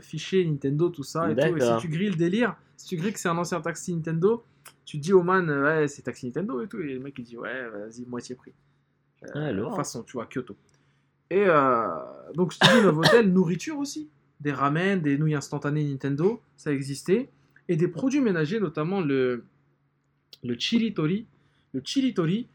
[0.00, 1.30] fichés Nintendo, tout ça.
[1.30, 1.56] Et, tout.
[1.56, 4.42] et si tu grilles le délire, si tu grilles que c'est un ancien taxi Nintendo,
[4.86, 6.80] tu dis au man, euh, ouais, c'est taxi Nintendo et tout.
[6.80, 8.52] Et le mec il dit, ouais, vas-y, moitié prix.
[9.24, 9.76] Euh, Ah, lourd.
[9.76, 10.56] façon, tu vois, Kyoto.
[11.30, 11.86] Et euh,
[12.34, 14.08] donc, je te dis, Novotel, nourriture aussi.
[14.40, 17.28] Des ramen, des nouilles instantanées Nintendo, ça existait.
[17.68, 19.44] Et des produits ménagers, notamment le,
[20.42, 21.26] le chili tori.
[21.72, 22.48] Le chili tori,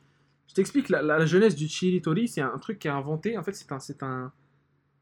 [0.49, 3.37] je t'explique la, la jeunesse du chili tori, c'est un truc qui est inventé.
[3.37, 4.31] En fait, c'est un, c'est un,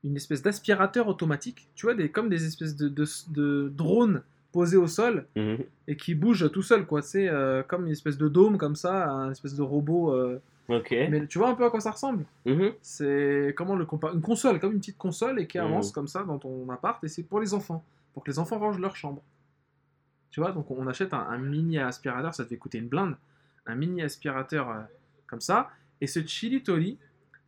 [0.03, 1.67] une espèce d'aspirateur automatique.
[1.73, 4.21] Tu vois, des, comme des espèces de, de, de drones
[4.51, 5.57] posés au sol Mhm.
[5.87, 7.01] et qui bougent tout seul, quoi.
[7.01, 10.13] C'est euh, comme une espèce de dôme, comme ça, un espèce de robot.
[10.13, 10.39] euh.
[10.69, 12.25] Mais tu vois un peu à quoi ça ressemble?
[12.45, 12.73] Mhm.
[12.81, 15.63] c'est comment le compa- une console, comme une petite console et qui Mhm.
[15.65, 18.59] avance comme ça dans ton appart et c'est pour les enfants, pour que les enfants
[18.59, 19.21] rangent leur chambre.
[20.29, 23.15] Tu vois, donc on achète un, un mini aspirateur, ça devait coûter une blinde,
[23.65, 24.73] un mini aspirateur euh,
[25.27, 25.69] comme ça.
[26.01, 26.97] Et ce Chili Tori,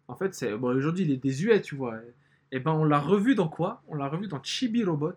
[0.08, 1.96] en fait, c'est bon aujourd'hui il est désuet, tu vois.
[2.52, 3.82] Et ben on l'a revu dans quoi?
[3.88, 5.14] On l'a revu dans Chibi Robot,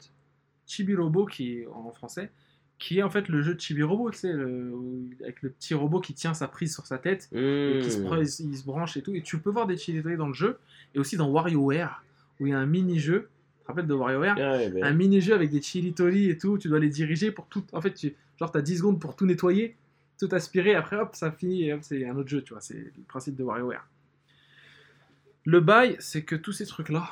[0.67, 2.31] Chibi Robot qui est en français,
[2.79, 4.73] qui est en fait le jeu de Chibi Robot, tu sais, le-
[5.23, 8.65] avec le petit robot qui tient sa prise sur sa tête et qui se, il,
[8.65, 9.15] branche et tout.
[9.15, 10.59] Et tu peux voir des Chili Tori dans le jeu,
[10.95, 12.05] et aussi dans WarioWare,
[12.41, 13.29] où il y a un mini-jeu.
[13.59, 14.37] Tu te rappelles de WarioWare?
[14.39, 14.85] Ah ouais, ben.
[14.85, 17.65] Un mini-jeu avec des Chili Tori et tout, tu dois les diriger pour tout.
[17.73, 19.77] En fait, tu, genre, t'as 10 secondes pour tout nettoyer,
[20.27, 22.61] tout aspirer, après hop, ça finit, et hop, c'est un autre jeu, tu vois.
[22.61, 23.87] C'est le principe de WarioWare.
[25.45, 27.09] Le bail, c'est que tous ces trucs-là,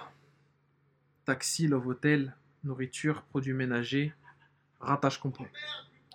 [1.25, 4.13] taxi, love hotel, nourriture, produits ménagers,
[4.81, 5.51] ratage complet.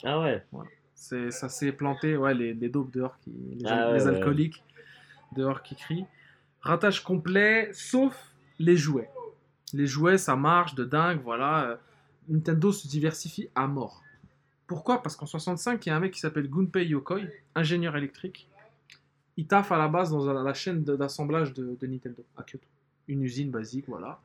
[0.03, 0.45] Ah ouais.
[0.93, 4.15] C'est, ça s'est planté, ouais, les, les dopes dehors, qui, les, Ah les ouais, ouais.
[4.17, 4.63] alcooliques
[5.35, 6.05] dehors qui crient.
[6.61, 9.09] Ratage complet, sauf les jouets.
[9.73, 11.65] Les jouets, ça marche de dingue, voilà.
[11.65, 11.75] euh,
[12.29, 14.01] Nintendo se diversifie à mort.
[14.67, 15.03] Pourquoi?
[15.03, 17.21] Parce qu'en 65, il y a un mec qui s'appelle Gunpei Yokoi,
[17.53, 18.49] ingénieur électrique.
[19.37, 22.65] Il taffe à la base dans la chaîne d'assemblage de, de Nintendo à Kyoto.
[23.07, 24.19] Une usine basique, voilà.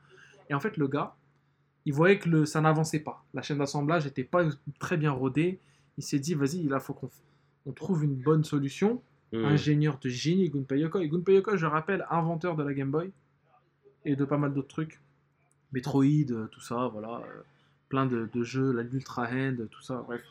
[0.49, 1.15] Et en fait, le gars,
[1.85, 3.25] il voyait que le, ça n'avançait pas.
[3.35, 4.45] La chaîne d'assemblage n'était pas
[4.79, 5.59] très bien rodée.
[5.99, 7.11] Il s'est dit, vas-y, là, faut qu'on
[7.67, 9.03] on trouve une bonne solution.
[9.33, 9.45] Hmm.
[9.45, 11.07] Ingénieur de génie, Gunpei Yokoi.
[11.07, 13.11] Gunpei Yokoi, je rappelle, inventeur de la Game Boy
[14.05, 15.01] et de pas mal d'autres trucs.
[15.73, 17.23] Metroid, euh, tout ça, voilà.
[17.91, 20.23] Plein de, de jeux, l'Ultra Hand, tout ça, bref.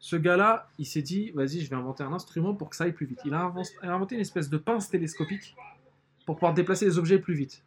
[0.00, 2.92] Ce gars-là, il s'est dit, vas-y, je vais inventer un instrument pour que ça aille
[2.92, 3.20] plus vite.
[3.24, 5.54] Il a inven- il a inventé une espèce de pince télescopique
[6.26, 7.62] pour pouvoir déplacer les objets plus vite.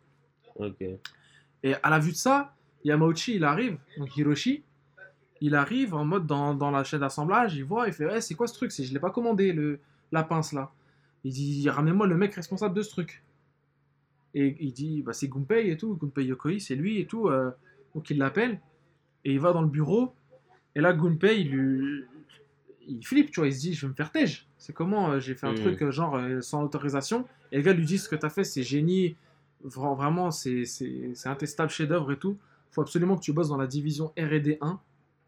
[1.63, 2.53] Et à la vue de ça,
[2.83, 4.63] Yamauchi, il arrive, donc Hiroshi,
[5.41, 8.35] il arrive en mode dans, dans la chaîne d'assemblage, il voit, il fait Ouais, c'est
[8.35, 8.71] quoi ce truc?
[8.71, 9.79] Je l'ai pas commandé, le,
[10.11, 10.71] la pince là.
[11.23, 13.23] Il dit Ramenez-moi le mec responsable de ce truc.
[14.33, 17.27] Et il dit bah, C'est Gunpei et tout, Gunpei Yokoi, c'est lui et tout.
[17.29, 17.51] euh.
[17.95, 18.59] donc il l'appelle
[19.29, 20.13] et il va dans le bureau.
[20.75, 22.03] Et là, Gunpei, il, lui-
[22.87, 23.47] il flippe, tu vois.
[23.47, 24.47] Il se dit Je vais me faire tège.
[24.57, 25.57] C'est comment euh, J'ai fait un Mhm.
[25.57, 27.27] truc euh, genre euh, sans autorisation.
[27.51, 29.15] Et le gars lui dit Ce que t'as fait, c'est génie.
[29.65, 32.37] Vra- Vraiment, c'est c'est- c'est un testable chef-d'œuvre et tout.
[32.71, 34.79] faut absolument que tu bosses dans la division RD 1,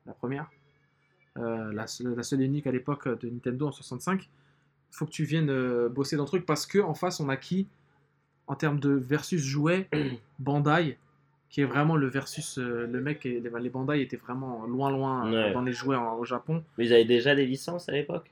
[0.06, 0.52] la première.
[1.38, 4.24] Euh, la, seule- la seule et unique à l'époque de Nintendo en 65.
[4.92, 7.38] Il faut que tu viennes bosser dans le truc parce que en face, on a
[7.38, 7.68] qui?
[8.48, 9.90] En termes de versus jouet
[10.40, 10.98] Bandai,
[11.52, 13.26] qui est vraiment le versus euh, le mec.
[13.26, 15.54] Et, les, les Bandai étaient vraiment loin, loin euh, Ouais.
[15.54, 16.64] dans les jouets en- au Japon.
[16.78, 18.32] Mais ils avaient déjà des licences à l'époque?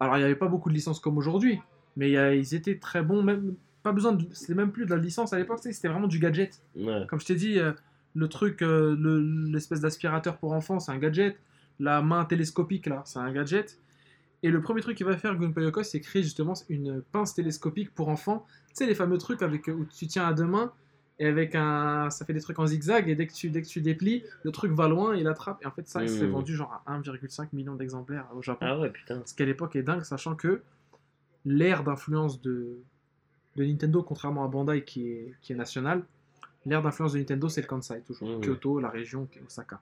[0.00, 1.58] Alors, il n'y avait pas beaucoup de licences comme aujourd'hui,
[1.96, 4.26] mais il y a- ils étaient très bons, même pas besoin de.
[4.32, 6.60] C'était même plus de la licence à l'époque, c'était vraiment du gadget.
[6.74, 7.06] Ouais.
[7.08, 7.72] Comme je t'ai dit, euh,
[8.14, 9.20] le truc, euh, le-
[9.52, 11.38] l'espèce d'aspirateur pour enfants, c'est un gadget.
[11.78, 13.78] La main télescopique, là, c'est un gadget.
[14.42, 17.94] Et le premier truc qu'il va faire, Gunpei Yokoi, c'est créer justement une pince télescopique
[17.94, 18.44] pour enfants.
[18.68, 20.72] Tu sais, les fameux trucs avec, où tu tiens à deux mains
[21.18, 22.10] et avec un.
[22.10, 24.50] Ça fait des trucs en zigzag et dès que tu, dès que tu déplies, le
[24.50, 25.62] truc va loin, il attrape.
[25.62, 26.32] Et en fait, ça, il serait Mhm.
[26.32, 28.66] vendu genre à 1,5 million d'exemplaires au Japon.
[28.68, 29.22] Ah ouais, putain.
[29.24, 30.62] Ce qui à l'époque est dingue, sachant que
[31.44, 32.76] l'ère d'influence de,
[33.56, 36.02] de Nintendo, contrairement à Bandai qui est, qui est national,
[36.66, 38.40] l'ère d'influence de Nintendo c'est le Kansai, toujours.
[38.40, 39.80] Kyoto, la région, Osaka.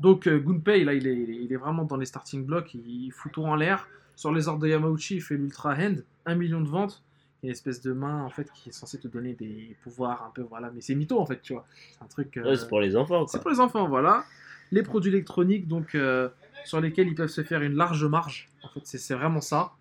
[0.00, 3.32] Donc euh, Gunpei, là, il est, il est vraiment dans les starting blocks, il fout
[3.32, 3.88] tout en l'air.
[4.16, 7.02] Sur les ordres de Yamauchi, il fait l'Ultra Hand, 1 million de ventes.
[7.44, 10.42] Une espèce de main en fait qui est censée te donner des pouvoirs un peu,
[10.42, 11.66] voilà, mais c'est mytho en fait, tu vois.
[11.92, 12.36] C'est un truc.
[12.38, 13.42] euh, Ouais, c'est pour les enfants, c'est quoi.
[13.42, 14.24] pour les enfants, voilà.
[14.72, 16.28] Les produits électroniques, donc euh,
[16.64, 18.48] sur lesquels ils peuvent se faire une large marge.
[18.62, 19.72] En fait, c'est c'est vraiment ça.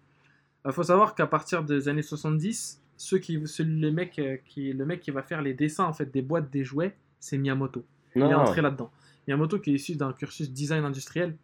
[0.65, 4.99] Il faut savoir qu'à partir des années 70, ceux qui, mecs, euh, qui, le mec
[5.01, 7.83] qui va faire les dessins en fait des boîtes des jouets, c'est Miyamoto.
[8.15, 8.91] Il est Non, entré là-dedans.
[9.27, 11.35] Miyamoto qui est issu d'un cursus design industriel.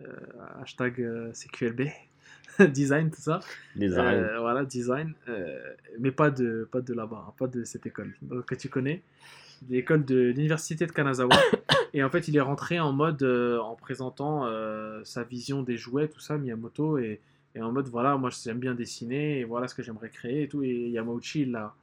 [0.00, 0.06] Euh,
[0.60, 1.88] hashtag euh, CQLB.
[2.72, 3.40] design, tout ça.
[3.76, 5.58] les Euh, voilà, design, euh,
[5.98, 9.02] mais pas de, pas de là-bas, hein, pas de cette école donc, que tu connais,
[9.68, 11.34] l'école de l'université de Kanazawa.
[11.94, 15.76] et en fait, il est rentré en mode, euh, en présentant euh, sa vision des
[15.76, 17.20] jouets, tout ça, Miyamoto, et,
[17.54, 20.48] et en mode, voilà, moi j'aime bien dessiner, et voilà ce que j'aimerais créer, et
[20.48, 20.62] tout.
[20.62, 21.74] Et Yamauchi, il l'a,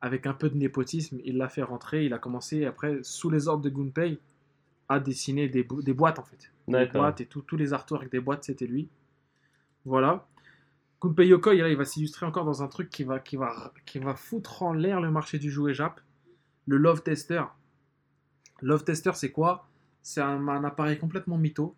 [0.00, 3.48] avec un peu de népotisme, il l'a fait rentrer, il a commencé, après, sous les
[3.48, 4.18] ordres de Gunpei,
[4.88, 6.50] à dessiner des, bo- des boîtes, en fait.
[6.68, 8.88] Des boîtes et tout, tous les artworks des boîtes, c'était lui.
[9.84, 10.26] Voilà.
[11.00, 13.98] Gunpei Yokoi, là, il va s'illustrer encore dans un truc qui va, qui va, qui
[13.98, 16.00] va foutre en l'air le marché du jouet Jap.
[16.66, 17.42] Le Love Tester.
[18.60, 19.66] Love Tester, c'est quoi?
[20.02, 21.74] C'est un, un appareil complètement mytho.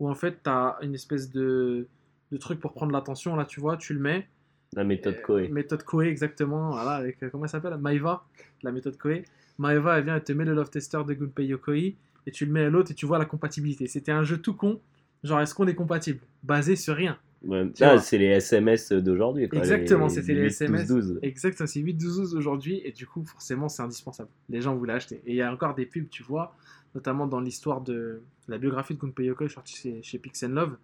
[0.00, 1.86] Où en fait, tu as une espèce de,
[2.32, 3.36] de truc pour prendre l'attention.
[3.36, 4.28] Là, tu vois, tu le mets.
[4.72, 5.48] La méthode Euh, Koei.
[5.48, 6.70] Méthode Koei, exactement.
[6.72, 7.76] Voilà, avec, euh, comment elle s'appelle?
[7.76, 8.24] Maeva,
[8.62, 9.24] la méthode Koei.
[9.58, 11.94] Maeva, elle vient, elle te met le Love Tester de Gunpei Yokoi.
[12.26, 13.86] Et tu le mets à l'autre et tu vois la compatibilité.
[13.86, 14.80] C'était un jeu tout con.
[15.22, 16.20] Genre, est-ce qu'on est compatible?
[16.42, 17.18] Basé sur rien.
[17.80, 19.44] Ah, c'est les SMS d'aujourd'hui.
[19.44, 20.88] Exactement, c'était les 8, SMS.
[20.88, 21.18] 12, 12.
[21.22, 24.28] Exactement, c'est 8-12 aujourd'hui et du coup, forcément, c'est indispensable.
[24.48, 25.20] Les gens voulaient acheter.
[25.26, 26.56] Et il y a encore des pubs, tu vois,
[26.94, 30.76] notamment dans l'histoire de la biographie de Gunpei Yokoi sortie chez, chez Pix Love,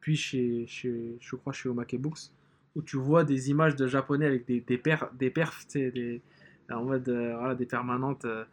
[0.00, 2.30] puis chez, chez, je crois, chez Omake Books,
[2.74, 5.90] où tu vois des images de japonais avec des, des, paires, des perfs, tu sais,
[5.90, 6.22] des,
[6.70, 8.44] en mode, euh, voilà, des permanentes euh,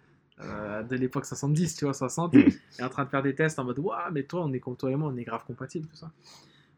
[0.41, 2.47] euh, de l'époque 70, tu vois, 60, et
[2.81, 4.91] en train de faire des tests en mode, waouh, mais toi, on est comme toi
[4.91, 6.11] et moi, on est grave compatibles, tout ça.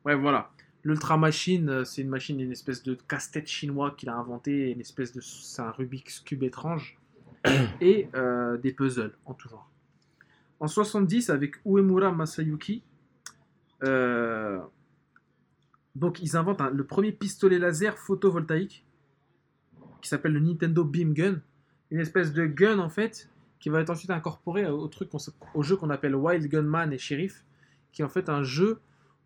[0.05, 0.51] Ouais, voilà.
[0.83, 4.81] L'Ultra Machine, euh, c'est une machine, une espèce de casse-tête chinois qu'il a inventé, une
[4.81, 5.21] espèce de.
[5.21, 6.97] C'est un Rubik's Cube étrange,
[7.81, 9.69] et euh, des puzzles en tout genre.
[10.59, 12.83] En 70, avec Uemura Masayuki,
[13.83, 14.59] euh,
[15.95, 18.85] donc ils inventent un- le premier pistolet laser photovoltaïque
[20.01, 21.41] qui s'appelle le Nintendo Beam Gun,
[21.91, 23.29] une espèce de gun en fait
[23.59, 25.09] qui va être ensuite incorporé au, truc
[25.53, 27.43] au jeu qu'on appelle Wild Gunman et Sheriff,
[27.91, 28.79] qui est en fait un jeu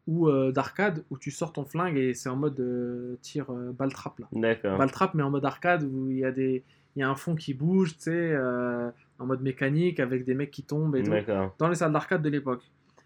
[0.08, 3.72] où, euh, d'arcade où tu sors ton flingue et c'est en mode euh, tir euh,
[3.72, 4.28] balle trap là.
[4.32, 4.78] D'accord.
[4.78, 6.64] Balle trap mais en mode arcade où il y a des
[6.96, 8.90] il y a un fond qui bouge, tu sais, euh,
[9.20, 11.12] en mode mécanique avec des mecs qui tombent et tout
[11.60, 12.64] dans les salles d'arcade de l'époque.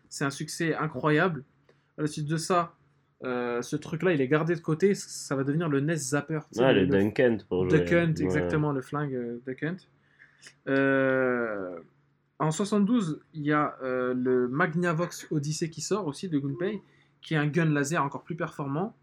[0.09, 1.43] C'est un succès incroyable.
[1.97, 2.73] À la suite de ça,
[3.23, 4.93] ce truc-là, il est gardé de côté.
[4.93, 6.39] Ça va devenir le NES Zapper.
[6.51, 7.79] tu sais, Ah, le Hunt pour jouer.
[7.79, 8.05] Ouais.
[8.21, 9.39] exactement, le flingue.
[10.67, 11.79] Euh,
[12.39, 16.81] en 72, il y a euh, le Magnavox Odyssey qui sort aussi de Gunpei,
[17.21, 18.95] qui est un gun laser encore plus performant.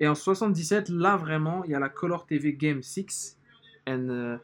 [0.00, 3.38] Et en 77, là vraiment, il y a la Color TV Game 6
[3.88, 4.36] and euh,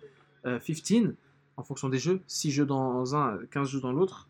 [0.46, 1.14] euh, 15,
[1.56, 4.28] en fonction des jeux, 6 jeux dans un, 15 jeux dans l'autre,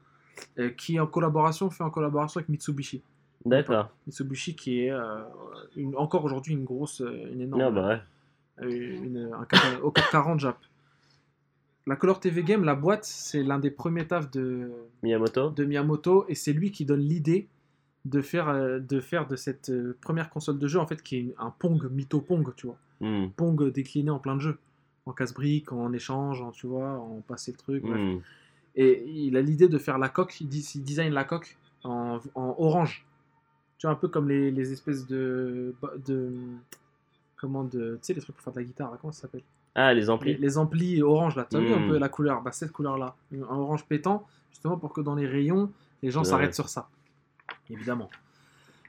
[0.59, 3.03] euh, qui est en collaboration, fait en collaboration avec Mitsubishi.
[3.45, 3.91] D'accord.
[4.07, 5.23] Mitsubishi qui est euh,
[5.77, 8.65] une- encore aujourd'hui une grosse, euh, une énorme Non, bah ouais.
[8.65, 10.57] euh, une- un au 440 Jap.
[11.89, 14.70] La Color TV Game, la boîte, c'est l'un des premiers tafs de,
[15.03, 17.49] Miyamoto de Miyamoto et c'est lui qui donne l'idée
[18.05, 21.16] de faire, euh, de faire de cette euh, première console de jeu, en fait, qui
[21.16, 22.76] est un Pong, mytho Pong, tu vois.
[23.01, 24.59] Hmm, Pong décliné en plein de jeux.
[25.07, 27.82] En casse-brique, en échange, en, tu vois, en passer le truc.
[27.82, 27.99] bref.
[27.99, 28.20] hmm.
[28.76, 33.07] Et il a l'idée de faire la coque, il, design la coque en, en orange.
[33.78, 35.74] Tu vois, un peu comme les, les espèces de.
[36.07, 36.34] de
[37.36, 37.95] comment de.
[37.95, 39.43] Tu sais, les trucs pour faire de la guitare, comment ça s'appelle?
[39.81, 41.47] Ah, les amplis les amplis orange, là.
[41.49, 41.89] Tu as vu un Mm.
[41.89, 43.14] peu la couleur Bah, cette couleur-là.
[43.33, 45.70] Un orange pétant, justement pour que dans les rayons,
[46.03, 46.26] les gens Ouais.
[46.26, 46.89] s'arrêtent sur ça.
[47.70, 48.11] Évidemment.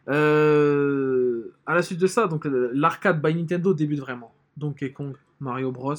[0.07, 4.33] Euh, à la suite de ça, donc euh, l'arcade by Nintendo débute vraiment.
[4.57, 5.95] Donkey Kong, Mario Bros.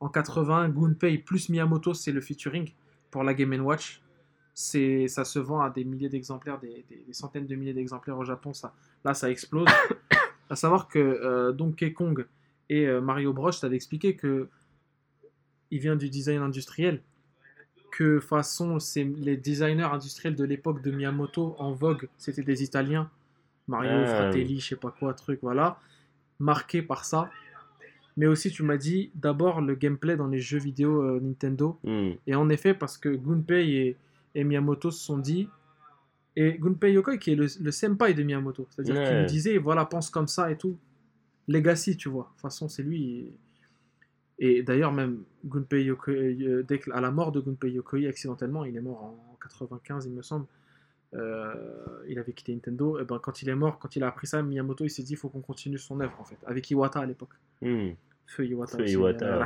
[0.00, 2.70] En 80, Gunpei plus Miyamoto, c'est le featuring
[3.10, 4.00] pour la Game Watch.
[4.54, 8.18] C'est, ça se vend à des milliers d'exemplaires, des, des- des centaines de milliers d'exemplaires
[8.18, 8.52] au Japon.
[8.54, 8.72] Ça,
[9.04, 9.66] là, ça explose.
[10.50, 12.26] à savoir que euh, Donkey Kong
[12.68, 14.48] et euh, Mario Bros, t'avais expliqué que
[15.70, 17.02] il vient du design industriel.
[17.90, 23.10] Que façon, c'est les designers industriels de l'époque de Miyamoto en vogue, c'était des Italiens.
[23.66, 24.06] Mario, Ah.
[24.06, 25.78] Fratelli, je sais pas quoi, truc, voilà.
[26.38, 27.30] Marqués par ça.
[28.16, 31.78] Mais aussi, tu m'as dit d'abord le gameplay dans les jeux vidéo euh, Nintendo.
[31.84, 33.96] Hmm, Et en effet, parce que Gunpei et,
[34.34, 35.48] et Miyamoto se sont dit.
[36.36, 39.20] Et Gunpei Yokoi, qui est le, le senpai de Miyamoto, c'est-à-dire qu'il Ouais.
[39.20, 40.78] lui disait, voilà, pense comme ça et tout.
[41.48, 42.24] Legacy, tu vois.
[42.24, 43.32] De toute façon, c'est lui.
[44.38, 48.06] Et, et d'ailleurs, même Gunpei Yokoi, euh, dès que- à la mort de Gunpei Yokoi,
[48.06, 50.46] accidentellement, il est mort en 95, il me semble.
[51.14, 51.54] euh,
[52.06, 52.98] il avait quitté Nintendo.
[53.00, 55.14] Et ben, quand il est mort, quand il a appris ça, Miyamoto, il s'est dit,
[55.14, 56.36] il faut qu'on continue son œuvre, en fait.
[56.46, 57.32] Avec Iwata à l'époque.
[57.62, 57.92] hmm.
[58.26, 58.76] Feu Iwata.
[58.76, 59.38] Feu aussi, Iwata, euh,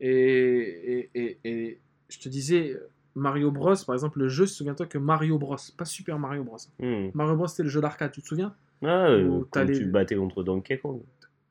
[0.00, 2.78] et, et, et je te disais,
[3.14, 6.56] Mario Bros, par exemple, le jeu, souviens-toi que Mario Bros, pas Super Mario Bros.
[6.78, 7.10] Hmm.
[7.14, 8.54] Mario Bros, c'était le jeu d'arcade, tu te souviens?
[8.82, 11.00] Ah, euh, les- tu battais contre Donkey Kong.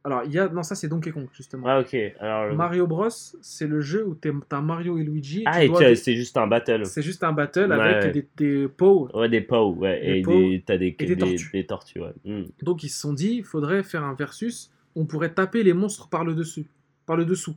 [0.03, 0.49] Alors, il y a.
[0.49, 1.67] Non, ça, c'est Donkey Kong, justement.
[1.67, 1.95] Ah, ok.
[2.19, 5.41] Alors, Mario Bros, c'est le jeu où t'as Mario et Luigi.
[5.41, 6.85] et ah, tu et dois c'est juste un battle.
[6.87, 7.79] C'est juste un battle Ouais.
[7.79, 9.09] avec des, des pots.
[9.13, 10.01] Ouais, des pows, ouais.
[10.01, 11.49] Des et des, t'as des, et des tortues.
[11.53, 12.13] des tortues, ouais.
[12.25, 12.45] Hmm.
[12.63, 14.71] Donc, ils se sont dit, il faudrait faire un versus.
[14.95, 16.65] On pourrait taper les monstres par le dessus,
[17.05, 17.55] par le dessous.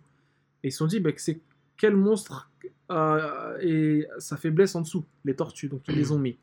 [0.62, 1.40] Et ils se sont dit, bah, que c'est
[1.78, 2.50] quel monstre
[2.92, 5.68] euh, et sa faiblesse en dessous, les tortues.
[5.68, 6.36] Donc, ils les ont mis.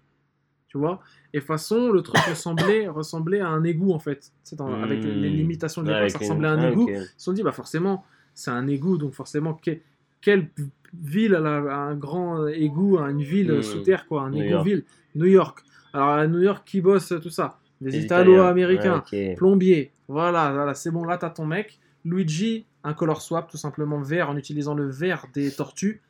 [0.72, 1.02] Tu vois
[1.34, 4.32] Et façon, le truc ressemblait, ressemblait à un égout, en fait.
[4.44, 5.34] C'est dans- avec les Hmm.
[5.36, 6.88] limitations de avec ça ressemblait à un ah, égout.
[6.90, 9.78] Ils se sont dit, bah forcément, c'est un égout, donc forcément, que-
[10.22, 10.48] quelle
[10.94, 13.62] ville a, un grand égout, une ville Hmm.
[13.64, 15.60] sous terre, quoi, un New égout-ville New York.
[15.94, 17.60] Alors, à New York, qui bosse tout ça?
[17.82, 19.38] Des Les Italo-Américains, Ouais, ok.
[19.38, 19.92] plombier.
[20.08, 21.80] Voilà, voilà c'est bon, là, t'as ton mec.
[22.06, 26.02] Luigi, un color swap, tout simplement vert, en utilisant le vert des tortues.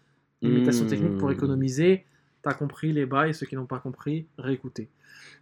[0.44, 0.90] Limitation Hmm.
[0.90, 2.06] technique pour économiser.
[2.44, 4.90] T'as compris les bails, ceux qui n'ont pas compris, réécoutez.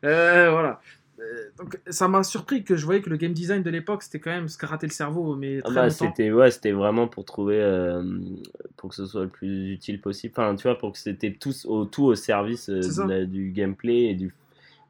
[0.03, 0.81] Euh, voilà.
[1.19, 4.19] Euh, donc, ça m'a surpris que je voyais que le game design de l'époque, c'était
[4.19, 7.25] quand même se gratter le cerveau, mais Ah très bah, c'était ouais, c'était vraiment pour
[7.25, 8.03] trouver euh,
[8.77, 10.33] pour que ce soit le plus utile possible.
[10.37, 14.15] Enfin, tu vois, pour que c'était tous au tout au service de du gameplay et
[14.15, 14.33] du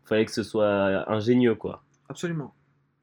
[0.06, 1.84] fallait que ce soit ingénieux quoi.
[2.10, 2.54] Absolument.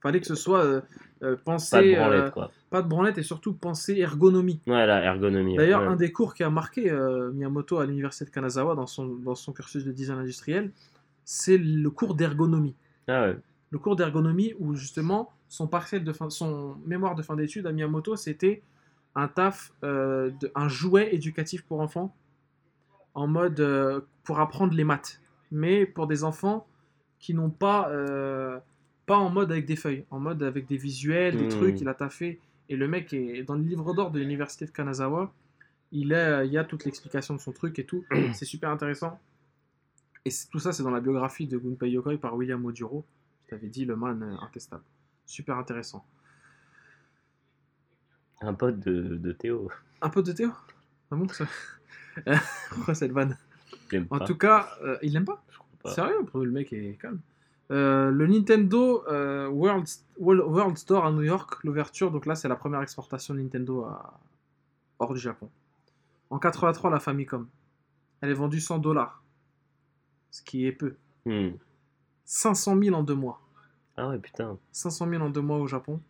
[0.01, 0.81] Fallait que ce soit euh,
[1.23, 2.51] euh, pensé, Pas de euh, branlette quoi.
[2.71, 4.61] pas de branlette et surtout pensé ergonomie.
[4.67, 5.57] Ouais, la ergonomie.
[5.57, 5.89] D'ailleurs, ouais.
[5.89, 9.35] un des cours qui a marqué euh, Miyamoto à l'université de Kanazawa dans son, dans
[9.35, 10.71] son cursus de design industriel,
[11.25, 12.77] c'est le cours d'ergonomie.
[13.09, 13.37] Ah ouais.
[13.71, 17.73] Le cours d'ergonomie où justement son partiel de fin, son mémoire de fin d'études à
[17.73, 18.63] Miyamoto, c'était
[19.15, 22.15] un taf, euh, de- un jouet éducatif pour enfants
[23.15, 25.21] en mode euh, pour apprendre les maths,
[25.51, 26.67] mais pour des enfants
[27.19, 28.59] qui n'ont pas euh,
[29.07, 31.51] pas en mode avec des feuilles, en mode avec des visuels, des Hmm.
[31.51, 31.81] trucs.
[31.81, 35.33] Il a taffé et le mec est dans le livre d'or de l'université de Kanazawa.
[35.93, 38.05] Il, est, il y a toute l'explication de son truc et tout.
[38.35, 39.21] c'est super intéressant.
[40.25, 43.05] Et tout ça, c'est dans la biographie de Gunpei Yokoi par William Oduro.
[43.45, 44.83] Je t'avais dit, le man euh, intestable.
[45.25, 46.05] Super intéressant.
[48.41, 49.71] Un pote de, de Théo.
[50.03, 50.51] Un peu de Théo?
[51.11, 51.47] Ah bon ça
[52.71, 53.39] Pourquoi cette vanne
[54.11, 55.45] En tout cas, euh, il l'aime pas?
[55.83, 55.95] Pas.
[55.95, 56.27] Sérieux?
[56.35, 57.21] Le mec est calme.
[57.73, 59.89] Euh, le Nintendo euh, World,
[60.19, 64.21] World, Store à New York, l'ouverture, donc là c'est la première exportation de Nintendo à...
[64.99, 65.51] hors du Japon.
[66.31, 67.49] En 83, la Famicom.
[68.21, 69.23] Elle est vendue 100 dollars.
[70.31, 70.97] Ce qui est peu.
[71.25, 71.51] Hmm.
[72.25, 73.41] 500 000 en deux mois.
[73.97, 74.59] Ah ouais, putain.
[74.73, 76.01] 500 000 en deux mois au Japon.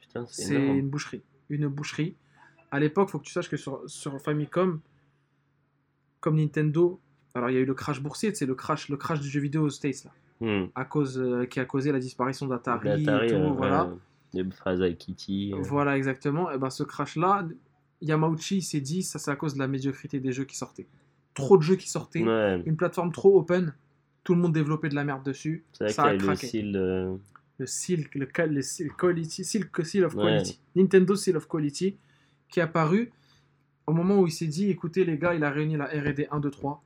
[0.00, 1.22] Putain, c'est une boucherie.
[1.48, 2.16] Une boucherie.
[2.70, 4.80] À l'époque, faut que tu saches que sur, sur Famicom,
[6.20, 7.00] comme Nintendo,
[7.34, 9.40] alors il y a eu le crash boursier, c'est le crash, le crash du jeu
[9.40, 10.10] vidéo aux States, là,
[10.40, 10.66] Hmm.
[10.74, 13.86] à cause, euh, qui a causé la disparition d'Atari et L'Atari, tout, euh, voilà.
[13.86, 15.52] ouais, Des phrases Kitty.
[15.54, 15.56] euh.
[15.62, 16.50] Voilà, exactement.
[16.50, 17.46] Et ben ce crash-là,
[18.02, 20.86] Yamauchi s'est dit, ça c'est à cause de la médiocrité des jeux qui sortaient.
[21.32, 23.72] Trop de jeux qui sortaient, Ouais, une plateforme trop open,
[24.24, 26.62] tout le monde développait de la merde dessus, c'est ça a le craqué.
[26.74, 27.16] euh,
[27.58, 29.64] le Silk, le, le Silk Quality, Seal
[30.04, 30.22] of Ouais.
[30.22, 31.96] Quality, Nintendo Seal of Quality,
[32.50, 33.10] qui est apparu
[33.86, 36.40] au moment où il s'est dit, écoutez les gars, il a réuni la R&D 1,
[36.40, 36.82] 2, 3.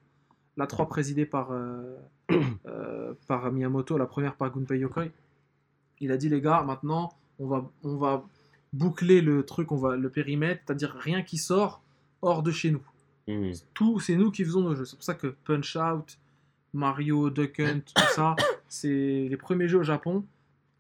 [0.61, 1.97] La 3 présidée par, euh,
[2.67, 5.07] euh, par Miyamoto, la première par Gunpei Yokoi.
[6.01, 7.09] Il a dit les gars, maintenant
[7.39, 8.23] on va, on va
[8.75, 11.83] boucler le truc, on va le périmètre, c'est-à-dire rien qui sort
[12.21, 12.83] hors de chez nous.
[13.27, 13.53] Hmm.
[13.73, 14.85] Tout, c'est nous qui faisons nos jeux.
[14.85, 16.19] C'est pour ça que Punch Out,
[16.75, 18.37] Mario, Duck Hunt, tout ça,
[18.69, 20.27] c'est les premiers jeux au Japon.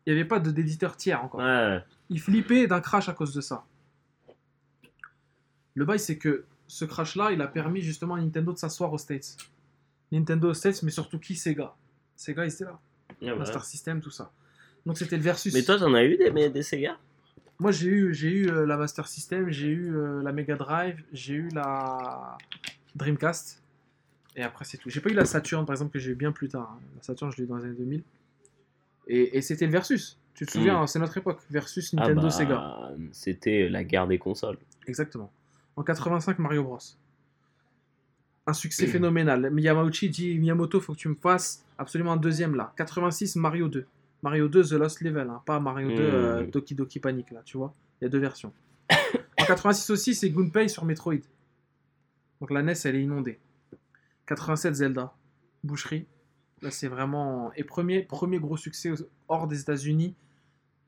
[0.05, 1.41] Il n'y avait pas de- d'éditeur tiers encore.
[1.41, 1.83] Ouais.
[2.11, 3.65] Il flippait d'un crash à cause de ça.
[5.75, 8.99] Le bail, c'est que ce crash-là, il a permis justement à Nintendo de s'asseoir aux
[8.99, 9.39] States.
[10.13, 11.75] Nintendo States, mais surtout qui Sega?
[12.17, 12.79] Sega, ils étaient là.
[13.11, 13.37] Ah bah.
[13.37, 14.31] Master System, tout ça.
[14.87, 15.53] Donc c'était le versus.
[15.55, 16.99] Mais toi, t'en as eu des, mais des Sega?
[17.59, 21.03] Moi, j'ai eu, j'ai eu euh, la Master System, j'ai eu euh, la Mega Drive,
[21.13, 22.39] j'ai eu la
[22.95, 23.63] Dreamcast.
[24.37, 24.89] Et après, c'est tout.
[24.89, 26.71] J'ai pas eu la Saturn, par exemple, que j'ai eu bien plus tard.
[26.75, 26.81] hein.
[26.97, 28.03] La Saturn, je l'ai eu dans les années 2000.
[29.09, 30.17] Et, et c'était le versus.
[30.35, 30.83] Tu te souviens, Mm.
[30.83, 31.41] hein, c'est notre époque.
[31.51, 32.91] Versus Ah Nintendo bah, Sega.
[33.13, 34.57] C'était la guerre des consoles.
[34.87, 35.31] Exactement.
[35.77, 36.79] En 85, Mario Bros.
[38.47, 39.51] Un succès phénoménal.
[39.51, 42.73] Miyamauchi dit Miyamoto, faut que tu me fasses absolument un deuxième là.
[42.77, 43.87] 86, Mario 2.
[44.23, 46.51] Mario 2, The Lost Level, hein, pas Mario 2 euh, Mm.
[46.51, 47.73] Doki Doki Panic là, tu vois.
[48.01, 48.53] Il y a deux versions.
[48.91, 51.23] en 86 aussi, c'est Gunpei sur Metroid.
[52.41, 53.39] Donc la NES, elle est inondée.
[54.27, 55.15] 87, Zelda.
[55.63, 56.07] Boucherie.
[56.63, 57.53] Là, c'est vraiment.
[57.55, 58.93] Et premier, premier gros succès
[59.29, 60.15] hors des États-Unis.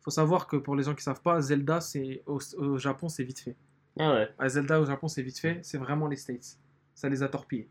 [0.01, 3.25] faut savoir que pour les gens qui savent pas, Zelda, c'est au, au Japon, c'est
[3.25, 3.57] vite fait.
[3.99, 4.29] Ah ouais.
[4.39, 5.61] À Zelda au Japon, c'est vite fait.
[5.63, 6.59] C'est vraiment les States.
[6.95, 7.69] Ça les a torpillés.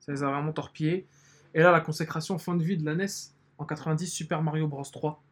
[0.00, 1.06] Ça les a vraiment torpillés.
[1.54, 3.06] Et là, la consécration fin de vie de la NES,
[3.58, 5.22] en 90, Super Mario Bros 3.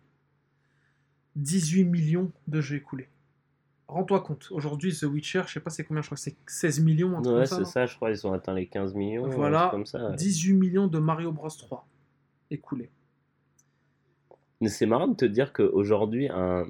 [1.36, 3.08] 18 millions de jeux écoulés.
[3.88, 6.80] Rends-toi compte, aujourd'hui, The Witcher, je sais pas c'est combien, je crois que c'est 16
[6.80, 8.10] millions, un Ouais, c'est ça, je crois.
[8.10, 9.28] Ils ont atteint les 15 millions.
[9.28, 9.64] Voilà.
[9.64, 10.08] un truc Comme ça.
[10.10, 10.16] ouais.
[10.16, 11.86] 18 millions de Mario Bros 3
[12.50, 12.90] écoulés.
[14.60, 16.66] Mais c'est marrant de te dire qu'aujourd'hui, un...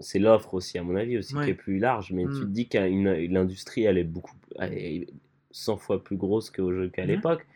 [0.00, 1.44] c'est l'offre aussi, à mon avis, aussi Ouais.
[1.46, 2.12] qui est plus large.
[2.12, 2.34] Mais Mm.
[2.34, 2.76] tu te dis que
[3.32, 4.34] l'industrie, elle est beaucoup
[5.52, 7.46] 100 fois plus grosse qu'au jeu qu'à l'époque.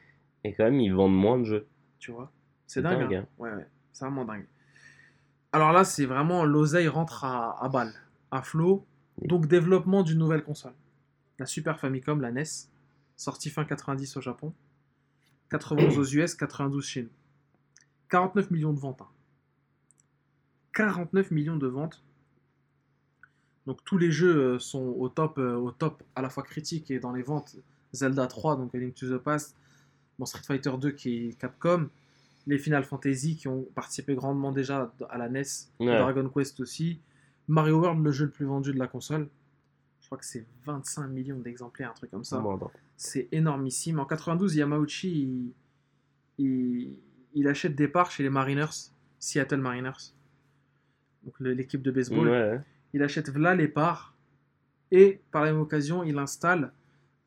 [0.44, 1.66] Et quand même, ils vendent moins de jeux.
[1.98, 2.30] Tu vois?
[2.66, 3.00] C'est C'est dingue.
[3.00, 3.26] dingue, hein.
[3.38, 3.66] Ouais, ouais.
[3.92, 4.46] C'est vraiment dingue.
[5.52, 7.92] Alors là, c'est vraiment l'oseille rentre à, à balle,
[8.30, 8.84] à flot.
[9.20, 9.28] Oui.
[9.28, 10.74] Donc, développement d'une nouvelle console.
[11.38, 12.42] La Super Famicom, la NES,
[13.16, 14.52] sortie fin 90 au Japon,
[15.50, 17.10] 91 aux US, 92 chez nous.
[18.10, 19.00] 49 millions de ventes.
[19.02, 19.08] hein.
[20.74, 22.02] 49 millions de ventes.
[23.66, 26.90] Donc tous les jeux euh, sont au top, euh, au top à la fois critique
[26.90, 27.56] et dans les ventes.
[27.92, 29.56] Zelda 3, donc A Link to the Past,
[30.18, 31.88] bon, Street Fighter 2 qui est Capcom,
[32.46, 35.42] les Final Fantasy qui ont participé grandement déjà à la NES,
[35.80, 35.86] Ouais.
[35.98, 36.98] Dragon Quest aussi,
[37.48, 39.28] Mario World, le jeu le plus vendu de la console.
[40.00, 42.38] Je crois que c'est 25 millions d'exemplaires, un truc comme ça.
[42.58, 42.70] Bon.
[42.96, 43.98] C'est énormissime.
[44.00, 45.52] En 92, Yamauchi,
[46.38, 46.98] il, il-
[47.36, 50.12] il achète des parts chez les Mariners, Seattle Mariners,
[51.24, 52.28] donc l'équipe de baseball.
[52.28, 52.60] Ouais.
[52.94, 54.14] Il achète là les parts
[54.90, 56.72] et par la même occasion, il installe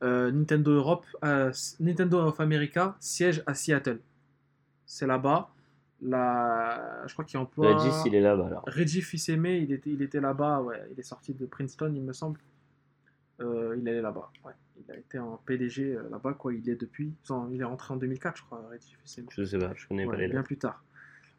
[0.01, 3.99] euh, Nintendo Europe, euh, Nintendo of America siège à Seattle.
[4.85, 5.49] C'est là-bas.
[6.01, 7.03] La...
[7.07, 7.75] Je crois qu'il emploie.
[7.75, 8.63] Regis, il est là-bas alors.
[8.67, 12.13] Reggie Fils-Aimé, il était, il était là-bas, ouais, il est sorti de Princeton, il me
[12.13, 12.39] semble.
[13.41, 14.53] Euh, il est là-bas, ouais.
[14.77, 17.11] Il a été en PDG là-bas, quoi, il est depuis.
[17.51, 19.27] il est rentré en 2004, je crois, Reggie Fils-Aimé.
[19.31, 20.83] Je sais pas, je connais Ouais, pas les bien plus tard.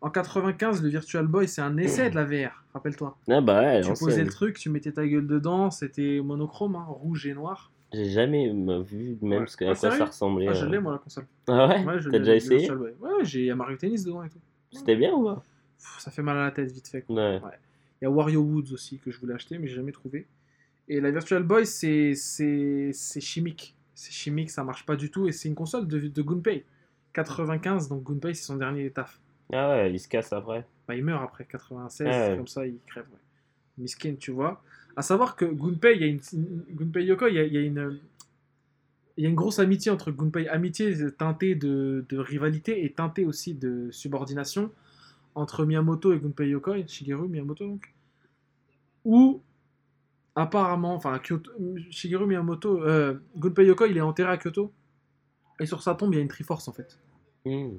[0.01, 3.17] En 95, le Virtual Boy, c'est un essai de la VR, rappelle-toi.
[3.29, 6.85] Ah bah ouais, Tu posais le truc, tu mettais ta gueule dedans, c'était monochrome, hein,
[6.89, 7.73] rouge et noir.
[7.93, 8.49] J'ai jamais
[8.83, 9.47] vu même Ouais.
[9.49, 10.47] ce que, à Ah, quoi ça ressemblait.
[10.49, 10.69] Ah, je euh.
[10.69, 11.25] l'ai, moi, la console.
[11.49, 12.71] Ah ouais, T'as déjà essayé?
[12.71, 12.91] Ouais,
[13.23, 14.39] j'ai Mario Tennis dedans et tout.
[14.73, 15.43] C'était bien ou pas?
[15.99, 17.03] Ça fait mal à la tête, vite fait.
[17.03, 17.17] quoi.
[17.17, 17.41] Ouais.
[18.01, 20.27] Il y a Wario Woods aussi que je voulais acheter, mais j'ai jamais trouvé.
[20.89, 22.15] Et la Virtual Boy, c'est
[23.21, 23.75] chimique.
[23.95, 25.27] C'est chimique, ça marche pas du tout.
[25.27, 26.65] Et c'est une console de, de Gunpei.
[27.15, 29.19] 95, donc Gunpei, c'est son dernier taf.
[29.53, 30.67] Ah ouais, il se casse après.
[30.87, 32.37] Bah, il meurt après 96, Ah ouais.
[32.37, 33.07] comme ça, il crève.
[33.11, 33.19] Ouais.
[33.79, 34.63] Miskin, tu vois.
[34.97, 36.21] À savoir que Gunpei, il y a une,
[36.71, 38.01] Gunpei Yoko, il y a, il y a une.
[39.17, 43.25] Il y a une grosse amitié entre Gunpei, amitié teintée de, de rivalité et teintée
[43.25, 44.71] aussi de subordination
[45.35, 47.93] entre Miyamoto et Gunpei Yokoi, Shigeru Miyamoto donc,
[49.05, 49.43] où
[50.37, 51.21] apparemment, enfin
[51.91, 54.73] Shigeru Miyamoto, euh, Gunpei Yokoi il est enterré à Kyoto
[55.59, 56.99] et sur sa tombe il y a une Triforce en fait.
[57.45, 57.71] Hmm.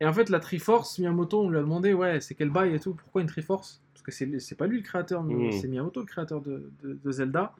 [0.00, 2.78] Et en fait, la Triforce, Miyamoto, on lui a demandé, ouais, c'est quel bail et
[2.80, 3.82] tout, pourquoi une Triforce?
[3.94, 5.50] Parce que c'est pas lui le créateur, Mm.
[5.52, 7.54] c'est Miyamoto le créateur de, de- de Zelda.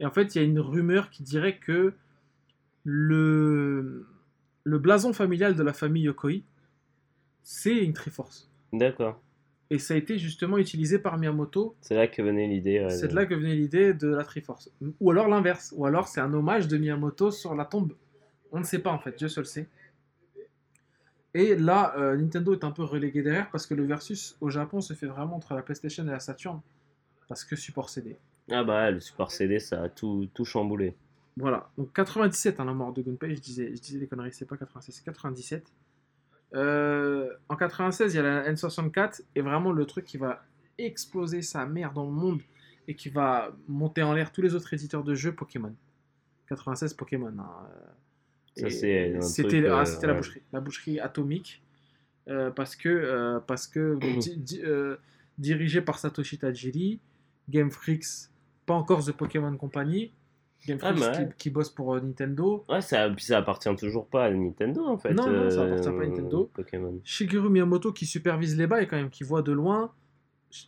[0.00, 1.92] Et en fait, il y a une rumeur qui dirait que
[2.84, 4.06] le,
[4.64, 6.42] le blason familial de la famille Yokoi,
[7.42, 8.48] c'est une Triforce.
[8.72, 9.20] D'accord.
[9.70, 11.74] Et ça a été justement utilisé par Miyamoto.
[11.80, 12.80] C'est là que venait l'idée.
[12.80, 14.70] ouais, C'est de là que venait l'idée de la Triforce.
[15.00, 15.72] Ou alors l'inverse.
[15.76, 17.94] Ou alors c'est un hommage de Miyamoto sur la tombe.
[18.52, 19.66] On ne sait pas en fait, Dieu seul sait.
[21.34, 24.80] Et là, euh, Nintendo est un peu relégué derrière parce que le versus au Japon
[24.80, 26.60] se fait vraiment entre la PlayStation et la Saturn.
[27.28, 28.18] Parce que support CD.
[28.50, 30.94] Ah bah le support CD, ça a tout, tout chamboulé.
[31.38, 34.44] Voilà, donc 97, hein, la mort de Gunpei, je disais, je disais des conneries, c'est
[34.44, 35.72] pas 96, c'est 97.
[36.54, 40.42] Euh, en 96, il y a la N64, et vraiment le truc qui va
[40.76, 42.42] exploser sa mère dans le monde
[42.86, 45.74] et qui va monter en l'air tous les autres éditeurs de jeux Pokémon.
[46.48, 47.32] 96 Pokémon.
[47.38, 47.68] hein,
[48.54, 51.62] C'était ah, euh, la boucherie, la boucherie atomique,
[52.28, 54.96] euh, parce que, euh, parce que di- di- euh,
[55.38, 57.00] dirigé par Satoshi Tajiri,
[57.48, 58.28] Game Freaks,
[58.66, 60.12] pas encore The Pokémon Company,
[60.66, 61.28] Game Ah, Freaks ouais.
[61.30, 65.12] qui, qui bosse pour Nintendo, Ouais, ça, ça appartient toujours pas à Nintendo en fait.
[65.14, 66.50] Non, non, ça appartient pas à Nintendo.
[66.54, 67.00] Pokémon.
[67.04, 69.92] Shigeru Miyamoto qui supervise les bails quand même, qui voit de loin.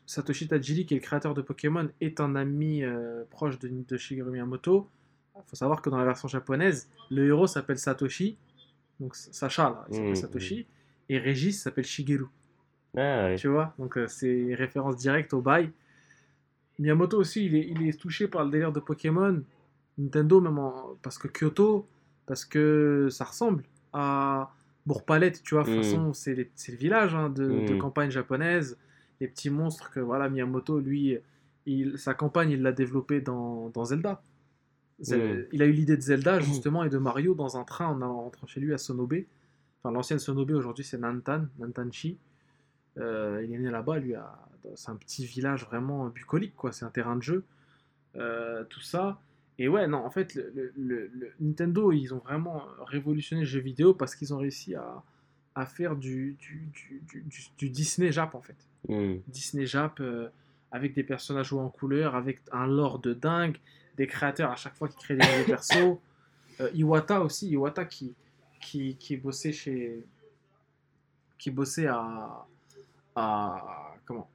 [0.06, 2.82] Satoshi Tajiri, qui est le créateur de Pokémon, est un ami
[3.30, 4.88] proche de, de Shigeru Miyamoto.
[5.36, 8.36] Il faut savoir que dans la version japonaise, le héros s'appelle Satoshi,
[9.00, 10.66] donc Sacha là, il s'appelle Mhm, Satoshi,
[11.08, 12.26] et Régis s'appelle Shigeru.
[12.96, 13.34] Ah.
[13.36, 15.70] Tu vois, donc euh, c'est une référence directe au bail.
[16.78, 19.42] Miyamoto aussi, il est, il est touché par le délire de Pokémon.
[19.98, 21.86] Nintendo, même en- parce que Kyoto,
[22.26, 24.50] parce que ça ressemble à
[24.86, 25.64] Bourg-Palette, tu vois.
[25.64, 25.82] De toute Mm.
[25.82, 27.78] façon, c'est le village hein, de, de Mm.
[27.78, 28.76] campagne japonaise.
[29.20, 31.16] Les petits monstres que voilà, Miyamoto, lui,
[31.66, 34.20] il, sa campagne, il l'a développée dans, dans Zelda.
[35.52, 38.22] Il a eu l'idée de Zelda, justement, et de Mario dans un train en allant-
[38.22, 39.14] rentrant chez lui à Sonobe.
[39.82, 42.16] Enfin, l'ancienne Sonobe, aujourd'hui, c'est Nantan, Nantanchi.
[42.98, 44.38] Euh, il est né là-bas, lui, à-
[44.76, 46.72] c'est un petit village vraiment bucolique, quoi.
[46.72, 47.44] C'est un terrain de jeu,
[48.16, 49.20] euh, tout ça.
[49.58, 53.46] Et ouais, non, en fait, le, le- le- le- Nintendo, ils ont vraiment révolutionné le
[53.48, 55.02] jeu vidéo parce qu'ils ont réussi à,
[55.54, 58.56] à faire du, du, du, du- du- du Disney Jap, en fait.
[59.28, 60.28] Disney Jap euh,
[60.72, 63.58] avec des personnages joués en couleur, avec un lore de dingue,
[63.96, 65.98] des créateurs à chaque fois qui créent des nouveaux persos.
[66.60, 68.14] Euh, Iwata aussi, Iwata qui,
[68.60, 70.04] qui, qui bossait chez.
[71.38, 72.46] qui bossait à.
[73.16, 74.28] à comment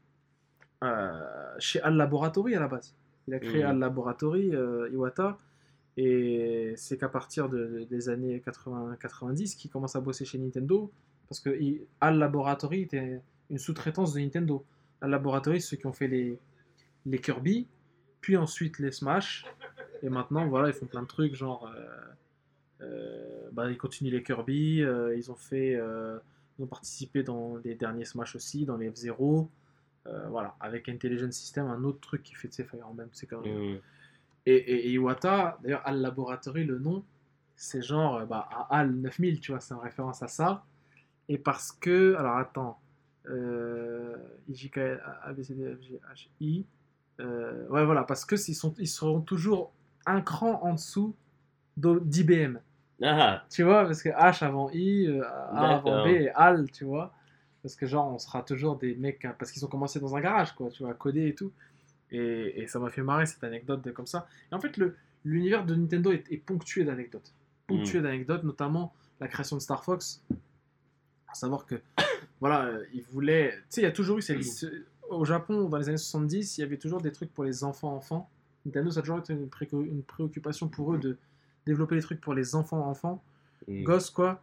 [0.83, 2.93] Euh, Chez Al Laboratory à la base.
[3.27, 3.69] Il a créé Mhm.
[3.69, 5.37] Al Laboratory, euh, Iwata.
[5.97, 10.89] Et c'est qu'à partir de- des années 80-90 qu'il commence à bosser chez Nintendo.
[11.27, 13.19] Parce que il- Al Laboratory était
[13.49, 14.63] une sous-traitance de Nintendo.
[15.01, 16.37] Al Laboratory, ceux qui ont fait les,
[17.05, 17.67] les Kirby,
[18.21, 19.45] puis ensuite les Smash.
[20.01, 21.71] Et maintenant, voilà, ils font plein de trucs, genre.
[21.75, 21.85] euh,
[22.81, 25.75] euh, bah, ils continuent les Kirby, euh, ils ont fait.
[25.75, 26.17] euh,
[26.57, 29.49] ils ont participé dans les derniers Smash aussi, dans les F-Zero.
[30.07, 33.27] euh, voilà, avec Intelligent System, un autre truc qui fait de ces Fire Emblem, c'est
[33.27, 33.73] quand même.
[33.75, 33.79] Hmm.
[34.45, 37.03] Et, et- et Iwata, d'ailleurs, Al Laboratory, le nom,
[37.55, 40.63] c'est genre bah, à Al 9000, tu vois, c'est en référence à ça.
[41.27, 42.79] Et parce que, alors attends,
[43.27, 44.15] euh,
[44.47, 44.77] IJK,
[45.23, 46.65] ABCD, FG.
[47.19, 49.71] Euh, ouais, voilà, parce que ils, sont, ils seront toujours
[50.05, 51.15] un cran en dessous
[51.77, 52.57] d'IBM.
[53.01, 56.03] Ah, Tu vois, parce que H avant I, euh, A avant.
[56.03, 57.13] B et Al, tu vois.
[57.61, 60.21] Parce que genre, on sera toujours des mecs, hein, parce qu'ils ont commencé dans un
[60.21, 61.51] garage, quoi, tu vois, à coder et tout.
[62.11, 64.27] Et, et ça m'a fait marrer cette anecdote de comme ça.
[64.51, 64.79] Et en fait,
[65.23, 67.33] l'univers de Nintendo est, est ponctué d'anecdotes.
[67.67, 70.21] Ponctué d'anecdotes, notamment la création de Star Fox.
[71.27, 71.75] À savoir que,
[72.39, 73.51] voilà, euh, ils voulaient.
[73.51, 74.21] Tu sais, il y a toujours eu.
[74.21, 77.43] cette- ce- au Japon, dans les années 70, il y avait toujours des trucs pour
[77.43, 78.29] les enfants-enfants.
[78.65, 81.17] Nintendo, ça a toujours été une, préoccupation pour eux de
[81.65, 83.21] développer des trucs pour les enfants-enfants
[83.67, 83.83] hmm.
[83.83, 84.41] gosse quoi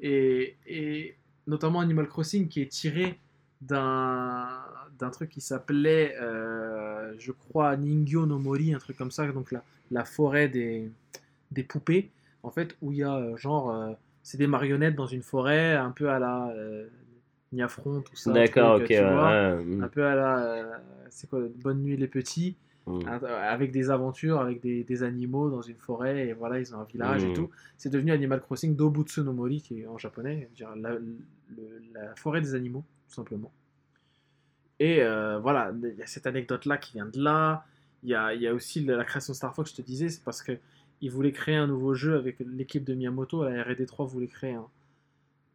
[0.00, 1.16] et, et
[1.46, 3.18] notamment Animal Crossing qui est tiré
[3.60, 9.50] d'un truc qui s'appelait euh, je crois Ningyo no Mori un truc comme ça donc
[9.50, 10.90] la, la forêt des,
[11.50, 12.10] des poupées
[12.42, 13.92] en fait où il y a euh, genre euh,
[14.22, 16.86] c'est des marionnettes dans une forêt un peu à la euh,
[17.52, 18.86] Niafron tout ça D'accord, ok.
[18.86, 19.30] tu ouais, vois.
[19.56, 19.82] ouais, hmm.
[19.84, 20.76] un peu à la euh,
[21.10, 22.56] c'est quoi Bonne nuit les petits
[22.86, 23.00] Hmm.
[23.06, 26.80] Hein, avec des aventures, avec des, des animaux dans une forêt, et voilà, ils ont
[26.80, 27.34] un village et Mhm.
[27.34, 27.50] tout.
[27.76, 32.14] C'est devenu Animal Crossing Dobutsu no Mori, qui est en japonais, dire la, le- la
[32.16, 33.52] forêt des animaux, tout simplement.
[34.80, 37.66] Et euh, voilà, il y a cette anecdote-là qui vient de là.
[38.04, 39.82] Il y a, il y a aussi la, la création de Star Fox, je te
[39.82, 40.52] disais, c'est parce que
[41.02, 44.54] ils voulaient créer un nouveau jeu avec l'équipe de Miyamoto, la R&D 3 voulait créer
[44.54, 44.66] un,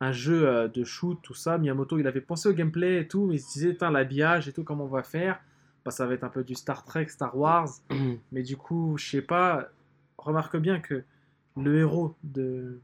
[0.03, 1.57] un jeu euh, de shoot, tout ça.
[1.57, 4.63] Miyamoto, il avait pensé au gameplay et tout, mais il se disait, l'habillage et tout,
[4.63, 5.39] comment on va faire?
[5.85, 7.69] Bah, Ça va être un peu du Star Trek, Star Wars.
[8.31, 9.69] Mais du coup, je sais pas,
[10.17, 11.03] remarque bien que
[11.57, 12.79] le héros de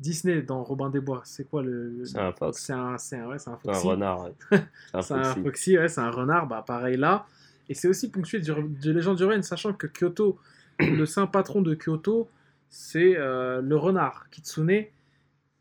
[0.00, 2.04] Disney dans Robin des Bois, c'est quoi le.
[2.04, 2.62] C'est un fox.
[2.64, 3.86] C'est un, c'est un, ouais, c'est un C'est un foxy.
[3.88, 4.22] renard.
[4.24, 4.32] ouais.
[4.92, 5.42] C'est un C'est un foxy.
[5.42, 7.26] foxy, ouais, c'est un renard, bah pareil là.
[7.68, 10.38] Et c'est aussi ponctué de, de légendes urbaines, sachant que Kyoto,
[10.80, 12.28] le saint patron de Kyoto,
[12.70, 14.84] c'est euh, le renard Kitsune,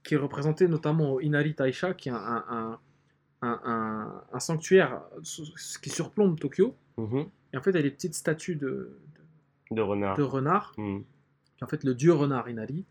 [0.08, 2.80] qui est représenté notamment au Inari Taisha, qui est un,
[3.42, 5.02] un, sanctuaire
[5.82, 6.76] qui surplombe Tokyo.
[6.98, 7.26] Mhm.
[7.54, 8.98] Et en fait, il y a des petites statues de,
[9.72, 10.18] De renard.
[10.18, 12.86] de renard qui est en fait le dieu renard Inari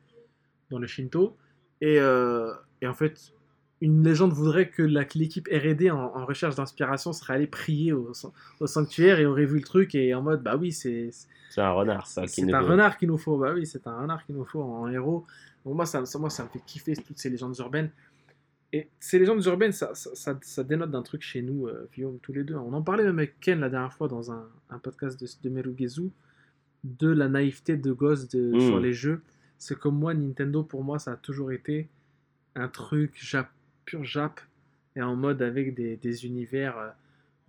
[0.71, 1.37] dans le Shinto.
[1.81, 2.53] Et, euh,
[2.83, 3.33] et en fait,
[3.81, 8.13] une légende voudrait que l'équipe R&D en, en recherche d'inspiration serait allée prier au,
[8.61, 11.11] au sanctuaire et aurait vu le truc et en mode bah oui c'est
[11.51, 12.27] C'est un renard, ça.
[12.27, 14.89] c'est un renard qu'il nous faut bah oui c'est un renard qu'il nous faut en
[14.89, 15.27] héros
[15.67, 17.91] donc moi ça, moi ça me fait kiffer toutes ces légendes urbaines.
[18.73, 22.19] Et ces légendes urbaines ça, ça, ça- ça dénote d'un truc chez nous euh, Guillaume
[22.21, 22.55] tous les deux.
[22.55, 25.55] On en parlait même avec Ken la dernière fois dans un, un podcast de, de
[25.55, 26.11] Merugezu
[26.85, 28.61] de la naïveté de gosse de, Mm.
[28.61, 29.23] sur les jeux.
[29.59, 31.89] C'est comme moi Nintendo pour moi ça a toujours été
[32.55, 33.51] un truc jap,
[33.85, 34.41] pur jap
[34.97, 36.89] et en mode avec des, des univers euh,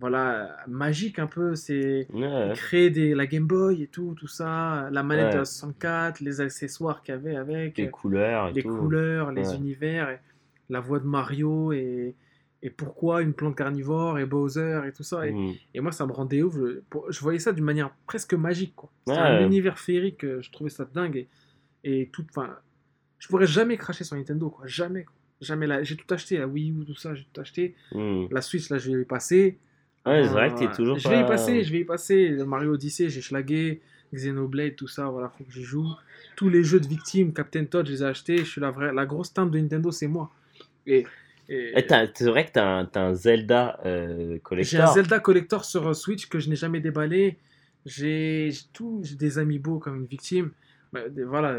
[0.00, 4.28] voilà euh, magiques un peu c'est Ouais, créer des, la Game Boy et tout tout
[4.28, 5.32] ça la manette Ouais.
[5.32, 8.76] de la 64 les accessoires qu'il y avait avec les euh, couleurs et les tout.
[8.76, 9.56] couleurs les Ouais.
[9.56, 10.18] univers et
[10.68, 12.14] la voix de Mario et
[12.60, 15.52] et pourquoi une plante carnivore et Bowser et tout ça et, Mm.
[15.74, 16.54] et moi ça me rendait ouf
[17.08, 18.74] je, voyais ça d'une manière presque magique
[19.06, 19.16] Ouais.
[19.16, 21.16] un univers féerique euh, je trouvais ça dingue
[21.84, 22.56] et, et tout enfin
[23.18, 25.14] je pourrais jamais cracher sur Nintendo quoi jamais quoi.
[25.40, 28.26] jamais là j'ai tout acheté la Wii U tout ça j'ai tout acheté Mm.
[28.30, 29.58] la Switch là je vais y passer
[30.06, 31.10] Ouais, c'est vrai que Euh, t'es toujours je pas...
[31.10, 32.30] vais y passer je vais y passer.
[32.46, 33.80] Mario Odyssey j'ai schlagué.
[34.14, 35.86] Xenoblade tout ça voilà faut que j'y joue.
[36.36, 38.38] Tous les jeux de victimes Captain Todd je les ai achetés.
[38.38, 40.30] Je suis la vraie la grosse teinte de Nintendo c'est moi.
[40.86, 41.04] Et,
[41.48, 44.80] et- Eh, C'est vrai que t'as un, un Zelda euh, j'ai collector.
[44.80, 47.38] un Zelda collector sur euh, Switch que je n'ai jamais déballé.
[47.86, 50.50] J'ai j'ai tout j'ai des amiibo comme une victime.
[50.92, 51.56] Bah, des- euh, voilà.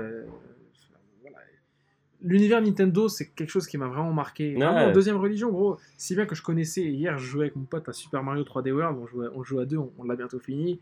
[2.22, 4.92] L'univers Nintendo c'est quelque chose qui m'a vraiment marqué Ouais.
[4.92, 7.94] Deuxième religion gros si bien que je connaissais hier je jouais avec mon pote à
[7.94, 10.80] Super Mario 3D World on jouait on joue à deux on, on l'a bientôt fini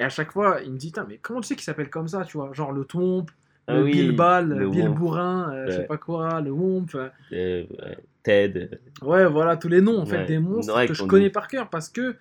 [0.00, 2.24] et à chaque fois il me dit mais comment tu sais qu'il s'appelle comme ça
[2.24, 2.52] tu vois?
[2.54, 3.26] Genre le Twomp
[3.66, 4.94] Ah le oui, Bilbal, le Bill Womp.
[4.98, 5.84] Bourrin, euh, je sais Ouais.
[5.86, 6.86] pas quoi, le Womp.
[6.94, 8.70] euh, Euh, ouais, Ted.
[9.02, 10.24] Ouais, voilà, tous les noms en fait Ouais.
[10.26, 11.30] des monstres Ouais, que je connais dit.
[11.30, 12.16] par cœur parce que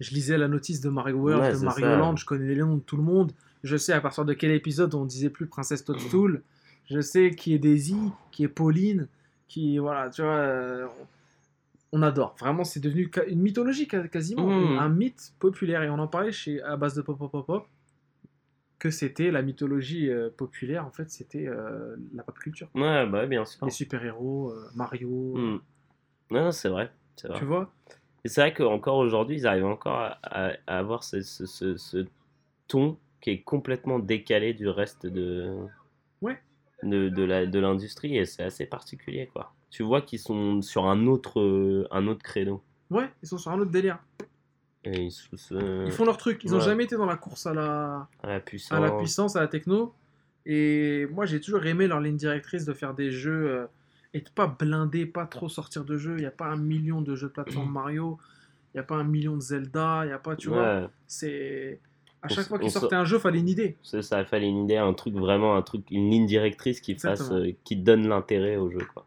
[0.00, 1.96] je lisais la notice de Mario World, Ouais, de Mario ça.
[1.96, 3.32] Land, je connais les noms de tout le monde.
[3.62, 6.42] Je sais à partir de quel épisode on disait plus Princesse Toadstool.
[6.92, 7.96] Je sais qui est Daisy,
[8.30, 9.08] qui est Pauline,
[9.48, 10.86] qui voilà, tu vois, euh,
[11.92, 12.36] on adore.
[12.38, 14.78] Vraiment, c'est devenu une mythologie quasiment, Mhm.
[14.78, 17.66] un mythe populaire et on en parlait chez à base de pop pop pop pop
[18.78, 22.68] que c'était la mythologie euh, populaire en fait, c'était euh, la pop culture.
[22.74, 23.64] Ouais, bah bien sûr.
[23.64, 25.60] Les super-héros, Mario, Mm.
[26.30, 26.90] Non, non, c'est vrai.
[27.16, 27.38] C'est vrai.
[27.38, 27.70] tu vois?
[28.24, 31.76] Et c'est vrai qu'encore aujourd'hui, ils arrivent encore à, à- à avoir ce, ce- ce-
[31.76, 32.06] ce
[32.68, 35.54] ton qui est complètement décalé du reste de,
[36.22, 36.40] Ouais.
[36.82, 39.28] De, de la- de l'industrie et c'est assez particulier.
[39.32, 39.52] quoi.
[39.70, 42.62] Tu vois qu'ils sont sur un autre, euh, un autre créneau.
[42.90, 43.98] Ouais, ils sont sur un autre délire.
[44.84, 46.42] Et ils, se- Ils font leur truc.
[46.44, 46.64] Ils ont Ouais.
[46.64, 48.76] jamais été dans la course à la, à la puissance.
[48.76, 49.94] à la puissance, à la techno.
[50.44, 53.66] Et moi, j'ai toujours aimé leur ligne directrice de faire des jeux euh,
[54.12, 56.16] et de pas blinder, pas trop sortir de jeux.
[56.18, 58.18] Il n'y a pas un million de jeux de plateforme Mario.
[58.74, 60.00] Il n'y a pas un million de Zelda.
[60.04, 60.90] Il n'y a pas, tu vois.
[61.06, 61.80] C'est.
[62.22, 63.76] À chaque fois on qu'ils s- sortaient un jeu, fallait une idée.
[63.82, 67.30] c'est ça, fallait une idée, un truc vraiment, un truc, une ligne directrice qui fasse,
[67.32, 68.80] euh, qui donne l'intérêt au jeu.
[68.94, 69.04] Quoi.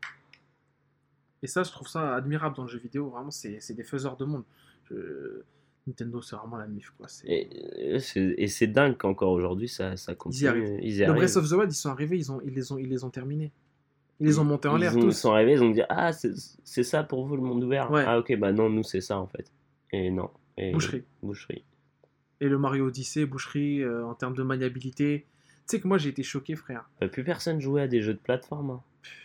[1.43, 3.09] Et ça, je trouve ça admirable dans le jeu vidéo.
[3.09, 4.43] Vraiment, c'est des faiseurs de monde.
[4.89, 5.41] Je-
[5.87, 6.91] Nintendo, c'est vraiment la mif.
[6.97, 7.07] Quoi.
[7.07, 10.47] C'est- Et, et c'est- dingue qu'encore aujourd'hui, ça, ça continue.
[10.49, 10.79] arrivent.
[10.81, 11.17] Ils y Le arrivent.
[11.17, 13.11] Breath of the Wild, ils sont arrivés, ils, ont, ils, les, ont, ils les ont
[13.11, 13.51] terminés.
[14.19, 15.05] Ils les ont montés en Ils l'air tous.
[15.05, 16.31] Ils sont arrivés, ils ont dit Ah, c'est
[16.63, 17.91] c'est ça pour vous le monde ouvert?
[17.91, 18.03] Ouais.
[18.07, 19.51] Ah, ok, bah non, nous c'est ça en fait.
[19.91, 20.29] Et non.
[20.57, 21.03] Et- Boucherie.
[21.21, 21.63] Boucherie.
[22.41, 25.25] Et le Mario Odyssey, boucherie, euh, en termes de maniabilité.
[25.67, 26.89] Tu sais que moi j'ai été choqué, frère.
[27.01, 28.71] Bah, plus personne jouait à des jeux de plateforme.
[28.71, 28.81] hein.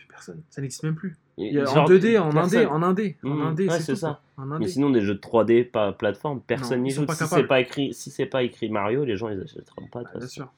[0.09, 1.15] Personne, ça n'existe même plus.
[1.37, 3.95] Il y a en 2D, en personne- indé, en indé, en Mmh, indé, ouais, c'est
[3.95, 4.21] ça.
[4.59, 7.05] Mais sinon, des jeux de 3D, pas plateforme, personne n'y joue.
[7.05, 9.99] pas Si c'est pas écrit, si c'est pas écrit Mario, les gens ils achèteront pas.
[9.99, 10.51] Ouais, toute bien sûr.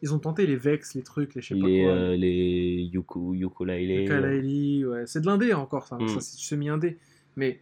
[0.00, 1.90] Ils ont tenté les Vex, les trucs, les je sais pas Les, quoi.
[1.92, 5.06] euh, les Yuku, les Kallaeli, ouais.
[5.06, 5.96] C'est de l'indé encore, ça.
[5.96, 6.08] Mm.
[6.08, 6.98] Ça, c'est semi-indé.
[7.36, 7.58] Mais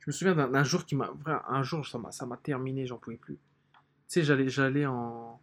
[0.00, 1.12] je me souviens d'un jour qui m'a.
[1.48, 3.36] Un jour, ça m'a terminé, j'en pouvais plus.
[4.08, 5.38] Tu sais, j'allais j'allais en.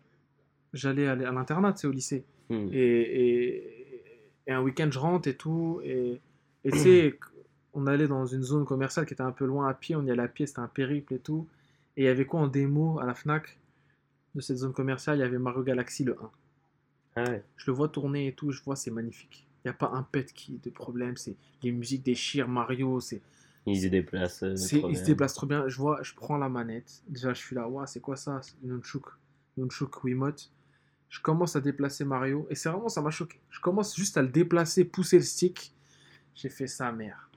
[0.73, 2.25] J'allais à l'internat, sais, au lycée.
[2.49, 2.67] Hmm.
[2.71, 5.79] Et, et, et un week-end, je rentre et tout.
[5.83, 6.19] Et
[6.65, 7.19] et tu sais,
[7.73, 9.95] on allait dans une zone commerciale qui était un peu loin à pied.
[9.95, 11.47] On y allait à pied, c'était un périple et tout.
[11.95, 13.59] Et il y avait quoi en démo à la Fnac
[14.33, 15.17] de cette zone commerciale?
[15.17, 16.31] Il y avait Mario Galaxy le 1.
[17.17, 17.43] Ah ouais.
[17.55, 19.47] Je le vois tourner et tout, je vois, c'est magnifique.
[19.63, 21.15] Il n'y a pas un pet qui de problème.
[21.17, 22.99] C'est les musiques déchirent Mario.
[22.99, 23.21] C'est,
[23.65, 24.43] Ils se déplacent.
[24.43, 25.07] euh, c'est, trop il se bien.
[25.13, 25.67] déplace trop bien.
[25.67, 27.01] Je vois, je prends la manette.
[27.07, 28.39] Déjà, je suis là, waouh, c'est quoi ça?
[28.63, 29.05] Nunchuk,
[29.57, 30.51] Nunchuk Wiimote.
[31.09, 33.39] Je commence à déplacer Mario et c'est vraiment, ça m'a choqué.
[33.49, 35.73] Je commence juste à le déplacer, pousser le stick.
[36.33, 37.29] J'ai fait ça, mère.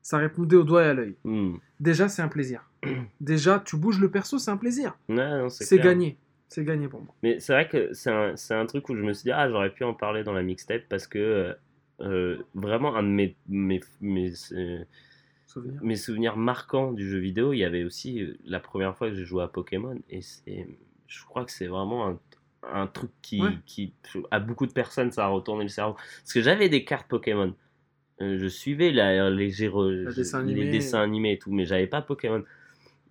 [0.00, 1.16] Ça répondait au doigt et à l'œil.
[1.24, 1.56] Hmm.
[1.80, 2.68] Déjà, c'est un plaisir.
[3.20, 4.96] Déjà, tu bouges le perso, c'est un plaisir.
[5.50, 6.18] C'est gagné.
[6.48, 7.14] C'est gagné pour moi.
[7.22, 9.70] Mais c'est vrai que c'est un, un truc où je me suis dit, ah, j'aurais
[9.70, 11.52] pu en parler dans la mixtape parce que euh,
[12.00, 14.84] euh, vraiment un de mes, mes, mes, euh,
[15.82, 19.14] Mes souvenirs marquants du jeu vidéo, il y avait aussi euh, la première fois que
[19.16, 20.66] j'ai joué à Pokémon et c'est,
[21.06, 22.20] je crois que c'est vraiment un,
[22.62, 23.58] un truc qui, Ouais.
[23.66, 23.92] qui,
[24.30, 25.94] à beaucoup de personnes, ça a retourné le cerveau.
[25.94, 27.54] Parce que j'avais des cartes Pokémon.
[28.20, 32.00] Euh, je suivais la, les, Le dessin les dessins animés et tout, mais j'avais pas
[32.02, 32.44] Pokémon.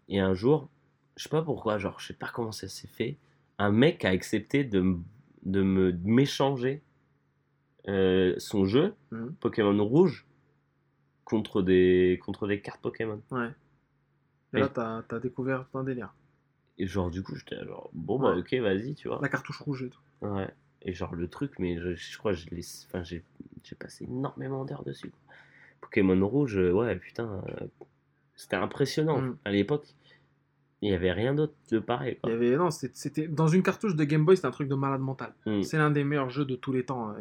[0.10, 0.70] Et un jour,
[1.18, 3.18] je sais pas pourquoi, genre, je sais pas comment ça s'est fait,
[3.58, 4.96] un mec a accepté de,
[5.44, 6.82] de me m'échanger
[7.88, 9.36] euh, son jeu, Mhm.
[9.40, 10.26] Pokémon Rouge,
[11.26, 13.22] contre des, contre des cartes Pokémon.
[13.32, 13.50] Ouais.
[14.54, 16.14] Et Et- là, t'as as découvert plein de délire.
[16.80, 18.40] Et genre, du coup, j'étais genre, bon, bah, Ouais.
[18.40, 19.20] ok, vas-y, tu vois.
[19.22, 20.00] La cartouche rouge et tout.
[20.22, 20.50] Ouais.
[20.82, 23.24] Et genre, le truc, mais je, je crois enfin, j'ai
[23.64, 25.10] j'ai passé énormément d'heures dessus.
[25.10, 25.20] quoi.
[25.82, 27.68] Pokémon Rouge, euh, ouais, putain, euh,
[28.36, 29.22] c'était impressionnant.
[29.22, 29.38] Mm.
[29.46, 29.86] À l'époque,
[30.82, 32.18] il n'y avait rien d'autre de pareil.
[32.26, 34.68] Il y avait, non, c'était c'était- dans une cartouche de Game Boy, c'était un truc
[34.68, 35.34] de malade mental.
[35.46, 35.64] Mm.
[35.64, 37.10] C'est l'un des meilleurs jeux de tous les temps.
[37.12, 37.16] hein.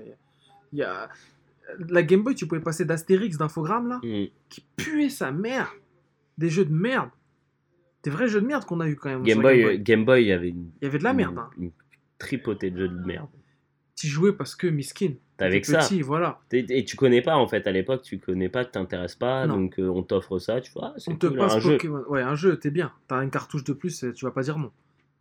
[0.72, 1.08] Il y a
[1.88, 4.26] la Game Boy, tu pouvais passer d'Astérix, d'infogramme là, Mm.
[4.48, 5.72] qui puait sa mère.
[6.38, 7.10] Des jeux de merde.
[8.02, 9.22] Des vrais jeux de merde qu'on a eu quand même.
[9.22, 11.32] Game Boy, Game Game Boy, il y avait une, Il y avait de la merde.
[11.34, 11.50] une, Hein.
[11.58, 11.70] une
[12.18, 13.28] tripotée de jeux de merde.
[13.96, 15.12] Tu jouais parce que miskin.
[15.36, 15.80] T'avais que ça.
[16.02, 16.40] voilà.
[16.52, 19.56] Et tu connais pas en fait, à l'époque, tu connais pas, tu t'intéresses pas, Non.
[19.56, 21.72] donc euh, on t'offre ça, tu vois, On te cool, passe un jeu.
[21.72, 22.04] Pokémon.
[22.08, 22.92] Ouais, un jeu, t'es bien.
[23.08, 24.70] T'as une cartouche de plus, tu vas pas dire non.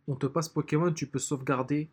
[0.08, 1.88] On te passe Pokémon, tu peux sauvegarder.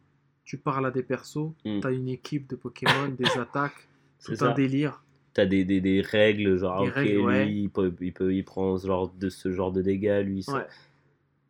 [0.46, 1.52] Tu parles à des persos.
[1.66, 1.80] Mm.
[1.82, 3.88] T'as une équipe de Pokémon, des attaques.
[4.20, 4.54] C'est un ça.
[4.54, 5.04] délire.
[5.34, 7.46] T'as des, des, des règles, genre, Des ok, règles, ouais.
[7.46, 10.44] lui, il, peut, il, peut, il prend ce genre de, ce genre de dégâts, lui,
[10.44, 10.54] ça.
[10.54, 10.68] Ouais.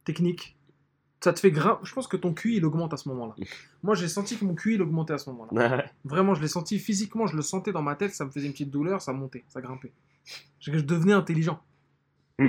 [0.05, 0.55] Technique.
[1.21, 1.79] Ça te fait grave.
[1.83, 3.35] Je pense que ton QI il augmente à ce moment-là.
[3.83, 5.77] Moi j'ai senti que mon QI il augmentait à ce moment-là.
[5.77, 5.83] Ouais.
[6.05, 8.53] Vraiment, je l'ai senti physiquement, je le sentais dans ma tête, ça me faisait une
[8.53, 9.91] petite douleur, ça montait, ça grimpait.
[10.59, 11.61] Je, je devenais intelligent.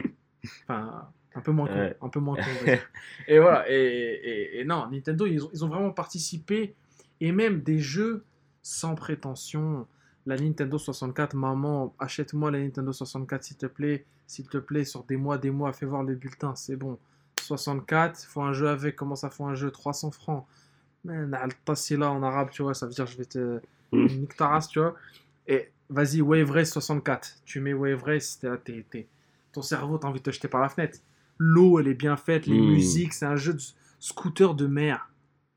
[0.65, 1.75] Enfin, un peu moins con.
[1.75, 1.97] Ouais.
[2.01, 2.43] Un peu moins con.
[3.29, 3.71] et voilà.
[3.71, 6.75] Et, et- et non, Nintendo, ils ont, ils ont vraiment participé.
[7.21, 8.25] Et même des jeux
[8.63, 9.87] sans prétention.
[10.27, 14.05] La Nintendo 64, maman, achète-moi la Nintendo 64 s'il te plaît.
[14.27, 16.99] S'il te plaît, sur des mois, des mois, fais voir le bulletin, c'est bon.
[17.41, 19.71] 64, faut un jeu avec, comment ça faut un jeu?
[19.71, 20.47] 300 francs.
[21.05, 23.61] Là en arabe, tu vois, ça veut dire je vais te.
[23.93, 24.07] Mm.
[24.07, 24.95] Nique ta race, tu vois.
[25.49, 27.37] Et vas-y, Wave Race 64.
[27.45, 29.07] Tu mets Wave Race, t'es t'es- t'es-
[29.53, 30.99] ton cerveau, t'as envie de te jeter par la fenêtre.
[31.39, 32.67] L'eau, elle est bien faite, les Mm.
[32.71, 33.61] musiques, c'est un jeu de
[33.99, 35.11] scooter de mer.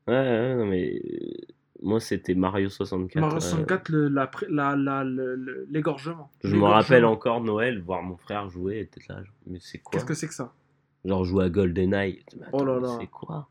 [0.08, 1.52] Ouais, ouais, non, mais euh,
[1.84, 3.20] moi c'était Mario 64.
[3.20, 6.30] Mario euh, 64, le- la pré- la- la- le- l'égorgement.
[6.42, 9.92] je me rappelle encore Noël, voir mon frère jouer, et peut-être là, mais c'est quoi
[9.92, 10.52] Qu'est-ce que c'est que ça?
[11.04, 12.24] Genre jouer à GoldenEye.
[12.52, 12.96] Oh là là.
[12.98, 13.48] C'est quoi?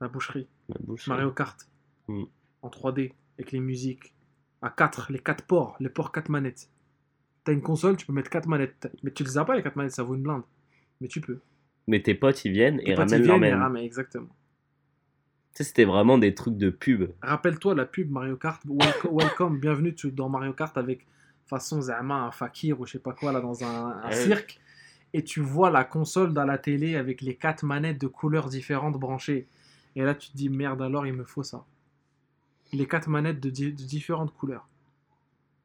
[0.00, 0.46] La boucherie.
[0.68, 1.08] Ma bouche.
[1.08, 1.68] Mario Kart.
[2.06, 2.22] Mm.
[2.62, 4.14] En 3D, avec les musiques.
[4.62, 6.68] À 4, les 4 ports, les ports 4 manettes.
[7.44, 8.88] T'as une console, tu peux mettre 4 manettes.
[9.02, 10.42] Mais tu les as pas, les 4 manettes, ça vaut une blinde.
[11.00, 11.38] Mais tu peux.
[11.86, 13.60] Mais tes potes ils viennent Tes et potes, ils ramènent leur viennent et même.
[13.62, 14.28] ramènent, exactement.
[15.54, 17.10] Tu sais, c'était vraiment des trucs de pub.
[17.22, 18.62] Rappelle-toi la pub Mario Kart.
[18.66, 21.06] Welcome, welcome, bienvenue tu- dans Mario Kart avec
[21.46, 24.14] façon Zama, un fakir ou je sais pas quoi là dans un, un Ouais.
[24.14, 24.60] cirque.
[25.14, 28.98] Et tu vois la console dans la télé avec les quatre manettes de couleurs différentes
[28.98, 29.46] branchées.
[29.96, 31.64] Et là tu te dis merde alors il me faut ça.
[32.72, 34.68] Les quatre manettes de, di- de différentes couleurs.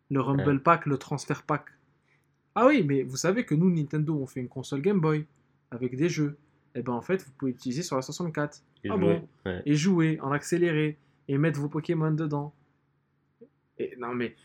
[0.10, 1.66] Le Rumble Pack, le Transfer Pack.
[2.56, 5.26] Ah oui, mais vous savez que nous Nintendo on fait une console Game Boy
[5.72, 6.38] avec des jeux.
[6.76, 9.20] Et ben en fait vous pouvez utiliser sur la 64 Et Ah jouer.
[9.20, 9.62] bon Ouais.
[9.66, 10.98] et jouer en accéléré
[11.28, 12.54] et mettre vos Pokémon dedans.
[13.78, 14.36] Et, non mais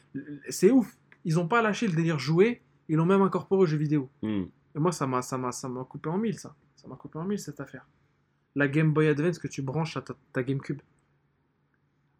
[0.48, 0.96] c'est ouf.
[1.24, 4.09] Ils n'ont pas lâché le délire jouer, ils l'ont même incorporé aux jeux vidéo.
[4.22, 4.44] Hmm.
[4.74, 6.55] Et moi ça m'a ça m'a ça m'a coupé en mille ça.
[6.76, 7.86] Ça m'a coupé en mille cette affaire.
[8.55, 10.80] La Game Boy Advance que tu branches à ta, ta GameCube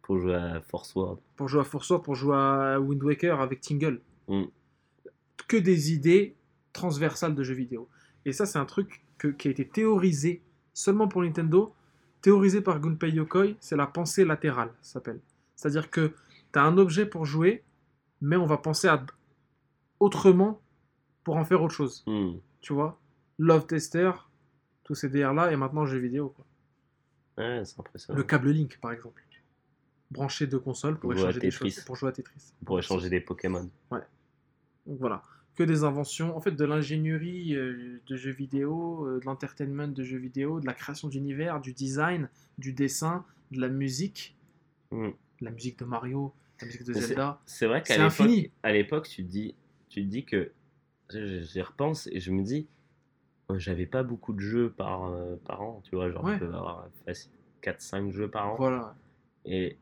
[0.01, 1.19] Pour jouer à Force World.
[1.35, 4.01] pour jouer à Force Word, pour jouer à Wind Waker avec Tingle.
[4.27, 4.43] Mm.
[5.47, 6.35] Que des idées
[6.73, 7.89] transversales de jeux vidéo.
[8.25, 10.41] Et ça c'est un truc que- qui a été théorisé
[10.73, 11.75] seulement pour Nintendo,
[12.21, 15.19] théorisé par Gunpei Yokoi, c'est la pensée latérale, ça s'appelle.
[15.55, 16.13] C'est-à-dire que
[16.51, 17.63] tu as un objet pour jouer,
[18.21, 19.05] mais on va penser à
[19.99, 20.61] autrement
[21.23, 22.03] pour en faire autre chose.
[22.07, 22.37] Hmm.
[22.61, 22.99] Tu vois?
[23.37, 24.11] Love Tester,
[24.83, 26.29] tous ces DR-là, et maintenant jeux vidéo.
[26.29, 26.45] quoi.
[27.37, 28.17] Ouais, c'est impressionnant.
[28.17, 29.21] Le câble Link, par exemple.
[30.11, 32.53] Brancher deux consoles pour Pour échanger des choses, pour jouer à Tetris.
[32.65, 33.69] Pour échanger des Pokémon.
[33.91, 35.21] Donc voilà,
[35.55, 40.03] que des inventions, en fait de l'ingénierie euh, de jeux vidéo, euh, de l'entertainment de
[40.03, 44.35] jeux vidéo, de la création d'univers, du design, du dessin, de la musique,
[44.91, 47.39] de la musique de Mario, de la musique de Zelda.
[47.45, 48.51] C'est vrai qu'à l'époque, infini.
[48.63, 49.55] à l'époque, tu dis,
[49.89, 50.51] tu dis que
[51.13, 52.67] j'y repense et je me dis,
[53.51, 56.35] euh, j'avais pas beaucoup de jeux par, euh, par an, tu vois, genre Ouais.
[56.35, 57.31] je peux avoir facile
[57.61, 58.55] 4-5 jeux par an.
[58.57, 58.95] Voilà.
[59.45, 59.77] Et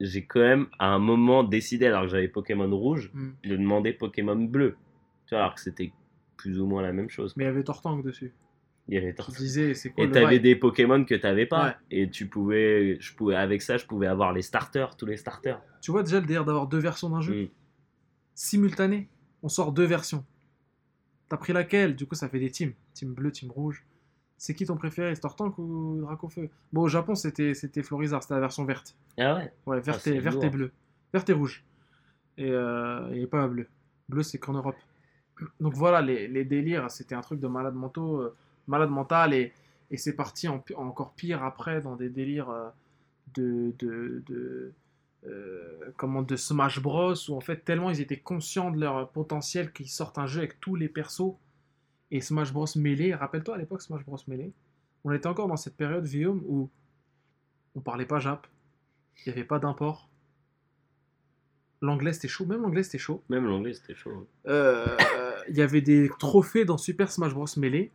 [0.00, 3.30] j'ai quand même à un moment décidé, alors que j'avais Pokémon rouge, Hmm.
[3.44, 4.76] de demander Pokémon bleu.
[5.26, 5.92] Tu vois, alors que c'était
[6.36, 7.34] plus ou moins la même chose.
[7.36, 8.32] Mais il y avait Tortank dessus.
[8.88, 11.68] Il y avait te disais, c'est quoi Et t'avais des Pokémon que t'avais pas.
[11.68, 11.74] Ouais.
[11.90, 15.58] Et tu pouvais, je pouvais, avec ça, je pouvais avoir les starters, tous les starters.
[15.80, 17.48] Tu vois déjà le délire d'avoir deux versions d'un jeu Mm.
[18.34, 19.08] simultanées.
[19.42, 20.24] On sort deux versions.
[21.28, 21.96] T'as pris laquelle?
[21.96, 22.72] Du coup, ça fait des teams.
[22.92, 23.84] Team bleu, team rouge.
[24.36, 25.14] C'est qui ton préféré?
[25.14, 26.50] Stortank ou Dracofeu?
[26.72, 28.96] Bon, au Japon, c'était c'était Florizard, c'était la version verte.
[29.18, 29.52] Ah ouais?
[29.66, 30.50] Ouais, verte, c'est et, verte et lourd.
[30.50, 30.72] bleue.
[31.12, 31.64] Verte et rouge.
[32.36, 33.66] Et, euh, et pas bleu.
[34.08, 34.76] Bleu, c'est qu'en Europe.
[35.60, 38.36] Donc voilà, les, les délires, c'était un truc de malade mentaux, euh,
[38.68, 39.52] malade mental, et,
[39.90, 42.68] et c'est parti en, encore pire après dans des délires euh,
[43.34, 44.72] de, de, de,
[45.26, 49.72] euh, comment, de Smash Bros, où en fait, tellement ils étaient conscients de leur potentiel
[49.72, 51.34] qu'ils sortent un jeu avec tous les persos,
[52.10, 54.52] et Smash Bros Melee, rappelle-toi à l'époque Smash Bros Melee,
[55.04, 56.70] on était encore dans cette période, Guillaume, où
[57.74, 58.46] on parlait pas Jap,
[59.18, 60.08] il n'y avait pas d'import,
[61.82, 64.26] l'anglais c'était chaud, même l'anglais c'était chaud, Même l'anglais, c'était chaud.
[64.46, 64.96] euh,
[65.48, 67.90] il y avait des trophées dans Super Smash Bros Melee,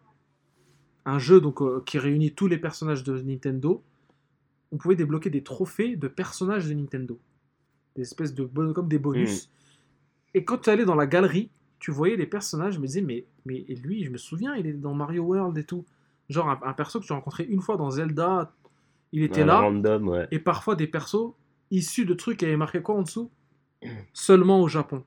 [1.06, 3.84] un jeu donc euh, qui réunit tous les personnages de Nintendo.
[4.72, 7.20] On pouvait débloquer des trophées de personnages de Nintendo,
[7.96, 8.44] des espèces de
[8.74, 9.50] comme des bonus.
[10.34, 11.50] Et quand tu allais dans la galerie,
[11.80, 14.68] tu voyais les personnages, je me disais mais mais et lui, je me souviens, il
[14.68, 15.86] est dans Mario World et tout.
[16.30, 18.54] Genre un, un perso que tu as rencontré une fois dans Zelda,
[19.12, 20.28] il était Un là Random, ouais.
[20.30, 21.34] et parfois des persos
[21.72, 23.32] issus de trucs qui avaient marqué quoi en dessous?
[24.14, 25.04] Seulement au Japon.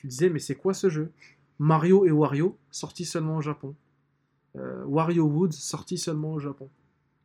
[0.00, 1.12] Tu disais, mais c'est quoi ce jeu?
[1.58, 3.74] Mario et Wario, sortis seulement au Japon.
[4.56, 6.68] Euh, Wario Woods, sorti seulement au Japon.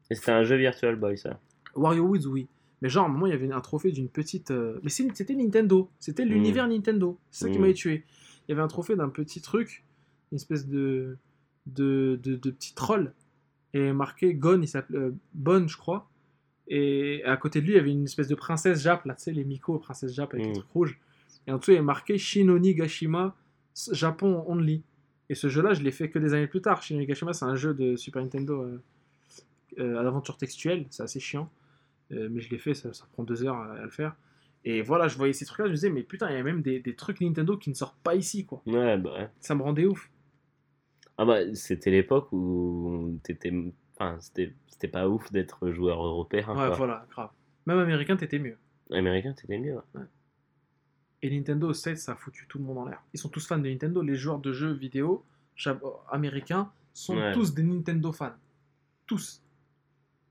[0.10, 1.40] Et c'était un jeu Virtual Boy, ça.
[1.76, 2.48] Wario Woods, oui.
[2.82, 4.52] Mais genre, à un moment, il y avait un trophée d'une petite.
[4.52, 5.90] euh, Mais c'était Nintendo.
[6.00, 7.18] C'était l'univers Nintendo.
[7.30, 7.62] C'est ça qui Mm.
[7.62, 8.04] m'avait tué.
[8.48, 9.84] Il y avait un trophée d'un petit truc,
[10.32, 11.18] une espèce de.
[11.68, 13.14] de, de, de petit troll.
[13.74, 14.98] Et marqué Gon, il s'appelait.
[14.98, 16.10] euh, Bonne, je crois.
[16.68, 19.24] Et à côté de lui, il y avait une espèce de princesse Jap, là, tu
[19.24, 20.56] sais, les Miko, princesse Jap avec les Mm.
[20.56, 21.00] trucs rouges.
[21.48, 23.36] Et en dessous, il y avait marqué Shinoni Gashima,
[23.92, 24.84] Japon only.
[25.30, 26.82] Et ce jeu-là, je l'ai fait que des années plus tard.
[26.84, 28.82] Shinoni Gashima, c'est un jeu de Super Nintendo euh,
[29.80, 30.86] euh, à l'aventure textuelle.
[30.90, 31.50] C'est assez chiant.
[32.12, 34.16] Euh, mais je l'ai fait, ça, ça prend deux heures à, à le faire.
[34.66, 36.62] Et voilà, je voyais ces trucs-là, je me disais, mais putain, il y a même
[36.62, 38.62] des, des trucs Nintendo qui ne sortent pas ici, quoi.
[38.68, 39.30] Ouais, bah ouais.
[39.40, 40.12] Ça me rendait ouf.
[41.18, 43.52] Ah bah, c'était l'époque où t'étais...
[43.96, 46.70] Enfin, c'était pas ouf d'être joueur européen, Ouais, quoi.
[46.72, 47.30] voilà, grave.
[47.66, 48.58] Même américain, t'étais mieux.
[48.92, 49.76] Américain, t'étais mieux.
[49.96, 50.02] ouais.
[51.24, 53.02] Et Nintendo aux States, ça a foutu tout le monde en l'air.
[53.14, 54.02] Ils sont tous fans de Nintendo.
[54.02, 55.24] Les joueurs de jeux vidéo
[55.58, 57.32] jap- américains sont Ouais.
[57.34, 58.34] tous des Nintendo fans.
[59.06, 59.42] Tous.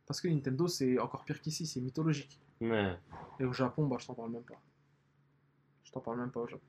[0.06, 2.40] Parce que Nintendo, c'est encore pire qu'ici, c'est mythologique.
[2.60, 2.96] Ouais.
[3.38, 4.60] Et au Japon, bah, je t'en parle même pas.
[5.84, 6.62] Je t'en parle même pas au Japon.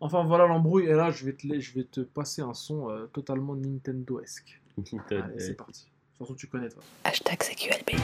[0.00, 0.84] Enfin, voilà l'embrouille.
[0.86, 4.60] Et là, je vais te, je vais te passer un son euh, totalement Nintendo-esque.
[5.10, 5.84] Allez, c'est parti.
[5.84, 6.82] De toute façon, tu connais, toi.
[7.04, 8.00] Hashtag CQLB.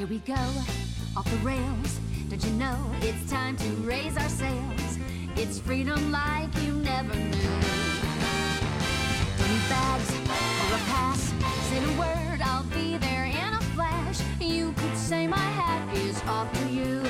[0.00, 0.32] Here we go,
[1.14, 2.00] off the rails.
[2.30, 4.98] Don't you know it's time to raise our sails?
[5.36, 7.60] It's freedom like you never knew.
[9.36, 11.34] Don't need bags or a pass.
[11.68, 14.22] Say the word, I'll be there in a flash.
[14.40, 17.02] You could say my hat is off to you.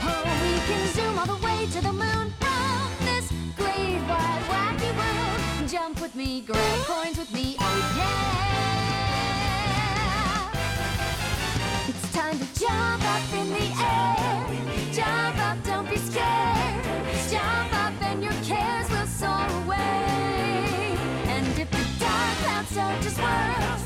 [0.00, 4.96] Oh, we can zoom all the way to the moon from this great wide wacky
[4.96, 5.68] world.
[5.68, 6.86] Jump with me, grab
[23.02, 23.85] just wanna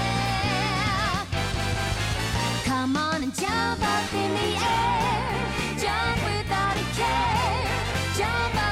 [2.81, 5.45] Come on and jump up in the air.
[5.77, 7.61] Jump without a care.
[8.17, 8.70] Jump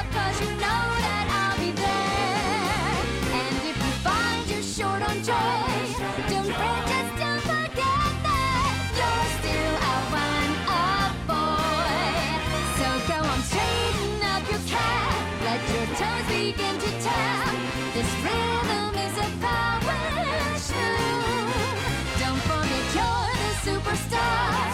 [23.90, 24.69] superstar.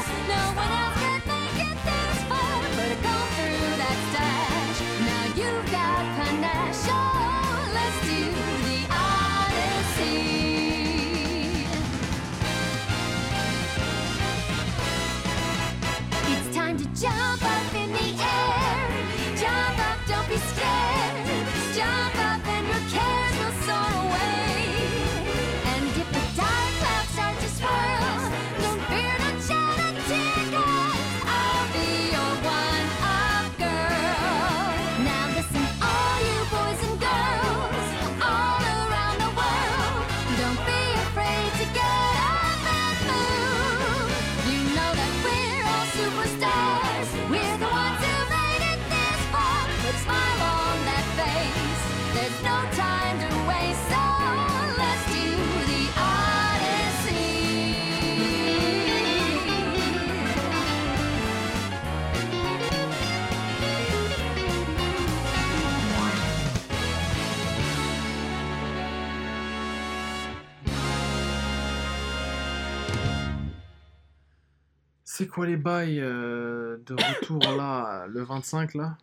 [75.16, 78.98] C'est quoi les bails euh, de retour là, le 25 là?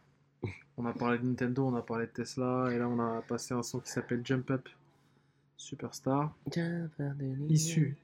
[0.77, 3.55] On a parlé de Nintendo, on a parlé de Tesla, et là on a passé
[3.55, 4.69] un son qui s'appelle Jump Up
[5.57, 6.35] Superstar,
[7.49, 7.97] issu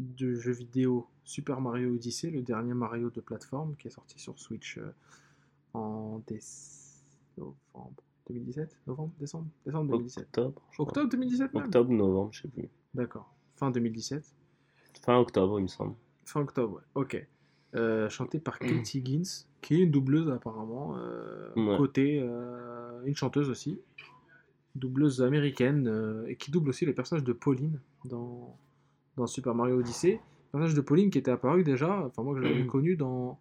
[0.00, 4.36] du jeu vidéo Super Mario Odyssey, le dernier Mario de plateforme qui est sorti sur
[4.36, 4.92] Switch euh,
[5.74, 6.20] en
[7.38, 9.46] novembre 2017 Novembre Décembre?
[9.64, 10.62] Décembre 2017 Octobre.
[10.70, 10.86] je crois.
[10.88, 11.64] Octobre 2017 même?
[11.66, 12.68] Octobre, novembre, je sais plus.
[12.94, 13.32] D'accord.
[13.54, 14.34] Fin 2017
[15.02, 15.94] Fin octobre, il me semble.
[16.24, 16.82] Fin octobre, ouais.
[17.02, 17.28] Ok.
[17.76, 20.96] Euh, chanté par Katie Higgins, qui est une doubleuse apparemment.
[20.96, 21.76] euh, Ouais.
[21.76, 23.80] Côté euh, une chanteuse aussi.
[24.76, 28.56] Doubleuse américaine euh, et qui double aussi le personnage de Pauline dans,
[29.16, 30.12] dans Super Mario Odyssey.
[30.12, 33.38] Le personnage de Pauline qui était apparu déjà, enfin moi que j'avais connu dans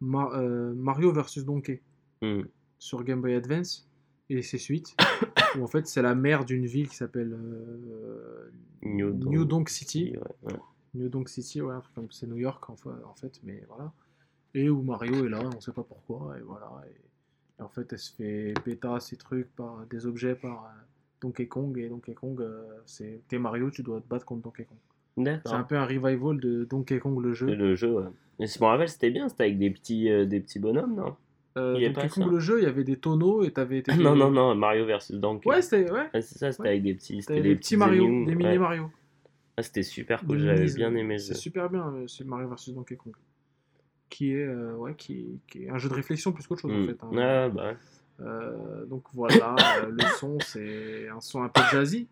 [0.00, 0.30] Ma-
[0.74, 1.80] Mario vs Donkey
[2.20, 2.42] Hmm.
[2.80, 3.88] sur Game Boy Advance
[4.28, 4.96] et ses suites.
[5.56, 7.36] où en fait c'est la mère d'une ville qui s'appelle
[8.82, 10.14] New New Donk City.
[10.42, 10.58] ouais, ouais.
[10.94, 11.74] New Donk City, ouais,
[12.10, 13.92] c'est New York en fait, en fait, mais voilà.
[14.54, 16.70] Et où Mario est là, on sait pas pourquoi, et voilà.
[16.88, 20.68] Et, et en fait, elle se fait péta ces trucs par des objets par euh,
[21.20, 24.64] Donkey Kong, et Donkey Kong, euh, c'est t'es Mario, tu dois te battre contre Donkey
[24.64, 24.78] Kong.
[25.44, 27.54] C'est un peu un revival de Donkey Kong le Et jeu.
[27.54, 28.04] Le jeu, ouais.
[28.38, 31.16] Mais je me rappelle, c'était bien, c'était avec des petits, euh, des petits bonhommes, non?
[31.56, 33.82] Euh, il Donkey Kong le jeu, il y avait des tonneaux et t'avais.
[33.98, 35.48] Non, non, non, Mario versus Donkey.
[35.48, 36.08] Ouais, c'était ouais.
[36.14, 36.68] C'est ça, c'était Ouais.
[36.68, 38.58] avec des petits, c'était des des petits Mario, des mini ouais.
[38.58, 38.90] Mario.
[39.58, 42.72] Ah, c'était super cool, j'avais bien euh, aimé C'est super bien, euh, c'est Mario vs
[42.74, 43.12] Donkey Kong.
[44.08, 46.78] Qui est, euh, ouais, qui, qui est un jeu de réflexion plus qu'autre chose en
[46.84, 46.86] Hmm.
[46.86, 47.02] fait.
[47.02, 47.10] hein.
[47.18, 47.74] Ah, bah.
[48.20, 49.56] Euh, donc voilà,
[49.90, 52.06] le son c'est un son un peu jazzy.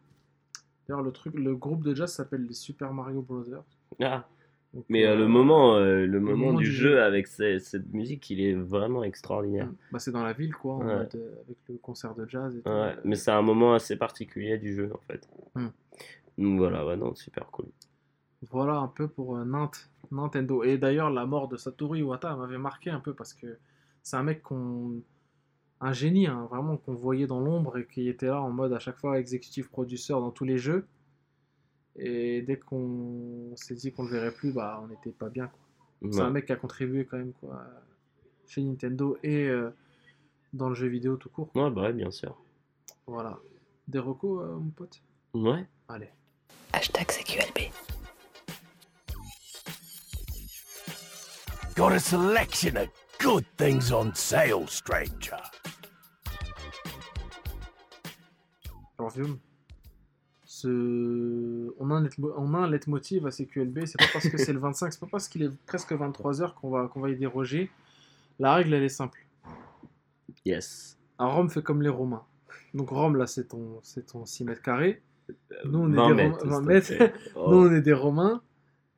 [0.88, 3.62] D'ailleurs le truc, le groupe de jazz s'appelle les Super Mario Brothers.
[4.00, 4.26] Ah,
[4.74, 7.02] Donc, mais euh, le moment, le moment moment du du jeu jeu.
[7.02, 9.70] avec ce- cette musique, il est vraiment extraordinaire.
[9.92, 10.96] bah, c'est dans la ville quoi, en Ouais.
[10.96, 12.68] mode, avec le concert de jazz et tout.
[12.68, 15.28] Ouais, mais c'est un moment assez particulier du jeu en fait.
[15.54, 15.68] Hmm.
[16.38, 17.66] Donc voilà, ouais, non, super cool.
[18.50, 20.62] Voilà un peu pour euh, Nantes, Nintendo.
[20.62, 23.58] Et d'ailleurs la mort de Satoru Iwata m'avait marqué un peu parce que
[24.02, 25.00] c'est un mec qu'on
[25.80, 28.78] un génie hein, vraiment qu'on voyait dans l'ombre et qui était là en mode à
[28.78, 30.86] chaque fois executive producer dans tous les jeux.
[31.96, 35.60] Et dès qu'on s'est dit qu'on le verrait plus, bah on n'était pas bien quoi.
[36.12, 36.26] C'est Ouais.
[36.26, 37.64] un mec qui a contribué quand même quoi
[38.46, 39.70] chez Nintendo et euh,
[40.52, 41.50] dans le jeu vidéo tout court.
[41.54, 42.36] Ouais, bah ouais, bien sûr.
[43.06, 43.38] Voilà.
[43.88, 45.02] Des recos, euh, mon pote?
[45.34, 45.66] Ouais.
[45.88, 46.10] Allez.
[46.76, 47.72] Hashtag CQLB.
[51.74, 52.88] Got a selection of
[53.18, 55.40] good things on sale, stranger.
[58.98, 59.38] Alors, Vium,
[60.44, 61.72] ce...
[61.78, 64.52] on, a un leitmo- on a un leitmotiv à CQLB, c'est pas parce que c'est
[64.52, 67.70] le 25, c'est pas parce qu'il est presque 23h qu'on va, qu'on va y déroger.
[68.38, 69.26] La règle, elle est simple.
[70.44, 70.98] Yes.
[71.18, 72.24] À Rome, fait comme les Romains.
[72.74, 75.00] Donc, Rome, là, c'est ton, c'est ton 6 mètres carrés.
[75.64, 76.38] Nous, on est 20 des mètres.
[76.48, 77.14] Rom- 20 s'il te mètres.
[77.14, 77.20] plaît.
[77.36, 77.50] Oh.
[77.50, 78.40] Nous, on est des Romains.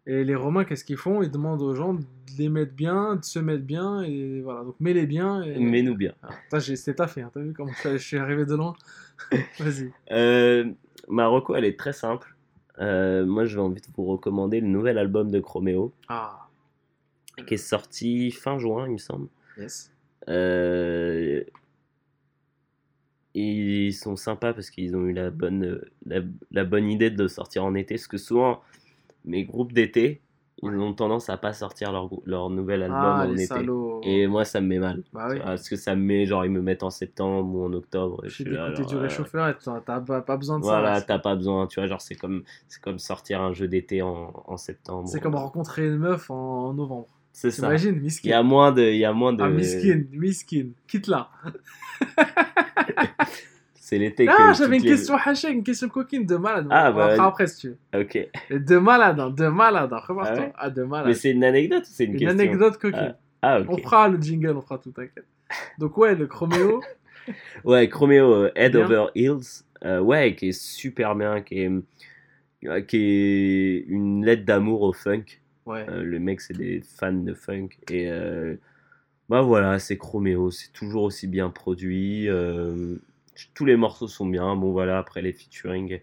[0.06, 1.22] Et les Romains, qu'est-ce qu'ils font?
[1.22, 2.00] Ils demandent aux gens de
[2.38, 4.02] les mettre bien, de se mettre bien.
[4.02, 5.42] Et voilà, donc mets-les bien.
[5.42, 5.58] Et...
[5.58, 6.14] Mets-nous bien.
[6.52, 7.30] Ah, c'est taffé, hein.
[7.34, 8.74] t'as vu comment je suis arrivé de loin?
[9.60, 9.90] Vas-y.
[10.10, 10.64] Euh,
[11.08, 12.34] ma reco, elle est très simple.
[12.78, 16.48] Euh, moi, j'ai envie de vous recommander le nouvel album de Chromeo, Ah,
[17.46, 19.28] qui est sorti fin juin, il me semble.
[19.58, 19.92] yes.
[20.28, 21.42] Euh,
[23.38, 26.20] ils sont sympas parce qu'ils ont eu la bonne, euh, la,
[26.50, 27.94] la bonne idée de sortir en été.
[27.94, 28.60] Parce que souvent,
[29.24, 30.20] mes groupes d'été,
[30.62, 33.46] ils ont tendance à pas sortir leur, leur nouvel album Ah, en les été.
[33.54, 34.00] salauds.
[34.02, 35.04] Et moi, ça me met mal.
[35.12, 35.38] Bah oui.
[35.38, 38.24] Parce que ça me met, genre, ils me mettent en septembre ou en octobre.
[38.24, 40.96] et je suis là, du euh, réchauffeur et t'as t'as pas, pas besoin de Voilà,
[40.98, 41.02] ça.
[41.06, 42.42] t'as pas besoin, tu vois, genre, c'est comme,
[42.82, 45.08] comme sortir un jeu d'été en, en septembre.
[45.08, 47.06] C'est comme rencontrer une meuf en, en novembre.
[47.32, 47.62] C'est ça.
[47.62, 48.82] T'imagines, Il y a moins de.
[48.82, 49.44] Il y a moins de...
[49.44, 50.70] Ah, miskin, miskin.
[50.88, 51.28] Quitte là.
[53.74, 54.32] C'est l'été que.
[54.36, 56.66] Ah, j'avais une les- question hachée, une question coquine de malade.
[56.70, 57.20] Ah, bah, vas-y.
[57.20, 58.00] après si tu veux.
[58.00, 58.18] Ok.
[58.50, 59.90] De malade, hein, de malade.
[59.92, 60.00] hein.
[60.02, 60.34] Prépare-toi.
[60.36, 61.06] Ah ouais Ah, de malade.
[61.06, 63.14] Mais c'est une anecdote ou c'est une, une question anecdote coquine.
[63.40, 63.58] Ah.
[63.60, 65.24] Ah, On fera le jingle, on fera tout, t'inquiète.
[65.78, 66.82] Donc, ouais, le Chroméo.
[67.64, 68.86] Ouais, Chromeo, euh, Head Bien.
[68.86, 71.70] Over Heels, euh, ouais, qui est super bien, qui est,
[72.64, 75.24] euh, qui est une lettre d'amour au funk.
[75.66, 75.84] Ouais.
[75.90, 77.68] Euh, le mec, c'est des fans de funk.
[77.90, 78.56] Et euh,
[79.28, 82.28] bah voilà, c'est Chromeo, c'est toujours aussi bien produit.
[82.28, 82.96] euh,
[83.54, 84.56] tous les morceaux sont bien.
[84.56, 86.00] Bon, voilà, après les featuring,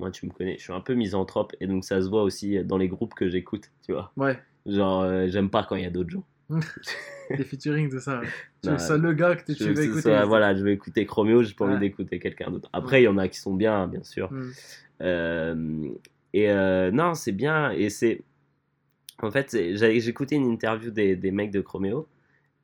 [0.00, 1.54] moi, tu me connais, je suis un peu misanthrope.
[1.60, 4.12] Et donc, ça se voit aussi dans les groupes que j'écoute, tu vois.
[4.16, 4.38] Ouais.
[4.66, 6.24] Genre, euh, j'aime pas quand il y a d'autres gens.
[7.30, 8.20] Des featuring, c'est ça.
[8.62, 8.70] Tu Ouais.
[8.70, 10.22] veux que ce soit le gars que tu veux écouter.
[10.26, 11.70] voilà, je vais écouter Chromeo, j'ai pas Ouais.
[11.72, 12.68] envie d'écouter quelqu'un d'autre.
[12.72, 14.30] Après, il y en a qui sont bien, bien sûr.
[14.32, 14.50] Hmm.
[15.00, 15.88] Euh,
[16.34, 17.70] et euh, non, c'est bien.
[17.70, 18.22] Et c'est.
[19.22, 19.54] En fait,
[20.08, 22.06] écouté une interview des, des mecs de Chromeo.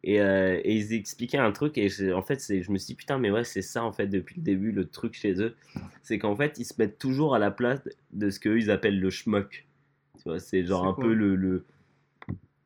[0.02, 1.76] Et, euh, et ils expliquaient un truc.
[1.76, 4.36] Et en fait, je me suis dit, putain, mais ouais, c'est ça, en fait, depuis
[4.36, 5.54] le début, le truc chez eux.
[6.02, 7.80] C'est qu'en fait, ils se mettent toujours à la place
[8.12, 9.66] de ce qu'eux, ils appellent le schmuck.
[10.16, 11.36] Tu vois, c'est genre un peu le.
[11.36, 11.64] le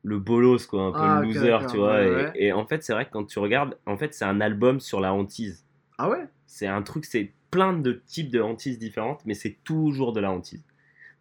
[0.03, 2.31] le bolos quoi un peu Ah, le ok, loser tu vois ouais, et, ouais.
[2.35, 4.99] et en fait c'est vrai que quand tu regardes en fait c'est un album sur
[5.01, 5.65] la hantise
[5.97, 6.27] Ah ouais?
[6.45, 10.29] C'est un truc, c'est plein de types de hantises différentes, mais c'est toujours de la
[10.31, 10.63] hantise.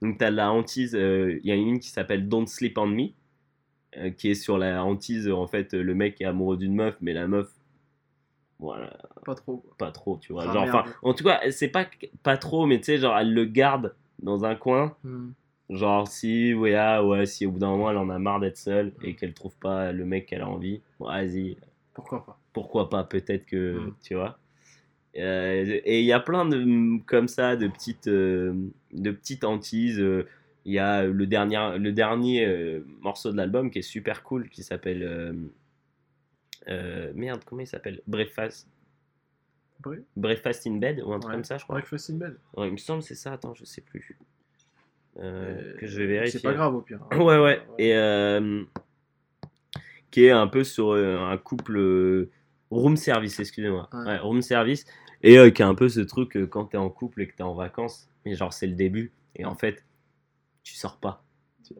[0.02, 2.86] Donc, tu as la hantise, euh, il y a une qui s'appelle Don't Sleep on
[2.86, 3.06] Me, euh,
[4.16, 7.12] qui est sur la hantise, en fait, euh, le mec est amoureux d'une meuf, mais
[7.12, 7.48] la meuf,
[8.58, 9.64] voilà, Pas trop.
[9.78, 10.44] pas trop, tu vois.
[10.48, 11.86] Ah, genre, enfin, en tout cas, c'est pas,
[12.22, 15.30] pas trop, mais tu sais, genre, elle le garde dans un coin, Hmm.
[15.70, 18.56] genre, si, ouais, ah, ouais, si au bout d'un moment, elle en a marre d'être
[18.56, 21.56] seule et qu'elle trouve pas le mec qu'elle a envie, bon, vas-y,
[21.92, 22.38] Pourquoi pas?
[22.52, 23.94] Pourquoi pas peut-être que Mm.
[24.02, 24.38] tu vois
[25.16, 28.52] Euh, et il y a plein de comme ça de petites euh,
[28.92, 30.26] de petites hantises euh,
[30.64, 34.48] il y a le dernier le dernier euh, morceau de l'album qui est super cool
[34.48, 35.32] qui s'appelle euh,
[36.68, 38.00] euh, merde comment il s'appelle?
[38.06, 38.68] Breakfast
[39.82, 41.34] Bre- Breakfast in bed ou un truc Ouais.
[41.36, 42.36] comme ça je crois Breakfast in bed.
[42.56, 44.16] Ouais, il me semble que c'est ça attends je sais plus
[45.18, 47.00] Euh, Euh, que je vais vérifier C'est pas grave au pire.
[47.10, 47.18] hein.
[47.22, 47.62] Ouais, ouais.
[47.78, 48.64] Et euh,
[50.10, 52.30] qui est un peu sur euh, un couple euh,
[52.70, 53.88] room service, excusez-moi.
[53.92, 54.04] Ouais.
[54.06, 54.84] Ouais, room service.
[55.22, 57.34] Et euh, qui a un peu ce truc euh, quand t'es en couple et que
[57.36, 59.12] t'es en vacances, mais genre c'est le début.
[59.36, 59.84] Et en fait,
[60.64, 61.22] tu sors pas.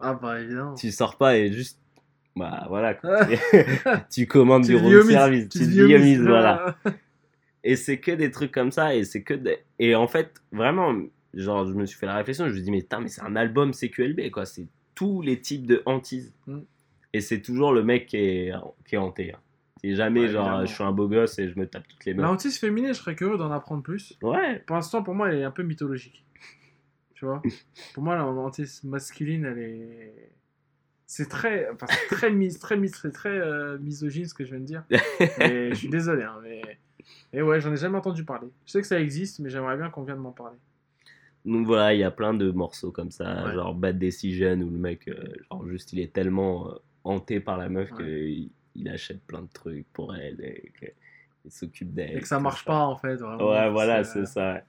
[0.01, 0.75] Ah bah évidemment.
[0.75, 1.81] Tu sors pas et juste.
[2.37, 3.27] Bah voilà, quoi.
[4.11, 5.49] tu commandes du room service.
[5.49, 6.77] tu biomises, voilà.
[7.67, 9.57] Et c'est que des trucs comme ça, et c'est que des...
[9.79, 10.95] Et en fait, vraiment,
[11.33, 13.23] genre, je me suis fait la réflexion, je me suis dit, mais putain, mais c'est
[13.23, 14.45] un album CQLB, quoi.
[14.45, 16.35] C'est tous les types de hantises.
[16.47, 16.59] Mm.
[17.15, 18.53] Et c'est toujours le mec qui est,
[18.87, 19.33] qui est hanté.
[19.33, 19.39] hein.
[19.83, 20.67] C'est jamais Ouais, genre, évidemment.
[20.67, 22.33] je suis un beau gosse et je me tape toutes les La meufs.
[22.33, 24.19] hantise féminine, je serais curieux d'en apprendre plus.
[24.23, 26.23] Ouais, Pour l'instant, pour moi, elle est un peu mythologique.
[27.25, 27.43] Tu vois
[27.95, 30.31] Pour moi, la hantise masculine, elle est.
[31.07, 31.71] C'est très.
[31.71, 34.85] Enfin, très, mis, très, mis, très euh, misogyne ce que je viens de dire.
[35.39, 36.23] mais je suis désolé.
[36.25, 36.61] Hein, mais...
[37.33, 38.49] Et ouais, j'en ai jamais entendu parler.
[38.67, 40.57] Je sais que ça existe, mais j'aimerais bien qu'on vienne m'en parler.
[41.45, 43.55] donc voilà, il y a plein de morceaux comme ça, Ouais.
[43.55, 45.15] genre Bad Decision, où le mec, euh,
[45.51, 46.75] genre, juste, il est tellement euh,
[47.05, 48.05] hanté par la meuf Ouais.
[48.05, 52.17] qu'il il achète plein de trucs pour elle et qu'il s'occupe d'elle.
[52.19, 53.17] Et que ça marche pas, en fait.
[53.17, 54.63] Vraiment, Ouais, voilà, c'est ça.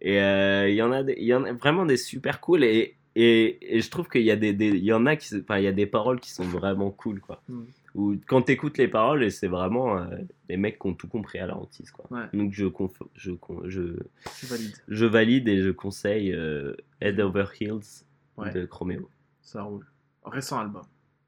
[0.00, 2.96] Et euh, il y en a, il y en a vraiment des super cool et,
[3.14, 5.58] et, et je trouve qu'il y a des, des- il y en a qui, enfin,
[5.58, 7.42] il y a des paroles qui sont vraiment cool quoi.
[7.48, 7.62] Mm.
[7.94, 10.04] Où quand t'écoutes les paroles et c'est vraiment euh,
[10.50, 12.04] des mecs qui ont tout compris à la hantise quoi.
[12.10, 12.26] Ouais.
[12.34, 13.96] Donc je, conf- je, con- je,
[14.42, 14.74] Je valide.
[14.88, 18.04] je valide et je conseille euh, Head Over Heels
[18.36, 18.52] Ouais.
[18.52, 19.08] de Chromeo.
[19.40, 19.86] Ça roule.
[20.26, 20.82] Récent album.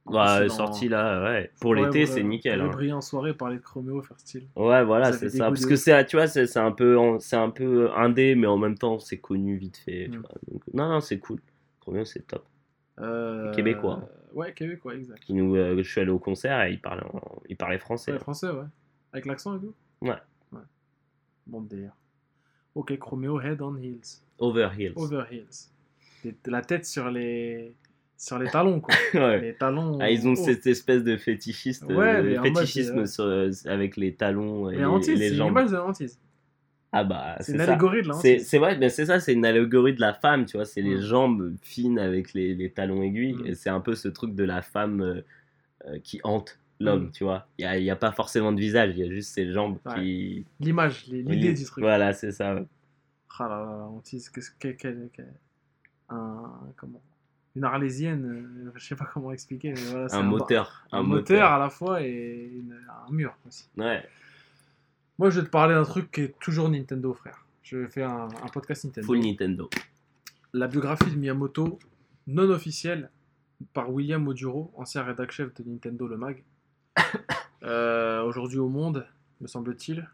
[0.08, 1.50] Plus, dans- sorti là, ouais.
[1.60, 2.60] Pour Ouais, l'été, c'est nickel.
[2.60, 2.68] Hein.
[2.68, 4.46] briller en soirée, parler de Chromeo, faire style.
[4.56, 5.48] Ouais, voilà, c'est ça.
[5.48, 8.76] Parce que c'est, tu vois, c'est un peu, c'est un peu indé, mais en même
[8.78, 10.08] temps, c'est connu vite fait.
[10.10, 10.20] tu Mm.
[10.20, 10.30] vois.
[10.50, 11.40] Donc, non, non, c'est cool.
[11.80, 12.44] Chromeo, c'est top.
[13.00, 14.08] Euh, Québécois.
[14.34, 15.22] Ouais, québécois, exact.
[15.30, 18.12] Nous, euh, je suis allé au concert et il parlait, en- il parlait français.
[18.12, 18.64] Ouais, français, ouais.
[19.12, 19.74] Avec l'accent et tout?
[20.02, 20.16] Ouais.
[20.52, 20.60] Ouais.
[21.46, 21.92] Bon délire.
[22.74, 24.20] Ok, Chromeo, Head on Heels.
[24.38, 24.92] Over Heels.
[24.96, 25.70] Over Heels.
[26.46, 27.74] La tête sur les,
[28.18, 28.94] sur les talons, quoi.
[29.14, 29.40] Ouais.
[29.40, 29.96] Les talons.
[30.00, 33.50] Ah, ils ont cette espèce de fétichiste, Ouais, euh, en mode, fétichisme euh, sur- euh,
[33.66, 35.56] avec les talons et les, hantise, les c'est une jambes.
[35.70, 36.06] de.
[36.90, 37.64] Ah bah, C'est une ça.
[37.64, 40.56] allégorie de la C'est vrai, mais c'est ça, c'est une allégorie de la femme, tu
[40.56, 40.64] vois.
[40.64, 41.00] C'est les Mm.
[41.02, 43.34] jambes fines avec les, les talons aiguilles.
[43.34, 43.46] Mm.
[43.46, 45.00] Et c'est un peu ce truc de la femme
[45.86, 47.12] euh, qui hante l'homme, Mm.
[47.12, 47.46] tu vois.
[47.58, 49.94] Il n'y a, a pas forcément de visage, il y a juste ses jambes Ouais.
[49.96, 50.46] qui.
[50.60, 51.84] L'image, les- l'idée du truc.
[51.84, 52.56] Voilà, c'est ça.
[53.38, 54.68] Ah là là, la hantise, qu'est-ce que.
[54.68, 55.34] quel- quel-
[56.08, 56.50] un.
[56.76, 57.02] Comment?
[57.58, 58.24] Une arlésienne,
[58.68, 59.72] euh, je sais pas comment expliquer.
[59.72, 60.86] Mais voilà, Un moteur.
[60.92, 62.78] Un, moteur à la fois et une-
[63.08, 63.68] un mur aussi.
[63.76, 64.06] Ouais.
[65.18, 67.44] Moi, je vais te parler d'un truc qui est toujours Nintendo, frère.
[67.64, 69.06] Je fais un, un podcast Nintendo.
[69.06, 69.68] Full Nintendo.
[70.52, 71.80] La biographie de Miyamoto,
[72.28, 73.10] non officielle,
[73.72, 76.44] par William Oduro, ancien rédac chef de Nintendo Le Mag.
[77.64, 79.04] Euh, Aujourd'hui au monde,
[79.40, 80.08] me semble-t-il.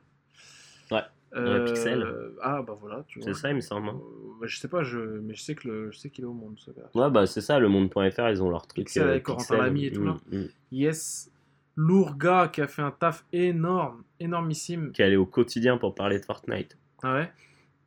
[1.35, 2.07] Ouais, Euh, Pixel.
[2.43, 3.33] Ah bah voilà, tu vois.
[3.33, 3.89] C'est ça, il me semble.
[3.89, 3.97] hein.
[3.97, 4.99] Euh, bah, je sais pas, je...
[4.99, 5.91] mais je sais que le...
[5.91, 6.89] je sais qu'il est au monde, ce gars.
[6.95, 8.87] Ouais, bah c'est ça, le monde.fr, ils ont leur truc.
[8.87, 10.17] Pixel avec Corentin Lamy et tout, là.
[10.31, 10.49] mm, mm.
[10.73, 11.31] Yes.
[11.77, 14.93] lourd gars qui a fait un taf énorme, énormissime.
[14.93, 16.79] Qui allait au quotidien pour parler de Fortnite.
[17.03, 17.33] Ah ouais?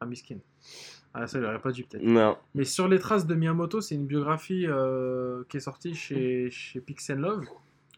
[0.02, 0.38] Ah, miskin.
[1.14, 2.04] Ah, ça, il aurait pas dû peut-être.
[2.04, 2.38] Non.
[2.54, 6.80] Mais sur les traces de Miyamoto, c'est une biographie euh, qui est sortie chez, chez
[6.82, 7.46] Pixel Love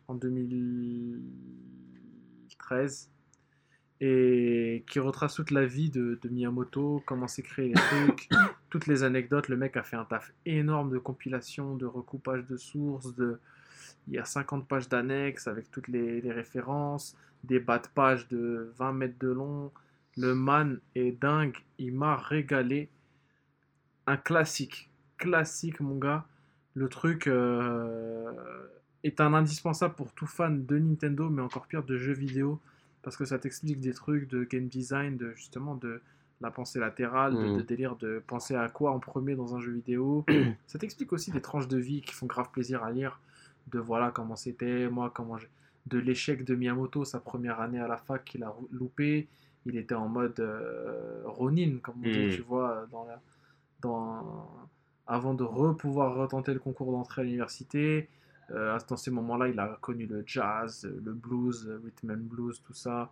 [0.08, 3.10] en 2013
[4.02, 8.30] et qui retrace toute la vie de, de Miyamoto, comment s'est créé les trucs,
[8.70, 9.50] toutes les anecdotes.
[9.50, 13.40] Le mec a fait un taf énorme de compilation, de recoupage de sources, de...
[14.08, 18.28] il y a 50 pages d'annexes avec toutes les, les références, des bas de page
[18.30, 19.72] de 20 mètres de long.
[20.18, 22.90] Le man est dingue, il m'a régalé
[24.08, 24.90] un classique.
[25.18, 26.26] Classique, mon gars.
[26.74, 28.32] Le truc euh,
[29.04, 32.60] est un indispensable pour tout fan de Nintendo, mais encore pire de jeux vidéo,
[33.02, 36.02] parce que ça t'explique des trucs de game design, de justement de
[36.42, 37.58] la pensée latérale, de, Mm.
[37.58, 40.26] de délire de penser à quoi en premier dans un jeu vidéo.
[40.68, 43.20] ça t'explique aussi des tranches de vie qui font grave plaisir à lire,
[43.72, 45.50] de voilà comment c'était, moi comment j'ai
[45.88, 49.28] de l'échec de Miyamoto, sa première année à la fac qu'il a loupé.
[49.66, 52.32] Il était en mode euh, Ronin, comme on dit, Mm.
[52.32, 53.20] tu vois, dans la,
[53.82, 54.48] dans,
[55.08, 58.08] avant de re pouvoir retenter le concours d'entrée à l'université.
[58.52, 62.62] Euh, dans ces moments-là, il a connu le jazz, le blues, le rhythm and blues,
[62.66, 63.12] tout ça.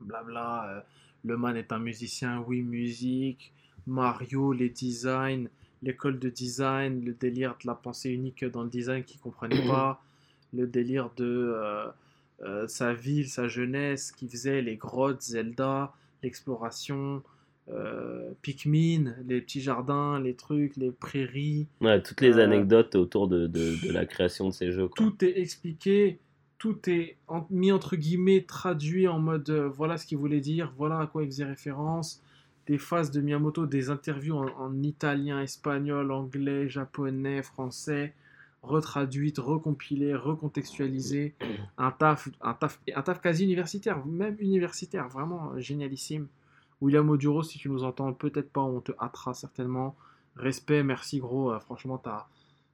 [0.00, 0.68] Blabla.
[0.68, 0.80] euh,
[1.24, 3.52] le man est un musicien, oui, musique.
[3.86, 5.46] Mario, les designs,
[5.82, 10.02] l'école de design, le délire de la pensée unique dans le design qu'il comprenait pas,
[10.52, 11.54] le délire de
[12.42, 15.92] euh, sa ville, sa jeunesse, qui faisait les grottes, Zelda,
[16.22, 17.22] l'exploration,
[17.72, 21.66] euh, Pikmin, les petits jardins, les trucs, les prairies.
[21.80, 24.88] Ouais, toutes les Euh, anecdotes autour de, de, de la création de ces jeux.
[24.88, 24.96] Quoi.
[24.96, 26.18] Tout est expliqué,
[26.58, 30.72] tout est en- mis entre guillemets, traduit en mode euh, voilà ce qu'il voulait dire,
[30.76, 32.22] voilà à quoi il faisait référence.
[32.68, 38.14] Des phases de Miyamoto, des interviews en, en italien, espagnol, anglais, japonais, français,
[38.62, 41.34] retraduites, recompilées, recontextualisées.
[41.76, 46.28] Un taf, un taf, un taf quasi universitaire, même universitaire, vraiment génialissime.
[46.82, 49.96] William Oduro, si tu nous entends, peut-être pas, on te hâtera certainement.
[50.36, 52.26] Respect, merci gros, euh, franchement, t'as...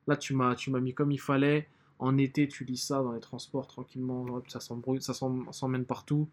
[0.08, 1.68] là tu m'as, tu m'as mis comme il fallait.
[2.00, 6.28] En été, tu lis ça dans les transports tranquillement, ça s'embrouille, ça s'en- s'emmène partout.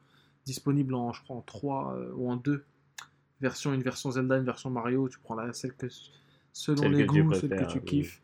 [0.45, 2.63] Disponible en, je crois, en 3 ou en 2
[3.41, 5.09] versions, une version Zelda, une version Mario.
[5.09, 5.87] Tu prends la, celle que,
[6.53, 7.83] selon Celle les que goûts, celle que tu oui.
[7.85, 8.21] kiffes.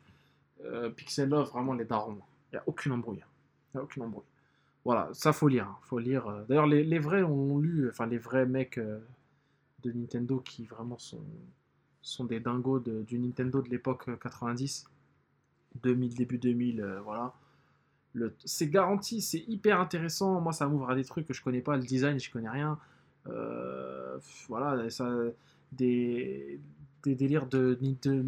[0.66, 2.20] Euh, Pixel Love, vraiment les darons.
[2.52, 3.24] Il n'y a aucune embrouille.
[3.74, 4.24] Il n'y a aucune embrouille.
[4.86, 5.66] Voilà, ça faut lire.
[5.68, 6.28] hein, Faut lire.
[6.28, 6.44] euh.
[6.48, 9.00] D'ailleurs, les, les vrais ont lu, enfin les vrais mecs euh,
[9.84, 11.24] de Nintendo qui vraiment sont,
[12.02, 14.86] sont des dingos de- du Nintendo de l'époque euh, 90,
[15.84, 17.34] 2000, début 2000, euh, voilà.
[18.46, 20.42] C'est garanti, c'est hyper intéressant.
[20.42, 21.78] Moi, ça m'ouvre à des trucs que je connais pas.
[21.78, 22.78] Le design, je connais rien.
[23.28, 24.18] Euh,
[24.50, 25.10] voilà, ça,
[25.72, 26.60] des,
[27.04, 27.78] des délires de.
[28.04, 28.26] de-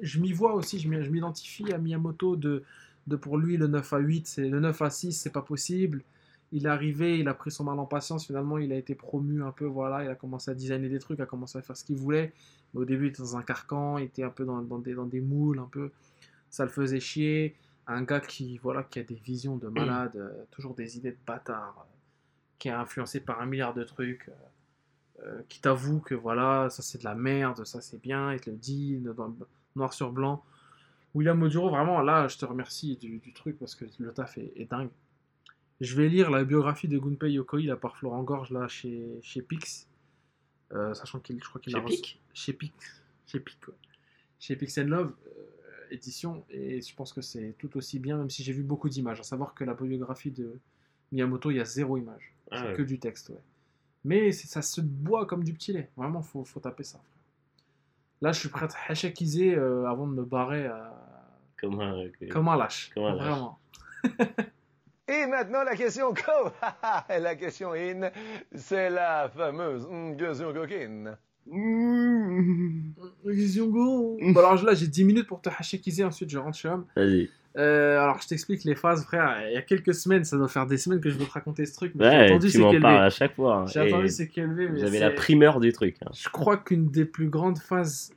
[0.00, 2.62] je m'y vois aussi, je m'identifie à Miyamoto de,
[3.06, 6.02] de pour lui le 9 à 8, c'est le 9 à 6, c'est pas possible.
[6.52, 9.42] Il est arrivé, il a pris son mal en patience, finalement il a été promu
[9.42, 11.84] un peu, voilà, il a commencé à designer des trucs, a commencé à faire ce
[11.84, 12.32] qu'il voulait.
[12.74, 15.60] Mais au début il était dans un carcan, il était un peu dans, des, moules,
[15.60, 15.90] un peu,
[16.48, 17.56] ça le faisait chier.
[17.86, 21.18] Un gars qui, voilà, qui a des visions de malade, euh, toujours des idées de
[21.26, 21.94] bâtard, euh,
[22.58, 24.30] qui est influencé par un milliard de trucs.
[25.24, 28.48] euh, qui t'avoue que voilà, ça c'est de la merde, ça c'est bien, il te
[28.48, 28.98] le dit
[29.76, 30.42] noir sur blanc.
[31.14, 34.88] William Moduro, vraiment là, je te remercie du, truc parce que le taf est dingue.
[35.80, 39.42] Je vais lire la biographie de Gunpei Yokoi là par Florent Gorge là chez, chez
[39.42, 39.86] Pix,
[40.72, 43.74] Euh, sachant qu'il, je crois qu'il Chez a reçu- chez Pix, chez Pix, ouais.
[44.38, 45.30] chez Pix and Love euh,
[45.90, 49.18] édition et je pense que c'est tout aussi bien, même si j'ai vu beaucoup d'images.
[49.18, 50.58] À savoir que la biographie de
[51.10, 52.74] Miyamoto, il y a zéro image, Ah ouais.
[52.74, 53.42] que du texte, ouais.
[54.04, 55.90] Mais ça se boit comme du petit lait.
[55.96, 56.98] Vraiment, faut, faut taper ça.
[56.98, 57.10] frère.
[58.22, 60.72] Là, je suis prêt à hachakiser euh, avant de me barrer euh,
[61.60, 62.90] Comme un, comme un lâche.
[62.94, 63.26] Comme un lâche.
[63.26, 63.58] Vraiment.
[65.10, 66.50] Et maintenant, la question co.
[67.08, 68.10] la question in,
[68.54, 71.16] c'est la fameuse mm, question coquine.
[74.20, 76.04] Bon, alors là, j'ai 10 minutes pour te hachakiser.
[76.04, 76.84] Ensuite, je rentre chez homme.
[76.94, 77.28] Vas-y.
[77.56, 79.42] Euh, alors, je t'explique les phases, frère.
[79.48, 81.66] Il y a quelques semaines, ça doit faire des semaines que je veux te raconter
[81.66, 81.92] ce truc.
[81.96, 83.56] Mais j'ai Ouais, attendu tu c'est m'en parles à chaque fois.
[83.56, 83.66] hein.
[83.66, 85.96] J'ai Et attendu c'est mais Vous avez la primeur du truc.
[86.04, 86.10] hein.
[86.14, 88.12] Je crois qu'une des plus grandes phases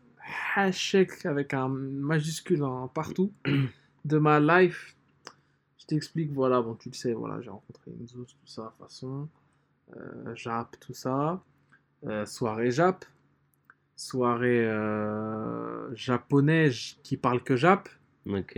[0.55, 3.33] hachek avec un majuscule en partout
[4.05, 4.95] de ma life.
[5.83, 9.27] Je t'explique, voilà, bon, tu le sais, voilà, j'ai rencontré Enzo, tout ça, façon,
[9.97, 11.43] euh, Jap, tout ça,
[12.05, 13.03] euh, soirée Jap,
[13.97, 16.69] soirée euh, japonais
[17.03, 17.89] qui parle que Jap,
[18.25, 18.57] Ok.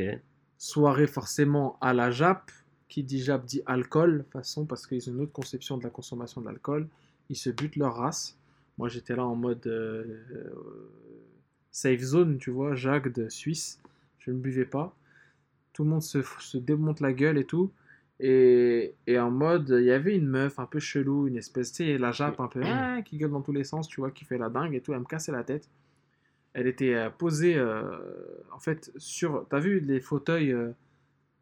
[0.59, 2.51] soirée forcément à la Jap,
[2.89, 6.41] qui dit Jap dit alcool, façon, parce qu'ils ont une autre conception de la consommation
[6.41, 6.87] de l'alcool,
[7.29, 8.37] ils se butent leur race.
[8.77, 10.53] Moi j'étais là en mode euh,
[11.71, 13.79] safe zone, tu vois, Jacques de Suisse,
[14.19, 14.93] je ne buvais pas.
[15.75, 17.69] Tout le monde se, se démonte la gueule et tout.
[18.21, 21.83] Et, et en mode, il y avait une meuf un peu chelou, une espèce, tu
[21.83, 24.23] sais, la jappe un peu, ah, qui gueule dans tous les sens, tu vois, qui
[24.23, 25.69] fait la dingue et tout, elle me cassait la tête.
[26.53, 27.83] Elle était euh, posée, euh,
[28.53, 30.71] en fait, sur, t'as vu les fauteuils euh,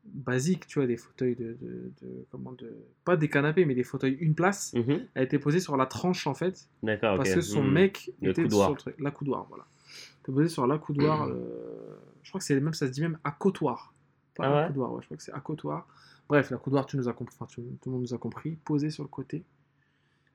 [0.03, 2.73] basiques, tu vois, des fauteuils de, de, de- comment, de,
[3.05, 4.73] pas des canapés, mais des fauteuils une place.
[4.73, 5.05] Mhm.
[5.13, 7.71] Elle était posée sur la tranche, en fait, D'accord, parce que son Mhm.
[7.71, 8.65] mec Le était coudoir.
[8.65, 9.65] sur le truc, la coudoir, voilà.
[9.75, 11.27] Elle était posée sur la coudoir,
[12.23, 13.93] je crois que c'est même, ça se dit même à côtoir.
[14.35, 15.87] Pas Ah à coudoir, ouais, je crois que c'est à côtoir.
[16.29, 18.51] Bref, la coudoir, tu nous as compris, enfin, tu- tout le monde nous a compris,
[18.65, 19.43] posée sur le côté.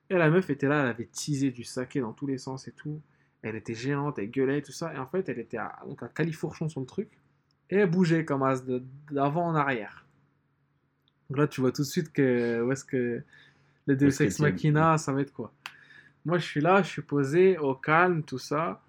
[0.09, 2.71] Et la meuf était là, elle avait teasé du saké dans tous les sens et
[2.71, 3.01] tout.
[3.41, 4.93] Elle était géante, elle gueulait, tout ça.
[4.93, 7.09] Et en fait, elle était à, donc à califourchon sur le truc.
[7.69, 8.61] Et elle bougeait comme as
[9.11, 10.05] d'avant en arrière.
[11.29, 13.23] Donc là, tu vois tout de suite que où est-ce que
[13.87, 15.53] les deux Est-ce que Ex Machina, ça va être quoi
[16.25, 18.81] Moi, je suis là, je suis posé au calme, tout ça.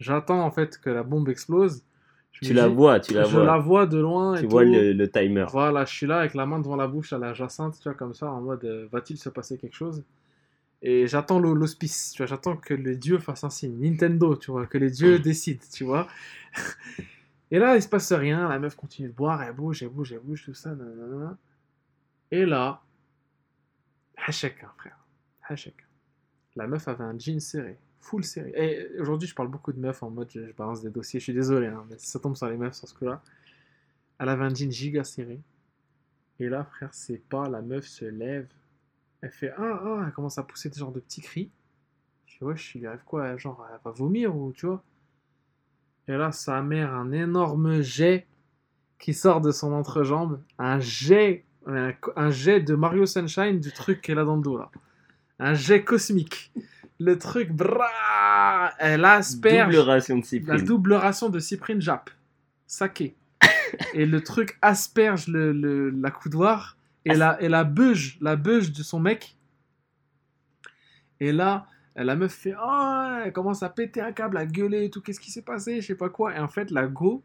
[0.00, 1.84] J'attends en fait que la bombe explose.
[2.32, 3.44] Je Tu la dis- vois, tu la je vois.
[3.44, 4.36] la vois de loin.
[4.38, 5.46] Tu et vois le, le timer.
[5.50, 7.94] Voilà, je suis là avec la main devant la bouche à la jacinthe, tu vois,
[7.94, 10.02] comme ça, en mode euh, va-t-il se passer quelque chose?
[10.84, 13.78] Et j'attends l'hospice, tu vois, j'attends que les dieux fassent un signe.
[13.80, 16.08] Nintendo, tu vois, que les dieux décident, tu vois.
[17.52, 20.12] Et là, il se passe rien, la meuf continue de boire, elle bouge, elle bouge,
[20.12, 21.36] elle bouge, tout ça, nanana.
[22.30, 22.80] Et là,
[24.16, 24.96] Hachek, hein, frère.
[25.48, 25.74] Hachek.
[26.56, 28.52] La meuf avait un jean serré, full serré.
[28.56, 31.32] Et aujourd'hui, je parle beaucoup de meufs en mode je, balance des dossiers, je suis
[31.32, 33.22] désolé, hein, mais ça tombe sur les meufs sur ce coup-là.
[34.18, 35.40] Elle avait un jean giga serré.
[36.38, 38.48] Et là, frère, c'est pas, la meuf se lève.
[39.20, 41.50] Elle fait ah, ah, elle commence à pousser des genres de petits cris.
[42.26, 43.36] Je fais, ouais, je arrive quoi?
[43.36, 44.82] Genre, elle va vomir ou tu vois?
[46.08, 48.26] Et là, sa mère, un énorme jet
[48.98, 50.42] qui sort de son entrejambe.
[50.58, 54.58] Un jet, un, un jet de Mario Sunshine du truc qu'elle a dans le dos
[54.58, 54.70] là.
[55.38, 56.52] Un jet cosmique.
[57.00, 60.64] Le truc, bra Elle asperge Double ration de la cyprine.
[60.64, 62.10] double ration de cyprine Jap.
[62.66, 63.16] Saké.
[63.94, 68.70] et le truc asperge le, le- la coudoir et la, et la beuge, la beuge
[68.72, 69.36] de son mec.
[71.20, 74.90] Et là, la meuf fait Oh, elle commence à péter un câble, à gueuler et
[74.90, 75.00] tout.
[75.00, 75.80] Qu'est-ce qui s'est passé?
[75.80, 76.34] Je sais pas quoi.
[76.34, 77.22] Et en fait, la go,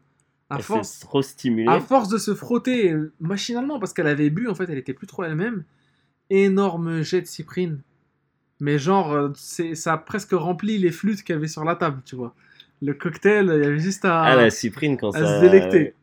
[0.50, 1.68] à Elle force, trop stimulée.
[1.68, 5.06] à force de se frotter machinalement, parce qu'elle avait bu, en fait, elle était plus
[5.06, 5.64] trop elle-même.
[6.30, 7.80] Énorme jet de cyprine.
[8.60, 11.76] Mais genre, euh, c'est, ça a presque rempli les flûtes qu'il y avait sur la
[11.76, 12.34] table, tu vois.
[12.82, 15.36] Le cocktail, il y avait juste à, Ah, la cyprine, quand à ça.
[15.36, 15.94] se délecter.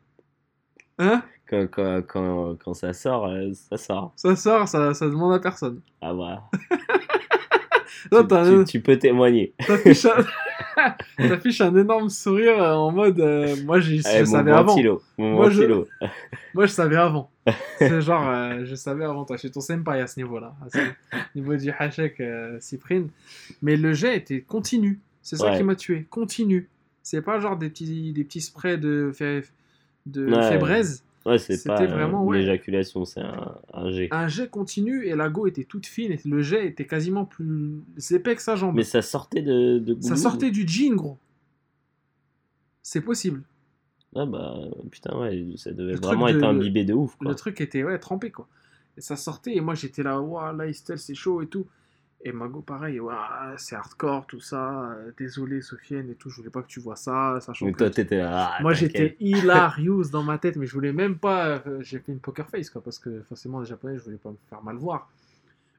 [0.99, 1.21] Hein?
[1.49, 4.13] Quand, quand, quand, quand ça sort, euh, ça sort.
[4.15, 5.81] Ça sort, ça, ça demande à personne.
[6.01, 6.43] Ah bah.
[8.11, 9.53] Là, tu, peux témoigner.
[11.17, 11.75] t'affiches un...
[11.75, 14.75] énorme sourire en mode euh, moi je savais avant
[15.17, 15.87] Moi, je- ventilo.
[16.53, 17.31] moi je savais avant
[17.77, 20.53] c'est genre euh, je savais avant toi je suis ton senpai à ce niveau là
[20.65, 20.79] à ce
[21.35, 23.09] niveau du hachek euh, cyprine
[23.61, 25.57] mais le jet était continu c'est ça Ouais.
[25.57, 26.69] qui m'a tué continu
[27.03, 29.11] c'est pas genre des petits des petits sprays de
[30.05, 30.49] de Ouais.
[30.49, 32.41] fébraise Ouais, c'est C'était pas euh, vraiment, une ouais.
[32.43, 34.07] éjaculation, c'est un, un jet.
[34.11, 37.81] un jet continu et la go était toute fine et le jet était quasiment plus
[38.11, 41.17] épais que sa jambe Mais ça sortait de, de ça sortait du jean gros
[42.83, 43.43] c'est possible
[44.15, 44.55] Ah bah
[44.91, 47.29] putain, ouais, ça devait Le vraiment truc être de- imbibé de ouf quoi.
[47.31, 48.47] Le truc était ouais, trempé quoi.
[48.97, 51.65] Et ça sortait et moi j'étais là, waouh, là Estelle c'est chaud et tout.
[52.27, 53.13] Et Mago pareil, ouais,
[53.57, 54.91] c'est hardcore tout ça.
[54.93, 57.77] euh, désolé Sofiane et tout, je voulais pas que tu vois ça, sachant Mais que
[57.77, 57.87] toi
[58.17, 58.55] là.
[58.57, 61.61] ah, moi j'étais hilarious dans ma tête, mais je voulais même pas.
[61.67, 64.31] euh, J'ai fait une poker face quoi, parce que forcément les japonais je voulais pas
[64.31, 65.07] me faire mal voir.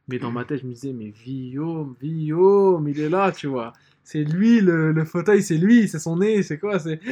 [0.09, 3.73] Mais dans ma tête je me disais, mais Guillaume, Guillaume, il est là, tu vois.
[4.05, 7.01] C'est lui le, le fauteuil, c'est lui, c'est son nez, c'est quoi, c'est.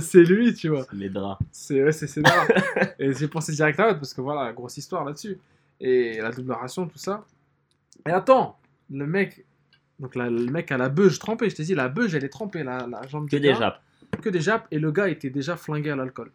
[0.00, 0.86] C'est- lui, tu vois.
[0.92, 1.40] Les draps.
[1.52, 2.46] C'est ouais, c'est là.
[2.98, 5.38] et j'ai pensé direct à l'autre parce que voilà, grosse histoire là-dessus.
[5.80, 7.24] Et la double ration, tout ça.
[8.06, 8.58] Et attends,
[8.90, 9.46] le mec,
[9.98, 11.48] donc la- le mec a la beuge trempée.
[11.50, 13.54] Je t'ai dit, la beuge, elle est trempée, la, la jambe Que du des gars.
[13.58, 13.80] jappes.
[14.22, 14.66] Que des jappes.
[14.70, 16.32] Et le gars était déjà flingué à l'alcool.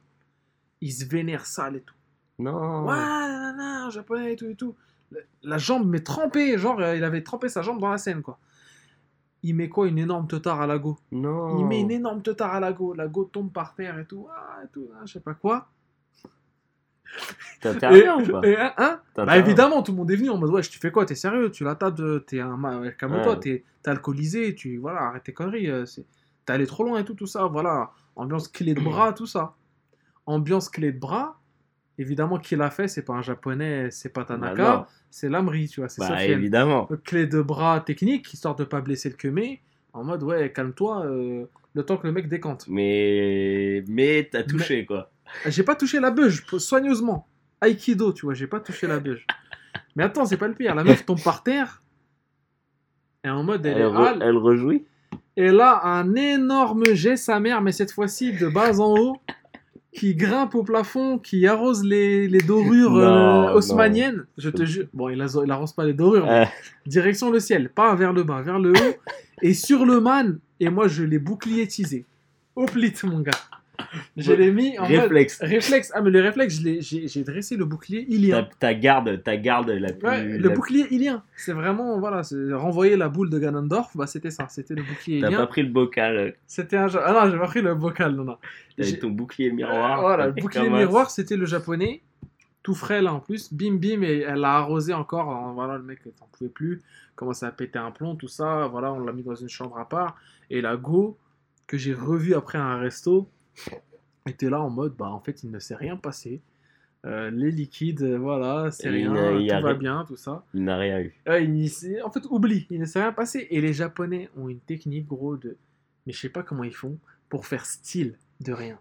[0.81, 1.95] Il se vénère sale et tout.
[2.39, 2.85] Non.
[2.85, 4.75] Ouais, nanana, japonais et tout et tout.
[5.11, 8.21] La, la jambe mais trempée, genre euh, il avait trempé sa jambe dans la scène
[8.21, 8.39] quoi.
[9.43, 10.97] Il met quoi Une énorme teutard à la go?
[11.11, 11.59] Non.
[11.59, 12.93] Il met une énorme teutard à la go.
[12.93, 14.27] La go tombe par terre et tout.
[14.35, 15.69] Ah, et tout, ah, je sais pas quoi.
[17.61, 20.61] T'interviens ou pas et, hein, Bah évidemment, tout le monde est venu en mode ouais,
[20.61, 22.57] tu fais quoi T'es sérieux Tu la tapes, t'es un
[22.97, 23.39] calme-toi, Ouais.
[23.39, 25.69] t'es t'es alcoolisé, tu voilà, arrête tes conneries.
[25.69, 25.85] euh,
[26.45, 27.45] T'es allé trop loin et tout, tout ça.
[27.47, 29.55] Voilà, ambiance clé de bras, tout ça.
[30.25, 31.39] Ambiance clé de bras.
[31.97, 34.85] Évidemment, qui l'a fait C'est pas un japonais, c'est pas Bah Tanaka, non.
[35.09, 36.87] c'est Lamri, tu vois, c'est Bah évidemment.
[36.91, 39.61] Euh, Clé de bras technique, histoire de pas blesser le kemé.
[39.93, 42.65] En mode ouais, calme-toi, euh, le temps que le mec décante.
[42.67, 45.09] Mais mais t'as touché quoi.
[45.45, 47.27] J'ai pas touché la beuge, soigneusement.
[47.61, 49.25] Aikido, tu vois, j'ai pas touché la beuge.
[49.95, 50.75] Mais attends, c'est pas le pire.
[50.75, 51.81] La meuf tombe par terre.
[53.23, 54.21] Et en mode, elle, Elle, est re- hale.
[54.21, 54.85] elle rejouit.
[55.37, 59.17] Et là, un énorme jet, sa mère, mais cette fois-ci de bas en haut.
[59.91, 63.53] qui grimpe au plafond, qui arrose les, les dorures Non, euh, non.
[63.53, 64.25] haussmanniennes.
[64.37, 64.87] Je te jure.
[64.93, 66.43] Bon, il, il arrose pas les dorures, Euh,
[66.85, 68.95] direction le ciel, pas vers le bas, vers le haut.
[69.41, 72.03] et sur le man, et moi je l'ai boucliétisé.
[72.57, 73.31] Au plit, mon gars.
[74.17, 75.39] Je l'ai mis en mode- réflexe.
[75.41, 75.91] Réflexe.
[75.95, 78.47] Ah, mais le réflexe, j'ai dressé le bouclier ilien.
[78.59, 80.07] Ta, garde, ta garde la plus.
[80.07, 81.23] Ouais, le la- bouclier ilien.
[81.35, 85.21] C'est vraiment, voilà, c'est renvoyer la boule de Ganondorf, bah c'était ça, c'était le bouclier
[85.21, 85.37] T'as ilien.
[85.37, 86.87] pas pris le bocal, C'était un.
[87.03, 88.37] Ah non, j'ai pas pris le bocal, non, non.
[88.77, 90.01] t'avais ton bouclier miroir.
[90.01, 92.01] Voilà, le bouclier miroir, c'était le japonais,
[92.63, 93.53] tout frais là en plus.
[93.53, 95.29] Bim bim, et elle a arrosé encore.
[95.29, 96.81] hein, Voilà, le mec n'en pouvait plus,
[97.15, 98.67] commençait à péter un plomb, tout ça.
[98.71, 100.15] Voilà, on l'a mis dans une chambre à part.
[100.49, 101.17] Et la go,
[101.67, 103.27] que j'ai revu après un resto,
[104.27, 106.41] était là en mode, bah en fait, il ne s'est rien passé.
[107.05, 109.73] Euh, les liquides, euh, voilà, c'est rien, n'a- il tout va rien.
[109.77, 110.43] bien, tout ça.
[110.55, 111.13] Il n'a rien eu.
[111.39, 113.47] Il s'est- en fait, oublie, il ne s'est rien passé.
[113.51, 115.55] Et les Japonais ont une technique, gros, de.
[116.07, 116.97] Mais je sais pas comment ils font
[117.29, 118.79] pour faire style de rien.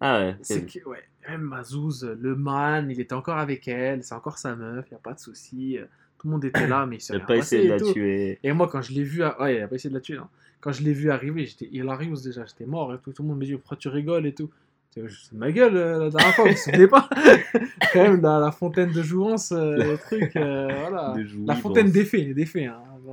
[0.00, 0.36] Ah ouais.
[0.40, 4.56] C'est que, ouais, même Mazouz, le man, il était encore avec elle, c'est encore sa
[4.56, 5.78] meuf, il a pas de souci.
[5.78, 5.84] euh,
[6.18, 7.92] Tout le monde était là, mais il s'est rien pas passé essayé de la tout.
[7.92, 8.38] tuer.
[8.42, 10.16] Et moi, quand je l'ai vu, à- ouais, il a pas essayé de la tuer.
[10.16, 10.30] hein.
[10.60, 13.12] Quand je l'ai vu arriver, j'étais hilarious déjà, j'étais mort et tout.
[13.12, 14.50] Tout le monde me dit pourquoi tu rigoles et tout.
[14.90, 17.06] C'est ma gueule euh, la dernière fois, vous vous souvenez pas
[17.92, 21.14] Quand même, la, la fontaine de jouance, euh, le truc, euh, voilà.
[21.46, 21.92] La fontaine bon.
[21.92, 23.12] d'effet, d'effet, hein, euh,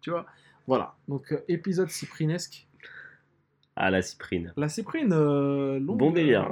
[0.00, 0.26] tu vois.
[0.66, 2.66] Voilà, donc épisode cyprinesque.
[3.76, 4.52] Ah, la cyprine.
[4.56, 6.50] La cyprine, longue, Bon délire.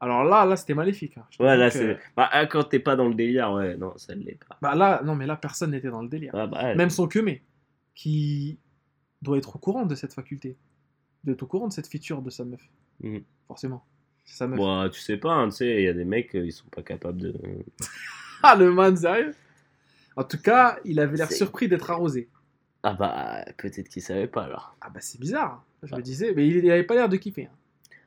[0.00, 1.16] alors là, là c'était maléfique.
[1.16, 1.24] hein.
[1.38, 1.98] Ouais, là, c'est.
[2.16, 4.56] Bah, ah, quand t'es pas dans le délire, ouais, non, ça ne l'est pas.
[4.60, 6.32] Bah là, non, mais là, personne n'était dans le délire.
[6.34, 7.42] Ah, bah, Même son queumé,
[7.94, 8.58] qui
[9.22, 10.56] doit être au courant de cette faculté,
[11.24, 12.60] d'être au courant de cette feature de sa meuf.
[13.00, 13.22] Mhm.
[13.46, 13.84] Forcément.
[14.24, 14.58] Sa meuf.
[14.58, 16.68] Bon, tu sais pas, hein, tu sais, il y a des mecs, euh, ils sont
[16.68, 17.34] pas capables de.
[18.42, 19.34] Ah, le man, sérieux?
[20.14, 22.28] En tout cas, il avait l'air surpris d'être arrosé.
[22.84, 24.76] Ah, bah, peut-être qu'ils savaient pas alors.
[24.80, 25.64] Ah bah c'est bizarre.
[25.82, 25.96] Je Ah.
[25.98, 27.46] me disais, mais il, il avait pas l'air de kiffer.
[27.46, 27.54] hein.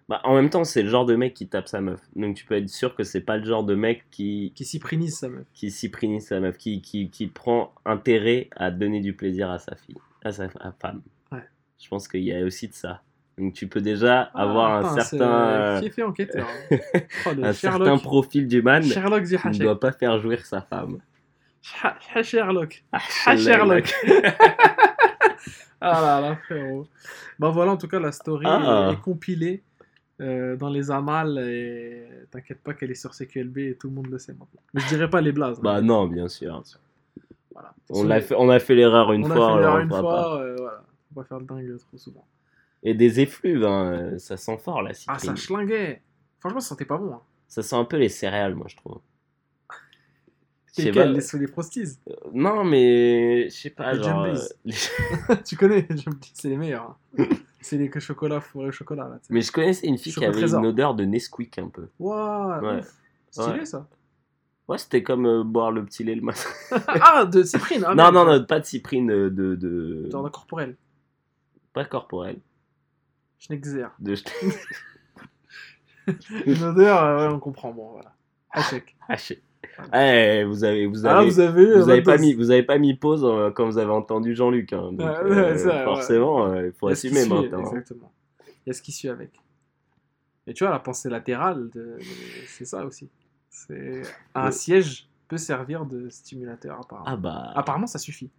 [0.08, 2.00] Bah, en même temps, c'est le genre de mec qui tape sa meuf.
[2.16, 5.18] Donc, tu peux être sûr que c'est pas le genre de mec qui, Qui cyprinise
[5.18, 5.46] sa meuf.
[5.54, 9.76] qui cyprinise sa meuf, qui, qui, qui prend intérêt à donner du plaisir à sa
[9.76, 11.02] fille, à sa à femme.
[11.32, 11.44] Ouais.
[11.82, 13.02] Je pense qu'il y a aussi de ça.
[13.38, 15.80] Donc, tu peux déjà avoir Ah, un putain, c'est, certain.
[15.80, 16.48] Qui est fait enquêteur.
[16.48, 16.78] hein.
[17.26, 17.56] Oh, un Sherlock.
[17.56, 21.00] certain profil du man Sherlock qui ne doit pas faire jouir sa femme.
[21.62, 22.84] Sha- Sherlock.
[22.92, 23.94] Ah, Ah, Sherlock.
[25.82, 26.88] ah là là, frérot.
[27.40, 28.90] Bah voilà, en tout cas, la story Ah.
[28.90, 29.64] est, est compilée
[30.20, 34.08] euh, dans les annales et t'inquiète pas qu'elle est sur CQLB et tout le monde
[34.08, 34.62] le sait maintenant.
[34.74, 35.58] Mais je dirais pas les blazes.
[35.58, 35.62] hein.
[35.64, 36.62] Bah non, bien sûr.
[37.54, 37.74] Voilà.
[37.90, 39.84] On, l'a fait, on a fait l'erreur une on fois, a fait l'erreur on le
[39.84, 40.36] une fois, pas.
[40.42, 40.84] euh, voilà.
[41.10, 42.26] Faut pas faire le dingue trop souvent.
[42.84, 46.02] Et des effluves, hein, euh, ça sent fort la Ah, ça schlinguait.
[46.40, 47.14] Franchement, ça sentait pas bon.
[47.14, 47.22] Hein.
[47.48, 49.00] Ça sent un peu les céréales, moi, je trouve.
[50.94, 51.06] Pas.
[51.06, 51.98] Les, les Frosties.
[52.34, 54.24] Non, mais je sais pas, Les genre.
[54.24, 54.36] Euh,
[55.46, 55.86] tu connais,
[56.34, 56.96] c'est les meilleurs.
[57.20, 57.26] hein.
[57.60, 59.10] c'est les que chocolat, fourré au chocolat.
[59.10, 59.20] Là.
[59.30, 60.62] Mais je connaissais une fille qui avait trésor.
[60.62, 61.90] une odeur de Nesquik un peu.
[62.00, 62.82] Waouh, Ouais.
[63.30, 63.66] Stylé Ouais.
[63.66, 63.86] ça.
[64.68, 66.50] Ouais, c'était comme euh, boire le petit lait le matin.
[66.88, 67.84] ah, de cyprine.
[67.86, 69.56] ah, non, non, non, pas de cyprine, euh, de.
[69.56, 70.10] de...
[70.12, 70.76] Genre corporel.
[71.74, 72.38] Pas corporel.
[73.40, 73.86] Schnexer.
[74.00, 74.16] De...
[76.46, 77.72] Une odeur, euh, ouais, on comprend.
[77.72, 78.14] Bon, voilà.
[78.52, 78.96] Hachek.
[79.08, 79.42] Haché.
[79.94, 82.22] Eh, vous avez, vous Ah, avez, vous avez vous avez pas dose.
[82.26, 84.74] mis, vous avez pas mis pause euh, quand vous avez entendu Jean-Luc.
[84.74, 84.92] hein.
[84.92, 85.84] donc, Ouais, ouais, ça, ouais.
[85.84, 87.60] forcément, il faut assumer maintenant.
[87.60, 87.70] hein.
[87.72, 88.12] Exactement.
[88.66, 89.32] Il y a ce qui suit avec.
[90.48, 91.98] Et tu vois, la pensée latérale, de...
[92.48, 93.10] c'est ça aussi.
[93.54, 94.02] C'est
[94.34, 97.06] un Le- siège peut servir de stimulateur apparemment.
[97.08, 97.52] Ah bah.
[97.56, 98.32] Apparemment, ça suffit.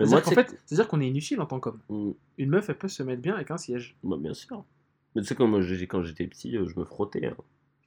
[0.00, 1.78] C'est-à-dire qu'en fait, c'est-à-dire qu'on est inutile en tant qu'homme.
[1.88, 3.94] Mm, Une meuf, elle peut se mettre bien avec un siège.
[4.02, 4.64] bah, bien sûr.
[5.14, 7.26] Mais tu sais, quand, moi, quand j'étais petit, euh, je me frottais.
[7.26, 7.36] hein.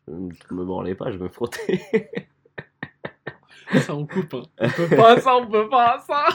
[0.07, 1.81] Je ne me branlais pas, je me frottais.
[3.81, 4.33] Ça, on coupe.
[4.35, 4.43] hein.
[4.61, 6.25] On peut pas ça, on peut pas ça.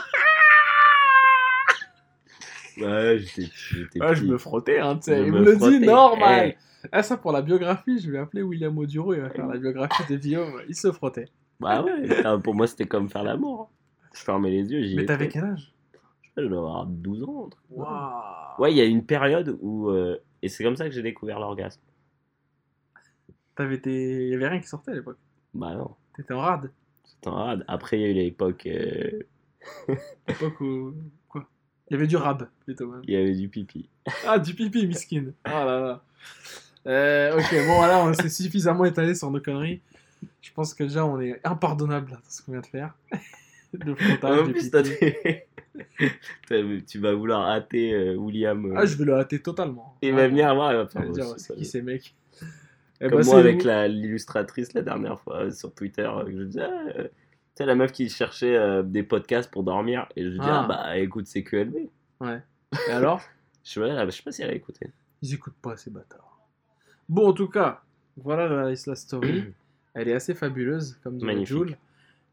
[2.86, 5.22] Ouais, j'étais j'étais Ouais, je me frottais, hein, tu sais.
[5.26, 6.54] Il me me le dit normal.
[6.84, 9.56] Eh, Ah, ça, pour la biographie, je vais appeler William Oduro, il va faire la
[9.58, 10.60] biographie de Guillaume.
[10.68, 11.28] Il se frottait.
[11.60, 12.08] bah ouais,
[12.42, 13.70] pour moi, c'était comme faire l'amour.
[14.14, 15.72] Je fermais les yeux, j'y Mais t'avais quel âge?
[15.92, 17.50] Je sais pas, je dois avoir 12 ans.
[17.70, 18.12] Waouh.
[18.58, 19.88] Ouais, il y a une période où.
[19.90, 21.80] euh, Et c'est comme ça que j'ai découvert l'orgasme.
[23.54, 24.24] T'avais tes...
[24.26, 25.18] Il y avait rien qui sortait à l'époque.
[25.54, 26.70] Bah non, T'étais en rade.
[27.04, 27.64] c'était en rade.
[27.68, 28.66] Après, il y a eu l'époque.
[28.66, 29.20] euh,
[30.28, 30.94] L'époque où.
[31.92, 33.02] Il y avait du rab, plutôt même.
[33.06, 33.86] Il y avait du pipi.
[34.26, 35.26] Ah, du pipi, miskin.
[35.44, 36.02] Ah là là.
[36.86, 39.82] Euh, ok, bon, voilà, on s'est suffisamment étalé sur nos conneries.
[40.40, 42.94] Je pense que déjà, on est impardonnable dans ce qu'on vient de faire.
[43.74, 45.36] Le frontage du plus, pipi.
[46.86, 48.64] tu vas vouloir hâter euh, William.
[48.72, 49.94] euh, Ah, je vais le hâter totalement.
[50.00, 51.08] Il va venir voir, il va faire.
[51.10, 52.14] dire, oh, c'est qui ces mecs
[53.02, 57.02] Eh Comme ben, moi avec la- l'illustratrice la dernière fois sur Twitter, je disais, ah,
[57.56, 60.62] sais, la meuf qui cherchait euh, des podcasts pour dormir, et je lui dis, Ah.
[60.64, 61.76] ah, bah écoute, c'est QLB.
[62.20, 62.42] Ouais.
[62.88, 63.20] Et alors?
[63.64, 64.90] Je sais, je sais pas si elle a écouté.
[65.22, 66.40] Ils écoutent pas ces bâtards.
[67.08, 67.82] Bon, en tout cas,
[68.16, 69.44] Voilà la, story.
[69.94, 71.46] Elle est assez fabuleuse, comme Magnifique.
[71.48, 71.76] Jules.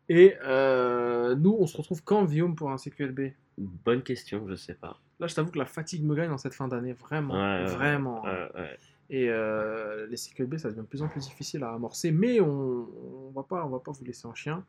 [0.08, 4.74] Et euh, nous, on se retrouve quand, Guillaume, pour un CQLB Bonne question, je sais
[4.74, 5.00] pas.
[5.20, 8.24] Là, je t'avoue que la fatigue me gagne dans cette fin d'année, vraiment, ouais, vraiment.
[8.24, 8.78] Ouais, ouais.
[9.10, 12.88] Et euh, les CQLB, ça devient de plus en plus difficile à amorcer, mais on,
[13.28, 14.64] on va pas, on va pas vous laisser en chien.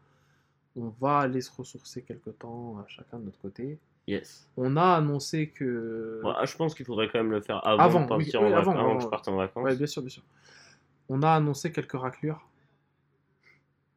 [0.77, 3.79] On va aller se ressourcer quelque temps, chacun de notre côté.
[4.07, 4.49] Yes.
[4.57, 7.83] On a annoncé que, Bon, ah, je pense qu'il faudrait quand même le faire avant,
[7.83, 9.65] Avant, de partir oui, en oui, avant, que je parte en vacances.
[9.65, 10.23] ouais, bien sûr, bien sûr.
[11.09, 12.49] On a annoncé quelques raclures,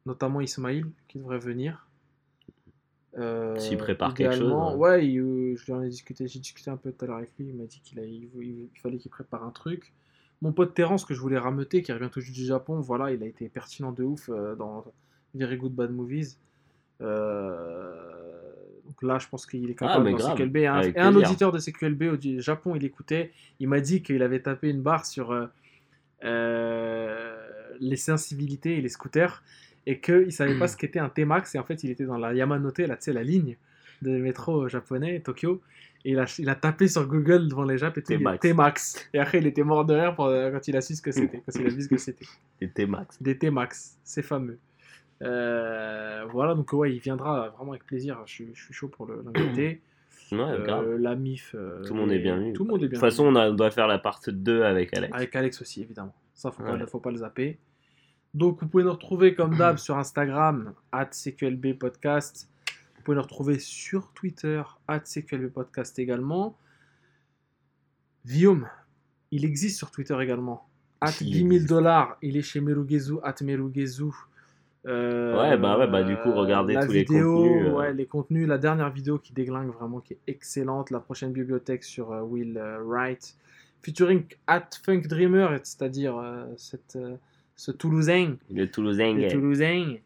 [0.06, 1.86] notamment Ismail qui devrait venir.
[3.16, 4.74] Euh, S'il prépare quelque chose, hein.
[4.74, 7.18] Ouais, il, euh, je lui en ai discuté, j'ai discuté un peu tout à l'heure
[7.18, 7.46] avec lui.
[7.48, 9.92] Il m'a dit qu'il il fallait qu'il prépare un truc.
[10.42, 13.22] Mon pote Terence, que je voulais rameuter, qui revient tout juste du Japon, voilà, il
[13.22, 14.84] a été pertinent de ouf euh, dans
[15.34, 16.38] Very Good Bad Movies.
[17.04, 18.00] Euh,
[18.86, 20.56] donc là, je pense qu'il est Ah, capable mais dans grave, CQLB.
[20.56, 20.92] Et un, et
[21.26, 23.32] auditeur de CQLB au Japon, il écoutait.
[23.60, 25.46] Il m'a dit qu'il avait tapé une barre sur euh,
[26.24, 27.36] euh,
[27.80, 29.42] les sensibilités et les scooters
[29.86, 31.54] et qu'il savait pas ce qu'était un T-Max.
[31.54, 33.56] Et en fait, il était dans la Yamanote, là, tu sais, la ligne
[34.02, 35.60] de métro japonais, Tokyo.
[36.06, 38.12] Et il a, il a tapé sur Google devant les Japs et tout,
[38.42, 39.08] T-Max.
[39.14, 41.38] Et après, il était mort de rire pour- quand il a su ce que c'était,
[41.46, 42.26] quand il a vu ce que c'était.
[42.60, 43.16] Et T-Max.
[43.22, 44.58] Des T-Max, c'est fameux.
[45.22, 48.20] Euh, voilà, donc ouais, il viendra vraiment avec plaisir.
[48.26, 49.80] Je suis, je suis chaud pour le- l'inviter.
[50.32, 50.96] Ouais, Euh, grave.
[50.96, 51.54] la MIF.
[51.54, 52.52] euh, Tout le monde est bienvenu.
[52.54, 52.98] Tout le monde est De bien.
[52.98, 55.12] toute façon, on, a- on doit faire la part 2 avec Alex.
[55.14, 56.14] Avec Alex aussi, évidemment.
[56.32, 56.86] Ça, faut, pas, Ouais.
[56.86, 57.58] faut pas le zapper.
[58.32, 62.48] Donc, vous pouvez nous retrouver comme d'hab sur Instagram, at CQLB Podcast.
[62.96, 66.56] Vous pouvez nous retrouver sur Twitter, at CQLB Podcast également.
[68.26, 68.66] Guillaume,
[69.30, 70.68] il existe sur Twitter également.
[71.00, 71.68] At Il 10 000 existe.
[71.68, 74.06] dollars, il est chez Merugezu, at Merugezu.
[74.86, 77.72] Euh, Ouais, bah ouais, bah du coup, regardez la tous les vidéo, contenus, euh.
[77.72, 78.46] Ouais, les contenus.
[78.48, 80.90] La dernière vidéo qui déglingue vraiment, qui est excellente.
[80.90, 83.36] La prochaine bibliothèque sur euh, Will euh, Wright.
[83.82, 87.16] Featuring at Funk Dreamer, c'est-à-dire euh, cette, euh,
[87.56, 88.36] ce Toulousain.
[88.50, 89.14] Le Toulousain.
[89.14, 89.96] Le Toulousain.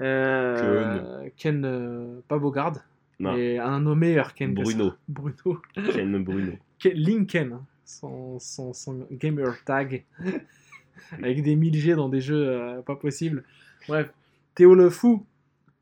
[0.00, 2.76] Euh, Ken, euh, pas Bogard,
[3.18, 4.54] Non, mais un nom meilleur Ken.
[4.54, 4.92] Bruno.
[5.08, 5.60] Bruno.
[5.92, 6.52] Ken Bruno.
[6.78, 10.04] Ken- Lincoln, hein, son, son, son gamer tag,
[11.22, 13.44] avec des 1000G dans des jeux euh, pas possibles.
[13.88, 14.12] Bref,
[14.54, 15.24] Théo le fou,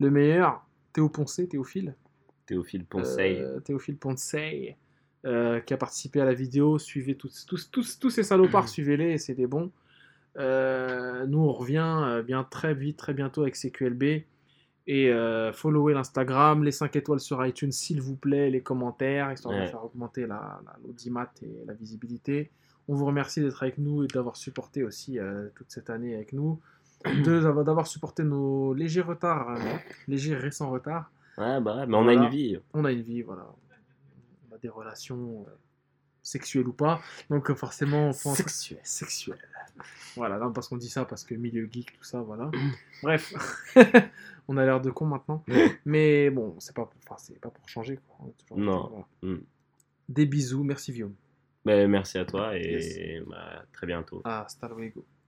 [0.00, 0.64] le meilleur.
[0.92, 1.94] Théo Poncé, Théophile.
[2.46, 3.38] Théophile Ponceil.
[3.40, 4.76] Euh, Théophile Poncey,
[5.26, 6.78] euh, qui a participé à la vidéo.
[6.78, 9.70] Suivez tous, tous, tous, tous ces salopards, suivez-les, c'est des bons.
[10.38, 14.02] Euh, nous, on revient euh, bien très vite, très bientôt avec CQLB.
[14.90, 19.54] Et euh, followez l'Instagram, les 5 étoiles sur iTunes, s'il vous plaît, les commentaires, histoire
[19.54, 19.66] de Ouais.
[19.68, 22.50] faire augmenter la, la- l'audimat et la visibilité.
[22.88, 26.32] On vous remercie d'être avec nous et d'avoir supporté aussi euh, toute cette année avec
[26.32, 26.58] nous.
[27.24, 29.76] De- d'avoir supporté nos légers retards, euh,
[30.08, 31.10] légers récents retards.
[31.36, 32.20] Ouais, bah mais on Voilà.
[32.20, 32.58] a une vie.
[32.74, 33.46] On a une vie, voilà.
[34.50, 35.50] On a des relations euh,
[36.22, 37.00] sexuelles ou pas.
[37.30, 38.36] Donc euh, forcément, on pense...
[38.36, 38.80] Sexuel.
[38.82, 39.38] Sexuelles.
[40.16, 42.50] Voilà, non, parce qu'on dit ça, parce que milieu geek, tout ça, voilà.
[43.04, 43.32] Bref,
[44.48, 45.44] on a l'air de con maintenant.
[45.84, 48.00] Mais bon, c'est pas, enfin, pas pour changer.
[48.08, 48.26] Quoi.
[48.38, 48.88] Toujours- Non.
[49.22, 49.36] voilà.
[49.36, 49.42] Mm.
[50.08, 51.14] Des bisous, merci Guillaume.
[51.64, 54.20] Ben, merci à toi et bah, très bientôt.
[54.24, 55.04] Ah, hasta luego,